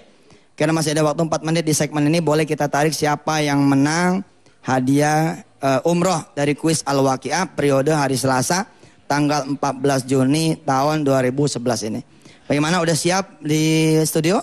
Karena 0.55 0.71
masih 0.71 0.95
ada 0.95 1.03
waktu 1.03 1.21
4 1.27 1.45
menit 1.45 1.67
di 1.67 1.75
segmen 1.75 2.07
ini, 2.07 2.23
boleh 2.23 2.47
kita 2.47 2.71
tarik 2.71 2.95
siapa 2.95 3.43
yang 3.43 3.59
menang 3.59 4.23
hadiah 4.63 5.44
eh, 5.61 5.89
umroh 5.89 6.21
dari 6.35 6.55
kuis 6.55 6.81
Al-Waqiah 6.83 7.55
periode 7.55 7.91
hari 7.93 8.15
Selasa 8.19 8.67
tanggal 9.05 9.45
14 9.57 10.09
Juni 10.09 10.57
tahun 10.65 11.05
2011 11.05 11.89
ini. 11.89 12.01
Bagaimana 12.45 12.81
udah 12.81 12.93
siap 12.93 13.41
di 13.41 13.95
studio? 14.05 14.41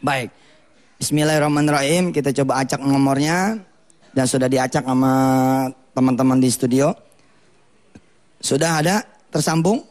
Baik. 0.00 0.32
Bismillahirrahmanirrahim. 1.00 2.12
Kita 2.12 2.32
coba 2.36 2.60
acak 2.64 2.80
nomornya 2.80 3.56
dan 4.12 4.26
sudah 4.28 4.48
diacak 4.52 4.84
sama 4.84 5.12
teman-teman 5.96 6.36
di 6.36 6.52
studio. 6.52 6.92
Sudah 8.40 8.84
ada 8.84 9.04
tersambung? 9.32 9.84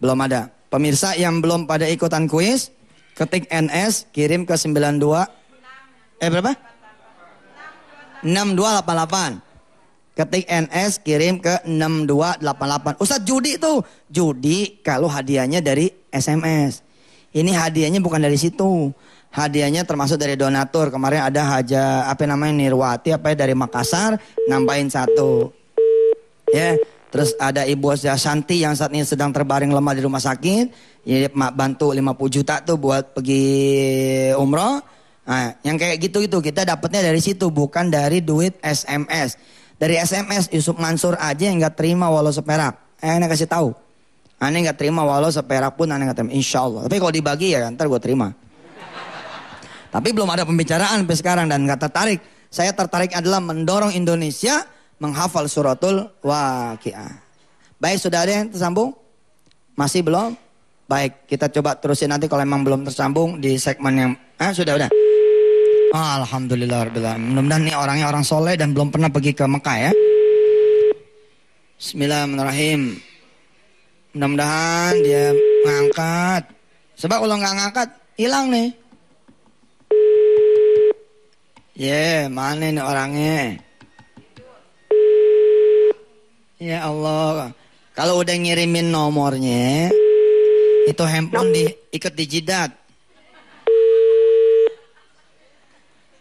Belum 0.00 0.16
ada. 0.24 0.48
Pemirsa 0.68 1.16
yang 1.16 1.40
belum 1.40 1.64
pada 1.64 1.88
ikutan 1.88 2.28
kuis, 2.28 2.72
ketik 3.16 3.48
NS, 3.48 4.12
kirim 4.12 4.44
ke 4.44 4.52
92. 4.56 5.28
Eh 6.20 6.28
berapa? 6.28 6.52
6288. 8.22 9.48
Ketik 10.18 10.50
NS, 10.50 10.98
kirim 11.06 11.38
ke 11.38 11.62
6288. 11.62 12.98
Ustadz 12.98 13.22
judi 13.22 13.54
tuh. 13.54 13.86
Judi 14.10 14.82
kalau 14.82 15.06
hadiahnya 15.06 15.62
dari 15.62 15.86
SMS. 16.10 16.82
Ini 17.30 17.54
hadiahnya 17.54 18.02
bukan 18.02 18.26
dari 18.26 18.34
situ. 18.34 18.90
Hadiahnya 19.30 19.86
termasuk 19.86 20.18
dari 20.18 20.34
donatur. 20.34 20.90
Kemarin 20.90 21.22
ada 21.22 21.46
haja 21.46 22.10
apa 22.10 22.26
namanya 22.26 22.56
Nirwati 22.56 23.14
apa 23.14 23.30
ya 23.30 23.46
dari 23.46 23.54
Makassar 23.54 24.18
nambahin 24.50 24.90
satu. 24.90 25.54
Ya, 26.50 26.80
terus 27.12 27.36
ada 27.36 27.62
Ibu 27.68 27.94
Santi 27.94 28.64
yang 28.64 28.72
saat 28.72 28.90
ini 28.90 29.04
sedang 29.04 29.30
terbaring 29.30 29.70
lemah 29.70 29.94
di 29.94 30.02
rumah 30.02 30.18
sakit. 30.18 30.66
Ya 31.06 31.30
bantu 31.30 31.94
50 31.94 32.34
juta 32.34 32.58
tuh 32.64 32.74
buat 32.74 33.14
pergi 33.14 33.46
umroh. 34.34 34.97
Nah, 35.28 35.52
yang 35.60 35.76
kayak 35.76 36.00
gitu 36.00 36.24
itu 36.24 36.40
kita 36.40 36.64
dapatnya 36.64 37.04
dari 37.04 37.20
situ 37.20 37.52
bukan 37.52 37.92
dari 37.92 38.24
duit 38.24 38.56
SMS. 38.64 39.36
Dari 39.76 40.00
SMS 40.00 40.48
Yusuf 40.48 40.80
Mansur 40.80 41.20
aja 41.20 41.44
yang 41.44 41.60
nggak 41.60 41.76
terima 41.76 42.08
walau 42.08 42.32
seperak. 42.32 42.80
Eh, 43.04 43.12
aneh 43.12 43.28
kasih 43.28 43.44
tahu. 43.44 43.76
Aneh 44.40 44.64
nggak 44.64 44.80
terima 44.80 45.04
walau 45.04 45.28
seperak 45.28 45.76
pun 45.76 45.92
aneh 45.92 46.08
nggak 46.08 46.24
terima. 46.24 46.32
Insya 46.32 46.64
Allah. 46.64 46.88
Tapi 46.88 46.96
kalau 46.96 47.12
dibagi 47.12 47.52
ya 47.52 47.68
ntar 47.68 47.92
gue 47.92 48.00
terima. 48.00 48.32
Tapi 49.92 50.08
belum 50.16 50.28
ada 50.32 50.48
pembicaraan 50.48 51.04
sampai 51.04 51.16
sekarang 51.16 51.46
dan 51.52 51.68
nggak 51.68 51.80
tertarik. 51.88 52.20
saya 52.48 52.72
tertarik 52.72 53.12
adalah 53.12 53.44
mendorong 53.44 53.92
Indonesia 53.92 54.64
menghafal 54.96 55.44
suratul 55.52 56.08
waqiah. 56.24 57.20
Baik, 57.76 58.00
sudah 58.00 58.24
ada 58.24 58.32
yang 58.40 58.48
tersambung? 58.48 58.96
Masih 59.76 60.00
belum? 60.00 60.32
Baik, 60.88 61.28
kita 61.28 61.52
coba 61.52 61.76
terusin 61.76 62.08
nanti 62.08 62.24
kalau 62.24 62.40
memang 62.48 62.64
belum 62.64 62.80
tersambung 62.88 63.36
di 63.36 63.60
segmen 63.60 63.94
yang... 63.94 64.12
Ah, 64.40 64.56
sudah, 64.56 64.80
udah. 64.80 65.07
Oh, 65.88 66.08
Alhamdulillah, 66.20 66.92
mudah-mudahan 66.92 67.64
nih 67.64 67.72
orangnya 67.72 68.12
orang 68.12 68.20
soleh 68.20 68.60
dan 68.60 68.76
belum 68.76 68.92
pernah 68.92 69.08
pergi 69.08 69.32
ke 69.32 69.48
Mekah 69.48 69.88
ya. 69.88 69.92
Bismillahirrahmanirrahim. 71.80 73.00
Mudah-mudahan 74.12 74.94
dia 75.00 75.32
ngangkat. 75.64 76.44
Sebab 76.92 77.24
kalau 77.24 77.40
nggak 77.40 77.56
ngangkat, 77.56 77.88
hilang 78.20 78.52
nih. 78.52 78.68
Ya, 81.72 81.88
yeah, 81.88 82.20
mana 82.28 82.68
nih 82.68 82.84
orangnya? 82.84 83.38
Ya 86.60 86.84
Allah. 86.84 87.56
Kalau 87.96 88.20
udah 88.20 88.36
ngirimin 88.36 88.92
nomornya, 88.92 89.88
itu 90.84 91.02
handphone 91.08 91.48
diikat 91.56 92.12
di 92.12 92.24
jidat. 92.28 92.76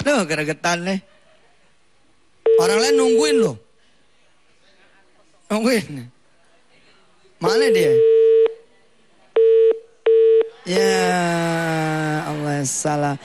Tuh, 0.07 0.23
geregetan 0.23 0.87
nih. 0.87 0.99
Orang 2.63 2.79
lain 2.79 2.95
nungguin 2.95 3.35
loh. 3.43 3.59
Nungguin. 5.51 6.07
Mana 7.43 7.67
dia? 7.75 7.91
Ya 10.63 11.03
Allah 12.23 12.63
salah 12.63 13.15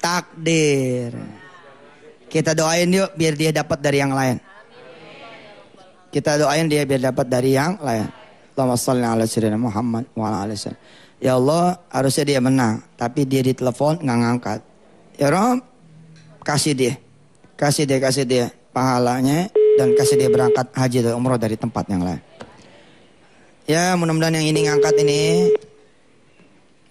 takdir. 0.00 1.12
Kita 2.32 2.56
doain 2.56 2.88
yuk 2.88 3.12
biar 3.12 3.36
dia 3.36 3.52
dapat 3.52 3.76
dari 3.76 4.00
yang 4.00 4.16
lain. 4.16 4.40
Kita 6.08 6.40
doain 6.40 6.72
dia 6.72 6.88
biar 6.88 7.12
dapat 7.12 7.28
dari 7.28 7.52
yang 7.52 7.76
lain. 7.84 8.08
Allahumma 8.56 8.80
salli 8.80 9.04
ala 9.04 9.28
Muhammad 9.60 10.08
wa 10.16 10.40
ala 10.40 10.56
Ya 11.20 11.36
Allah, 11.36 11.76
harusnya 11.92 12.24
dia 12.24 12.40
menang, 12.40 12.80
tapi 12.96 13.28
dia 13.28 13.44
ditelepon 13.44 14.00
nggak 14.00 14.18
ngangkat. 14.24 14.60
Ya 15.16 15.32
Rob, 15.32 15.64
kasih 16.44 16.76
dia. 16.76 16.94
Kasih 17.56 17.88
dia, 17.88 17.96
kasih 17.96 18.28
dia 18.28 18.46
pahalanya 18.68 19.48
dan 19.80 19.96
kasih 19.96 20.20
dia 20.20 20.28
berangkat 20.28 20.68
haji 20.76 21.00
dan 21.00 21.16
umroh 21.16 21.40
dari 21.40 21.56
tempat 21.56 21.88
yang 21.88 22.04
lain. 22.04 22.20
Ya, 23.64 23.96
mudah-mudahan 23.96 24.36
yang 24.36 24.46
ini 24.52 24.60
ngangkat 24.68 24.94
ini 25.00 25.22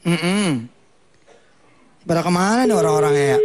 Mm 0.06 0.20
-mm. 0.22 0.50
Pada 2.06 2.22
ke 2.22 2.30
mana 2.30 2.70
nih 2.70 2.78
orang-orangnya 2.78 3.26
ya? 3.34 3.40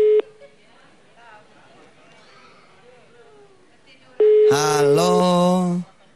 Halo, 4.52 5.16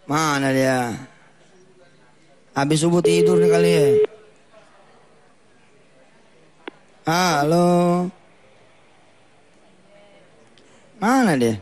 mana 0.05 0.53
dia? 0.53 0.93
Habis 2.53 2.85
subuh 2.85 3.01
tidur 3.01 3.41
nih 3.41 3.49
kali 3.49 3.71
ya. 3.73 3.89
Halo. 7.09 7.69
Mana 11.05 11.37
dia? 11.37 11.61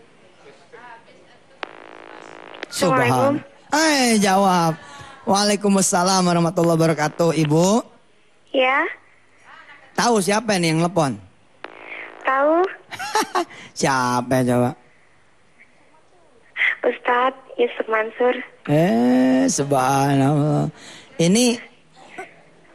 Subhan. 2.70 3.42
Eh, 3.74 4.22
jawab. 4.22 4.78
Waalaikumsalam 5.26 6.22
warahmatullahi 6.22 6.78
wabarakatuh, 6.78 7.34
Ibu. 7.34 7.82
Ya. 8.54 8.86
Tahu 9.98 10.22
siapa 10.22 10.62
nih 10.62 10.70
yang 10.70 10.86
telepon? 10.86 11.18
Tahu. 12.22 12.62
siapa 13.82 14.46
coba? 14.46 14.78
Ustadz 16.86 17.42
Yusuf 17.58 17.86
Mansur. 17.90 18.34
Eh, 18.70 19.50
subhanallah. 19.50 20.70
Ini 21.18 21.58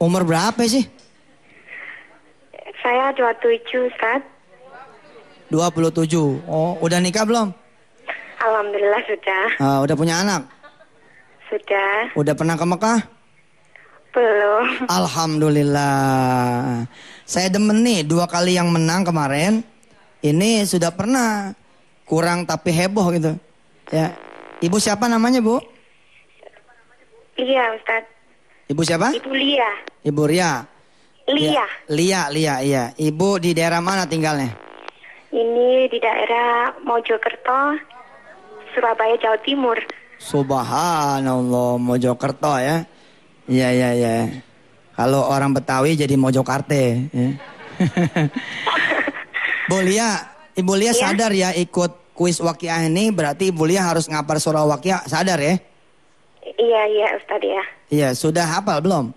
umur 0.04 0.28
berapa 0.28 0.68
sih? 0.68 0.84
Saya 2.84 3.16
27, 3.16 3.88
Ustaz. 3.88 4.37
27. 5.50 6.44
Oh, 6.48 6.76
udah 6.84 7.00
nikah 7.00 7.24
belum? 7.24 7.56
Alhamdulillah 8.44 9.02
sudah. 9.08 9.46
Uh, 9.60 9.80
udah 9.88 9.96
punya 9.96 10.16
anak? 10.22 10.42
Sudah. 11.48 12.12
Udah 12.20 12.34
pernah 12.36 12.56
ke 12.60 12.66
Mekah? 12.68 13.00
Belum. 14.12 14.66
Alhamdulillah. 14.92 16.84
Saya 17.24 17.48
demen 17.48 17.84
nih 17.84 18.04
dua 18.04 18.28
kali 18.28 18.60
yang 18.60 18.68
menang 18.72 19.08
kemarin. 19.08 19.64
Ini 20.20 20.66
sudah 20.68 20.92
pernah 20.92 21.54
kurang 22.04 22.44
tapi 22.44 22.74
heboh 22.74 23.08
gitu. 23.16 23.38
Ya. 23.94 24.12
Ibu 24.60 24.82
siapa 24.82 25.06
namanya, 25.08 25.40
Bu? 25.40 25.62
Iya, 27.38 27.78
Ustaz. 27.78 28.04
Ibu 28.68 28.82
siapa? 28.82 29.14
Ibu 29.14 29.32
Lia. 29.32 29.72
Ibu 30.02 30.22
Ria. 30.26 30.66
Lia. 31.30 31.66
Lia, 31.88 32.22
Lia, 32.34 32.56
iya. 32.66 32.84
Ibu 32.98 33.38
di 33.38 33.54
daerah 33.54 33.80
mana 33.80 34.10
tinggalnya? 34.10 34.67
Ini 35.38 35.86
di 35.86 36.02
daerah 36.02 36.74
Mojokerto, 36.82 37.78
Surabaya, 38.74 39.14
Jawa 39.22 39.38
Timur. 39.46 39.78
Subhanallah, 40.18 41.78
Mojokerto 41.78 42.58
ya. 42.58 42.82
Iya 43.46 43.70
iya 43.70 43.90
iya. 43.94 44.18
Kalau 44.98 45.30
orang 45.30 45.54
Betawi 45.54 45.94
jadi 45.94 46.18
Mojokarte. 46.18 47.14
Ya. 47.14 47.30
Bu 49.70 49.78
Lia, 49.86 50.26
Ibu 50.58 50.74
Lia 50.74 50.90
ya? 50.90 51.06
sadar 51.06 51.30
ya 51.38 51.54
ikut 51.54 52.18
kuis 52.18 52.42
wakiah 52.42 52.90
ini 52.90 53.14
berarti 53.14 53.54
Ibu 53.54 53.70
Lia 53.70 53.86
harus 53.86 54.10
ngapar 54.10 54.42
surah 54.42 54.66
wakiah 54.66 55.06
sadar 55.06 55.38
ya? 55.38 55.62
Iya 56.58 56.82
iya 56.90 57.08
Ustaz 57.14 57.46
ya. 57.46 57.64
Iya 57.94 58.10
sudah 58.18 58.58
hafal 58.58 58.82
belum? 58.82 59.14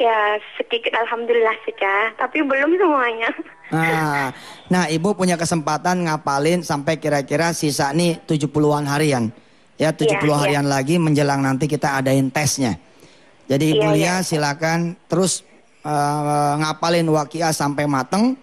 Ya 0.00 0.40
sedikit 0.56 0.96
Alhamdulillah 0.96 1.52
sudah, 1.68 2.16
tapi 2.16 2.40
belum 2.40 2.80
semuanya. 2.80 3.28
Nah, 3.72 4.36
nah 4.68 4.84
Ibu 4.84 5.16
punya 5.16 5.40
kesempatan 5.40 6.04
ngapalin 6.04 6.60
sampai 6.60 7.00
kira-kira 7.00 7.56
sisa 7.56 7.88
nih 7.96 8.20
70-an 8.28 8.84
harian. 8.84 9.32
Ya 9.80 9.90
70 9.90 10.20
ya, 10.20 10.36
harian 10.36 10.66
ya. 10.68 10.70
lagi 10.76 11.00
menjelang 11.00 11.40
nanti 11.40 11.64
kita 11.64 11.96
adain 11.96 12.28
tesnya. 12.28 12.76
Jadi 13.48 13.72
Ibu 13.72 13.96
ya, 13.96 13.96
Lia 13.96 14.14
silakan 14.20 14.92
terus 15.08 15.40
uh, 15.82 16.60
ngapalin 16.60 17.08
wakia 17.08 17.50
sampai 17.50 17.88
mateng. 17.88 18.36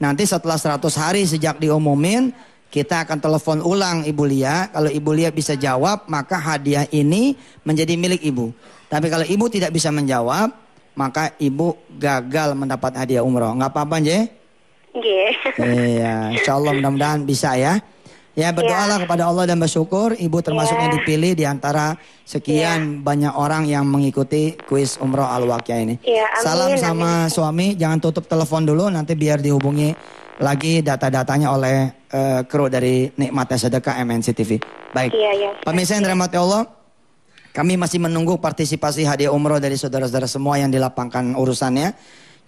Nanti 0.00 0.24
setelah 0.24 0.56
100 0.56 0.80
hari 0.96 1.28
sejak 1.28 1.60
diumumin 1.60 2.32
kita 2.72 3.04
akan 3.04 3.20
telepon 3.20 3.60
ulang 3.60 4.08
Ibu 4.08 4.24
Lia. 4.24 4.72
Kalau 4.72 4.88
Ibu 4.88 5.10
Lia 5.12 5.28
bisa 5.28 5.52
jawab 5.60 6.08
maka 6.08 6.40
hadiah 6.40 6.88
ini 6.88 7.36
menjadi 7.68 8.00
milik 8.00 8.24
Ibu. 8.24 8.48
Tapi 8.88 9.12
kalau 9.12 9.28
Ibu 9.28 9.44
tidak 9.52 9.76
bisa 9.76 9.92
menjawab 9.92 10.56
maka 10.96 11.36
Ibu 11.36 11.76
gagal 12.00 12.56
mendapat 12.56 12.96
hadiah 12.96 13.20
umroh. 13.20 13.52
Nggak 13.52 13.76
apa-apa, 13.76 14.00
Nje? 14.00 14.39
Iya, 14.94 16.34
insya 16.34 16.58
Allah 16.58 16.72
mudah-mudahan 16.74 17.22
bisa 17.22 17.54
ya. 17.54 17.78
Ya 18.38 18.54
berdoalah 18.54 19.02
ya. 19.02 19.04
kepada 19.04 19.26
Allah 19.26 19.44
dan 19.44 19.58
bersyukur 19.58 20.14
ibu 20.14 20.38
termasuk 20.38 20.78
ya. 20.78 20.86
yang 20.86 20.92
dipilih 21.02 21.32
di 21.34 21.44
antara 21.44 21.98
sekian 22.22 22.78
ya. 22.80 23.00
banyak 23.02 23.34
orang 23.34 23.66
yang 23.66 23.82
mengikuti 23.84 24.54
kuis 24.70 24.96
umroh 25.02 25.26
al 25.26 25.50
wakia 25.50 25.82
ini. 25.82 25.98
Amin, 25.98 26.40
Salam 26.40 26.70
sama 26.78 27.26
amin. 27.26 27.34
suami, 27.34 27.66
jangan 27.74 27.98
tutup 27.98 28.30
telepon 28.30 28.62
dulu 28.62 28.86
nanti 28.86 29.18
biar 29.18 29.42
dihubungi 29.42 29.92
lagi 30.40 30.80
data-datanya 30.80 31.52
oleh 31.52 31.76
uh, 32.14 32.40
kru 32.48 32.72
dari 32.72 33.12
Nikmatnya 33.12 33.58
Sedekah 33.60 33.98
MNC 34.00 34.26
TV. 34.32 34.56
Baik. 34.96 35.12
Ya, 35.12 35.32
ya. 35.36 35.50
Pemirsa 35.60 36.00
yang 36.00 36.08
dirahmati 36.08 36.40
Allah, 36.40 36.64
kami 37.52 37.76
masih 37.76 38.00
menunggu 38.00 38.40
partisipasi 38.40 39.04
hadiah 39.04 39.34
umroh 39.34 39.60
dari 39.60 39.76
saudara-saudara 39.76 40.30
semua 40.30 40.56
yang 40.56 40.72
dilapangkan 40.72 41.36
urusannya. 41.36 41.92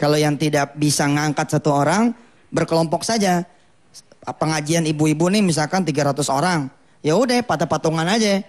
Kalau 0.00 0.16
yang 0.16 0.40
tidak 0.40 0.72
bisa 0.80 1.04
ngangkat 1.04 1.52
satu 1.52 1.74
orang, 1.74 2.16
berkelompok 2.52 3.02
saja 3.02 3.48
pengajian 4.30 4.86
ibu-ibu 4.86 5.26
nih 5.26 5.42
misalkan 5.42 5.82
300 5.82 6.22
orang. 6.30 6.70
Ya 7.02 7.18
udah 7.18 7.42
pada 7.42 7.66
patungan 7.66 8.06
aja. 8.06 8.46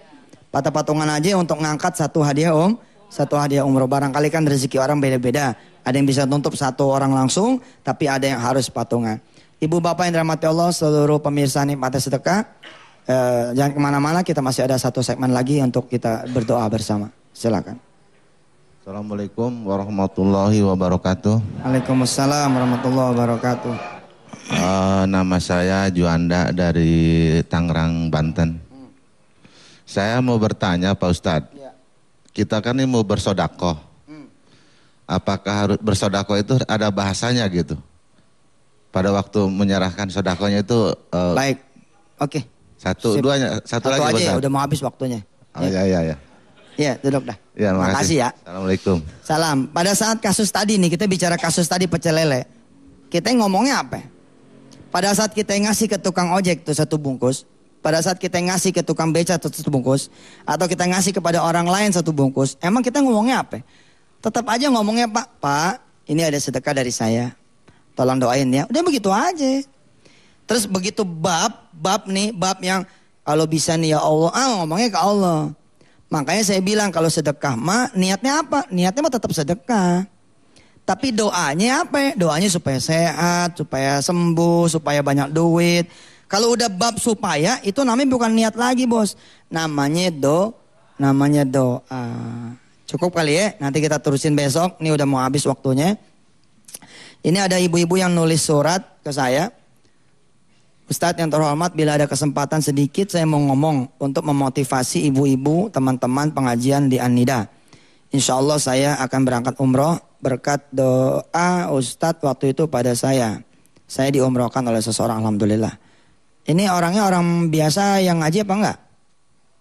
Pada 0.54 0.70
patungan 0.70 1.10
aja 1.10 1.34
untuk 1.34 1.58
ngangkat 1.58 1.98
satu 1.98 2.22
hadiah 2.22 2.54
om. 2.54 2.78
Satu 3.10 3.34
hadiah 3.34 3.66
umroh. 3.66 3.90
Barangkali 3.90 4.30
kan 4.30 4.46
rezeki 4.46 4.78
orang 4.78 5.02
beda-beda. 5.02 5.58
Ada 5.82 5.98
yang 5.98 6.06
bisa 6.06 6.22
tutup 6.30 6.54
satu 6.54 6.94
orang 6.94 7.10
langsung. 7.10 7.58
Tapi 7.82 8.06
ada 8.06 8.22
yang 8.30 8.38
harus 8.38 8.70
patungan. 8.70 9.18
Ibu 9.58 9.82
bapak 9.82 10.06
yang 10.06 10.22
dirahmati 10.22 10.46
Allah 10.46 10.70
seluruh 10.70 11.18
pemirsa 11.18 11.66
nikmatnya 11.66 11.98
sedekah. 11.98 12.46
Eh, 13.04 13.44
jangan 13.58 13.72
ke 13.74 13.80
mana-mana 13.82 14.20
kita 14.22 14.38
masih 14.38 14.70
ada 14.70 14.78
satu 14.78 15.02
segmen 15.02 15.34
lagi 15.34 15.58
untuk 15.58 15.90
kita 15.90 16.30
berdoa 16.30 16.64
bersama. 16.70 17.10
Silakan. 17.34 17.93
Assalamualaikum 18.84 19.64
warahmatullahi 19.64 20.60
wabarakatuh. 20.60 21.40
Waalaikumsalam 21.64 22.52
warahmatullahi 22.52 23.08
wabarakatuh. 23.16 23.72
Uh, 24.60 25.08
nama 25.08 25.40
saya 25.40 25.88
Juanda 25.88 26.52
dari 26.52 27.40
Tangerang, 27.48 28.12
Banten. 28.12 28.60
Hmm. 28.68 28.92
Saya 29.88 30.20
mau 30.20 30.36
bertanya 30.36 30.92
Pak 30.92 31.16
Ustadz, 31.16 31.56
ya. 31.56 31.72
kita 32.36 32.60
kan 32.60 32.76
ini 32.76 32.84
mau 32.84 33.00
bersodako. 33.00 33.72
Hmm. 34.04 34.28
Apakah 35.08 35.54
harus 35.64 35.78
bersodako 35.80 36.36
itu 36.36 36.52
ada 36.68 36.92
bahasanya 36.92 37.48
gitu? 37.48 37.80
pada 38.92 39.16
waktu 39.16 39.48
menyerahkan 39.48 40.12
sodakonya 40.12 40.60
itu 40.60 40.92
eh, 40.92 41.32
Baik. 41.32 41.58
Oke. 42.20 42.44
satu, 42.76 43.16
Sip. 43.16 43.24
duanya, 43.24 43.64
satu, 43.64 43.88
lagi 43.88 44.12
aja 44.12 44.12
Pak 44.12 44.20
ya, 44.28 44.32
udah 44.44 44.50
mau 44.52 44.60
habis 44.60 44.84
waktunya. 44.84 45.24
Oh 45.56 45.64
ya 45.64 45.88
ya 45.88 46.04
ya. 46.04 46.16
Iya, 46.74 46.98
duduk 46.98 47.30
dah. 47.30 47.38
Ya, 47.54 47.70
Terima 47.70 47.86
makasih. 47.86 47.98
kasih 47.98 48.16
ya. 48.18 48.28
Assalamualaikum. 48.34 48.96
Salam. 49.22 49.58
Pada 49.70 49.92
saat 49.94 50.18
kasus 50.18 50.50
tadi 50.50 50.74
nih, 50.74 50.90
kita 50.98 51.06
bicara 51.06 51.38
kasus 51.38 51.70
tadi 51.70 51.86
pecel 51.86 52.18
lele. 52.18 52.50
Kita 53.06 53.30
ngomongnya 53.30 53.86
apa? 53.86 54.02
Pada 54.90 55.14
saat 55.14 55.30
kita 55.30 55.54
ngasih 55.54 55.86
ke 55.86 55.98
tukang 55.98 56.34
ojek 56.34 56.66
tuh 56.66 56.74
satu 56.74 56.98
bungkus, 56.98 57.46
pada 57.82 58.02
saat 58.02 58.18
kita 58.18 58.38
ngasih 58.42 58.74
ke 58.74 58.82
tukang 58.82 59.10
beca 59.14 59.38
tuh 59.38 59.50
satu 59.50 59.70
bungkus, 59.70 60.10
atau 60.46 60.66
kita 60.66 60.86
ngasih 60.86 61.14
kepada 61.14 61.42
orang 61.42 61.66
lain 61.66 61.90
satu 61.94 62.10
bungkus, 62.14 62.58
emang 62.62 62.82
kita 62.82 63.02
ngomongnya 63.02 63.42
apa? 63.42 63.62
Tetap 64.22 64.46
aja 64.50 64.70
ngomongnya 64.70 65.10
Pak, 65.10 65.26
Pak, 65.38 65.74
ini 66.10 66.22
ada 66.22 66.38
sedekah 66.38 66.74
dari 66.74 66.90
saya. 66.94 67.34
Tolong 67.94 68.18
doain 68.18 68.50
ya. 68.50 68.66
Udah 68.66 68.82
begitu 68.82 69.10
aja. 69.14 69.62
Terus 70.44 70.66
begitu 70.66 71.06
bab, 71.06 71.70
bab 71.70 72.10
nih, 72.10 72.34
bab 72.34 72.58
yang 72.58 72.82
kalau 73.22 73.46
bisa 73.46 73.78
nih 73.78 73.94
ya 73.94 74.00
Allah, 74.02 74.30
ah 74.34 74.48
ngomongnya 74.62 74.90
ke 74.90 75.00
Allah. 75.00 75.54
Makanya 76.14 76.46
saya 76.46 76.62
bilang 76.62 76.94
kalau 76.94 77.10
sedekah 77.10 77.58
mah 77.58 77.90
niatnya 77.90 78.46
apa? 78.46 78.70
Niatnya 78.70 79.02
mah 79.02 79.10
tetap 79.10 79.34
sedekah. 79.34 80.06
Tapi 80.86 81.10
doanya 81.10 81.82
apa? 81.82 82.14
Doanya 82.14 82.46
supaya 82.46 82.78
sehat, 82.78 83.58
supaya 83.58 83.98
sembuh, 83.98 84.70
supaya 84.70 85.02
banyak 85.02 85.34
duit. 85.34 85.90
Kalau 86.30 86.54
udah 86.54 86.70
bab 86.70 87.02
supaya 87.02 87.58
itu 87.66 87.82
namanya 87.82 88.14
bukan 88.14 88.30
niat 88.30 88.54
lagi 88.54 88.86
bos. 88.86 89.18
Namanya 89.50 90.14
do, 90.14 90.54
namanya 91.02 91.42
doa. 91.42 92.06
Cukup 92.86 93.10
kali 93.10 93.34
ya, 93.34 93.46
nanti 93.58 93.82
kita 93.82 93.98
terusin 93.98 94.38
besok. 94.38 94.78
Ini 94.78 94.94
udah 94.94 95.06
mau 95.10 95.18
habis 95.18 95.42
waktunya. 95.50 95.98
Ini 97.26 97.42
ada 97.42 97.58
ibu-ibu 97.58 97.98
yang 97.98 98.14
nulis 98.14 98.44
surat 98.46 99.02
ke 99.02 99.10
saya. 99.10 99.50
Ustadz 100.84 101.16
yang 101.16 101.32
terhormat, 101.32 101.72
bila 101.72 101.96
ada 101.96 102.04
kesempatan 102.04 102.60
sedikit 102.60 103.08
saya 103.08 103.24
mau 103.24 103.40
ngomong 103.40 103.96
untuk 103.96 104.24
memotivasi 104.24 105.08
ibu-ibu, 105.08 105.72
teman-teman 105.72 106.28
pengajian 106.32 106.92
di 106.92 107.00
Anida. 107.00 107.48
Insya 108.12 108.36
Allah 108.38 108.60
saya 108.60 108.90
akan 109.00 109.20
berangkat 109.24 109.54
umroh 109.58 109.98
berkat 110.24 110.64
doa 110.72 111.68
Ustadz 111.68 112.24
waktu 112.24 112.56
itu 112.56 112.64
pada 112.64 112.96
saya. 112.96 113.44
Saya 113.84 114.08
diumrohkan 114.08 114.64
oleh 114.64 114.80
seseorang, 114.80 115.20
Alhamdulillah. 115.20 115.76
Ini 116.48 116.72
orangnya 116.72 117.04
orang 117.04 117.52
biasa 117.52 118.00
yang 118.00 118.24
ngaji 118.24 118.44
apa 118.44 118.54
enggak? 118.56 118.78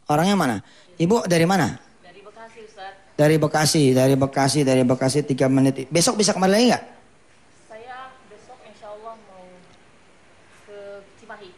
Orangnya 0.07 0.35
mana? 0.35 0.57
Ibu 0.95 1.27
dari 1.27 1.43
mana? 1.43 1.79
Dari 1.99 2.19
Bekasi 2.23 2.59
Ustaz. 2.63 2.93
Dari 3.15 3.35
Bekasi, 3.39 3.83
dari 3.91 4.15
Bekasi, 4.15 4.59
dari 4.63 4.83
Bekasi 4.87 5.19
tiga 5.27 5.51
menit. 5.51 5.87
Besok 5.91 6.19
bisa 6.19 6.31
kembali 6.31 6.51
lagi 6.51 6.65
enggak? 6.71 6.83
Saya 7.67 8.11
besok 8.31 8.59
insya 8.67 8.87
Allah 8.91 9.15
mau 9.15 9.43
ke 10.67 10.79
Cimahi. 11.19 11.51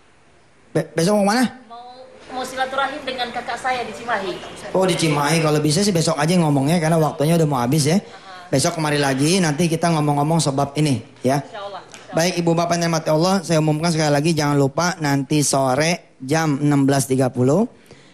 Be- 0.75 0.91
besok 0.91 1.23
mau 1.23 1.31
mana? 1.31 1.47
Mau 1.71 2.03
mau 2.35 2.43
silaturahim 2.43 2.99
dengan 3.07 3.31
kakak 3.31 3.55
saya 3.55 3.87
di 3.87 3.95
Cimahi. 3.95 4.35
Oh 4.75 4.83
di 4.83 4.99
Cimahi 4.99 5.39
kalau 5.39 5.63
bisa 5.63 5.79
sih 5.79 5.95
besok 5.95 6.19
aja 6.19 6.35
ngomongnya 6.35 6.83
karena 6.83 6.99
waktunya 6.99 7.39
udah 7.39 7.47
mau 7.47 7.63
habis 7.63 7.87
ya. 7.87 8.03
Besok 8.51 8.75
kemari 8.75 8.99
lagi 8.99 9.39
nanti 9.39 9.71
kita 9.71 9.87
ngomong-ngomong 9.95 10.43
sebab 10.43 10.75
ini 10.75 10.99
ya. 11.23 11.39
Insya 11.39 11.63
Allah. 11.63 11.81
Baik 12.11 12.43
Ibu 12.43 12.51
Bapak 12.55 12.79
yang 12.79 12.91
mati 12.91 13.11
Allah, 13.11 13.43
saya 13.43 13.59
umumkan 13.59 13.91
sekali 13.91 14.07
lagi 14.07 14.31
jangan 14.31 14.55
lupa 14.55 14.95
nanti 15.03 15.43
sore 15.43 16.15
jam 16.19 16.59
16.30. 16.63 17.27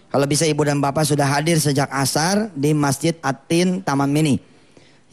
Kalau 0.09 0.25
bisa 0.25 0.43
Ibu 0.49 0.61
dan 0.65 0.81
Bapak 0.81 1.05
sudah 1.05 1.29
hadir 1.29 1.61
sejak 1.61 1.85
asar 1.89 2.49
di 2.57 2.73
Masjid 2.73 3.13
Atin 3.21 3.85
Taman 3.85 4.09
Mini. 4.09 4.41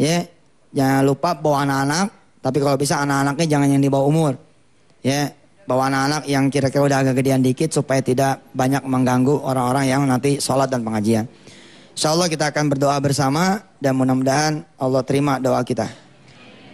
Ya, 0.01 0.25
jangan 0.73 1.05
lupa 1.05 1.37
bawa 1.37 1.69
anak-anak, 1.69 2.07
tapi 2.41 2.59
kalau 2.65 2.81
bisa 2.81 2.97
anak-anaknya 3.05 3.47
jangan 3.57 3.69
yang 3.73 3.83
di 3.85 3.93
bawah 3.93 4.09
umur. 4.09 4.33
Ya, 5.05 5.37
bawa 5.69 5.93
anak-anak 5.93 6.25
yang 6.25 6.49
kira-kira 6.49 6.81
udah 6.81 6.99
agak 7.05 7.21
gedean 7.21 7.45
dikit 7.45 7.69
supaya 7.69 8.01
tidak 8.01 8.41
banyak 8.57 8.81
mengganggu 8.89 9.37
orang-orang 9.45 9.85
yang 9.85 10.03
nanti 10.09 10.41
sholat 10.41 10.73
dan 10.73 10.81
pengajian. 10.81 11.29
Insya 11.93 12.17
Allah 12.17 12.33
kita 12.33 12.49
akan 12.49 12.73
berdoa 12.73 12.97
bersama 13.05 13.61
dan 13.77 13.93
mudah-mudahan 13.93 14.65
Allah 14.81 15.05
terima 15.05 15.37
doa 15.37 15.61
kita. 15.61 15.93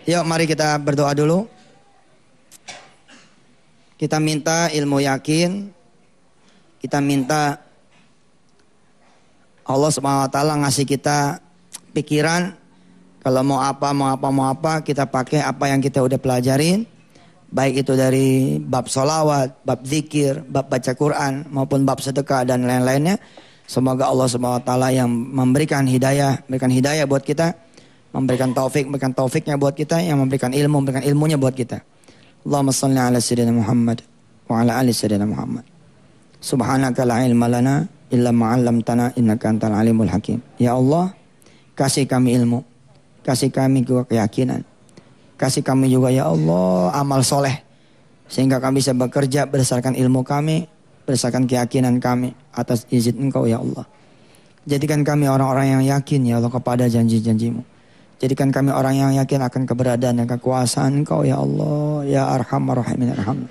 Yuk 0.06 0.22
mari 0.22 0.46
kita 0.46 0.78
berdoa 0.78 1.10
dulu. 1.10 1.50
Kita 3.98 4.22
minta 4.22 4.70
ilmu 4.70 5.02
yakin. 5.02 5.74
Kita 6.78 7.02
minta 7.02 7.58
Allah 9.64 9.90
taala 10.30 10.60
ngasih 10.60 10.84
kita 10.84 11.40
pikiran 11.96 12.52
kalau 13.24 13.40
mau 13.40 13.64
apa 13.64 13.96
mau 13.96 14.12
apa 14.12 14.28
mau 14.28 14.52
apa 14.52 14.84
kita 14.84 15.08
pakai 15.08 15.40
apa 15.40 15.72
yang 15.72 15.80
kita 15.80 16.04
udah 16.04 16.20
pelajarin 16.20 16.84
baik 17.54 17.86
itu 17.86 17.94
dari 17.94 18.58
bab 18.58 18.90
solawat, 18.90 19.62
bab 19.62 19.86
zikir, 19.86 20.42
bab 20.50 20.66
baca 20.66 20.90
Quran 20.98 21.46
maupun 21.54 21.86
bab 21.86 22.02
sedekah 22.02 22.42
dan 22.42 22.66
lain-lainnya. 22.66 23.22
Semoga 23.64 24.10
Allah 24.10 24.28
taala 24.60 24.92
yang 24.92 25.08
memberikan 25.08 25.86
hidayah, 25.86 26.42
memberikan 26.44 26.68
hidayah 26.74 27.06
buat 27.06 27.22
kita, 27.22 27.54
memberikan 28.12 28.52
taufik, 28.52 28.84
memberikan 28.90 29.14
taufiknya 29.14 29.54
buat 29.56 29.72
kita, 29.72 30.02
yang 30.02 30.20
memberikan 30.20 30.52
ilmu, 30.52 30.82
memberikan 30.84 31.06
ilmunya 31.06 31.38
buat 31.38 31.54
kita. 31.54 31.80
Allahumma 32.44 32.76
salli 32.76 33.00
ala 33.00 33.16
sayyidina 33.22 33.54
Muhammad 33.56 34.04
wa 34.50 34.60
ala 34.60 34.76
ali 34.82 34.92
sayyidina 34.92 35.24
Muhammad. 35.24 35.64
Subhanaka 36.44 37.08
la 37.08 37.24
ilma 37.24 37.48
lana 37.48 37.88
illa 38.12 38.28
ma'allamtana 38.28 39.16
innaka 39.16 39.48
antal 39.48 39.72
alimul 39.72 40.12
hakim. 40.12 40.44
Ya 40.60 40.76
Allah, 40.76 41.16
kasih 41.72 42.04
kami 42.04 42.36
ilmu, 42.36 42.60
kasih 43.24 43.48
kami 43.48 43.80
keyakinan. 43.86 44.73
Kasih 45.34 45.66
kami 45.66 45.90
juga 45.90 46.14
ya 46.14 46.30
Allah 46.30 46.94
amal 46.94 47.26
soleh. 47.26 47.62
Sehingga 48.30 48.62
kami 48.62 48.80
bisa 48.80 48.94
bekerja 48.94 49.46
berdasarkan 49.50 49.98
ilmu 49.98 50.22
kami, 50.22 50.66
berdasarkan 51.04 51.44
keyakinan 51.44 51.98
kami 52.00 52.32
atas 52.54 52.86
izin 52.88 53.18
engkau 53.18 53.44
ya 53.44 53.60
Allah. 53.60 53.84
Jadikan 54.64 55.04
kami 55.04 55.28
orang-orang 55.28 55.76
yang 55.76 55.82
yakin 55.84 56.24
ya 56.24 56.40
Allah 56.40 56.48
kepada 56.48 56.88
janji-janjimu. 56.88 57.60
Jadikan 58.16 58.48
kami 58.48 58.72
orang 58.72 58.96
yang 58.96 59.12
yakin 59.12 59.44
akan 59.44 59.68
keberadaan 59.68 60.24
dan 60.24 60.26
kekuasaan 60.30 61.04
engkau 61.04 61.20
ya 61.26 61.36
Allah. 61.36 62.06
Ya 62.08 62.22
arhamar 62.32 62.80
rahimin 62.80 63.12
arham. 63.12 63.44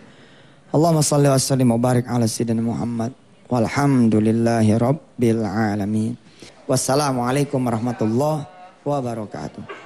Allahumma 0.73 1.05
salli 1.05 1.29
wa 1.29 1.38
sallim 1.38 1.69
wa 1.69 1.77
barik 1.77 2.09
ala 2.09 2.25
sayyidina 2.25 2.65
Muhammad. 2.65 3.13
Walhamdulillahi 3.45 4.73
rabbil 4.73 5.45
alamin. 5.45 6.17
Wassalamualaikum 6.65 7.61
warahmatullahi 7.61 8.49
wabarakatuh. 8.81 9.82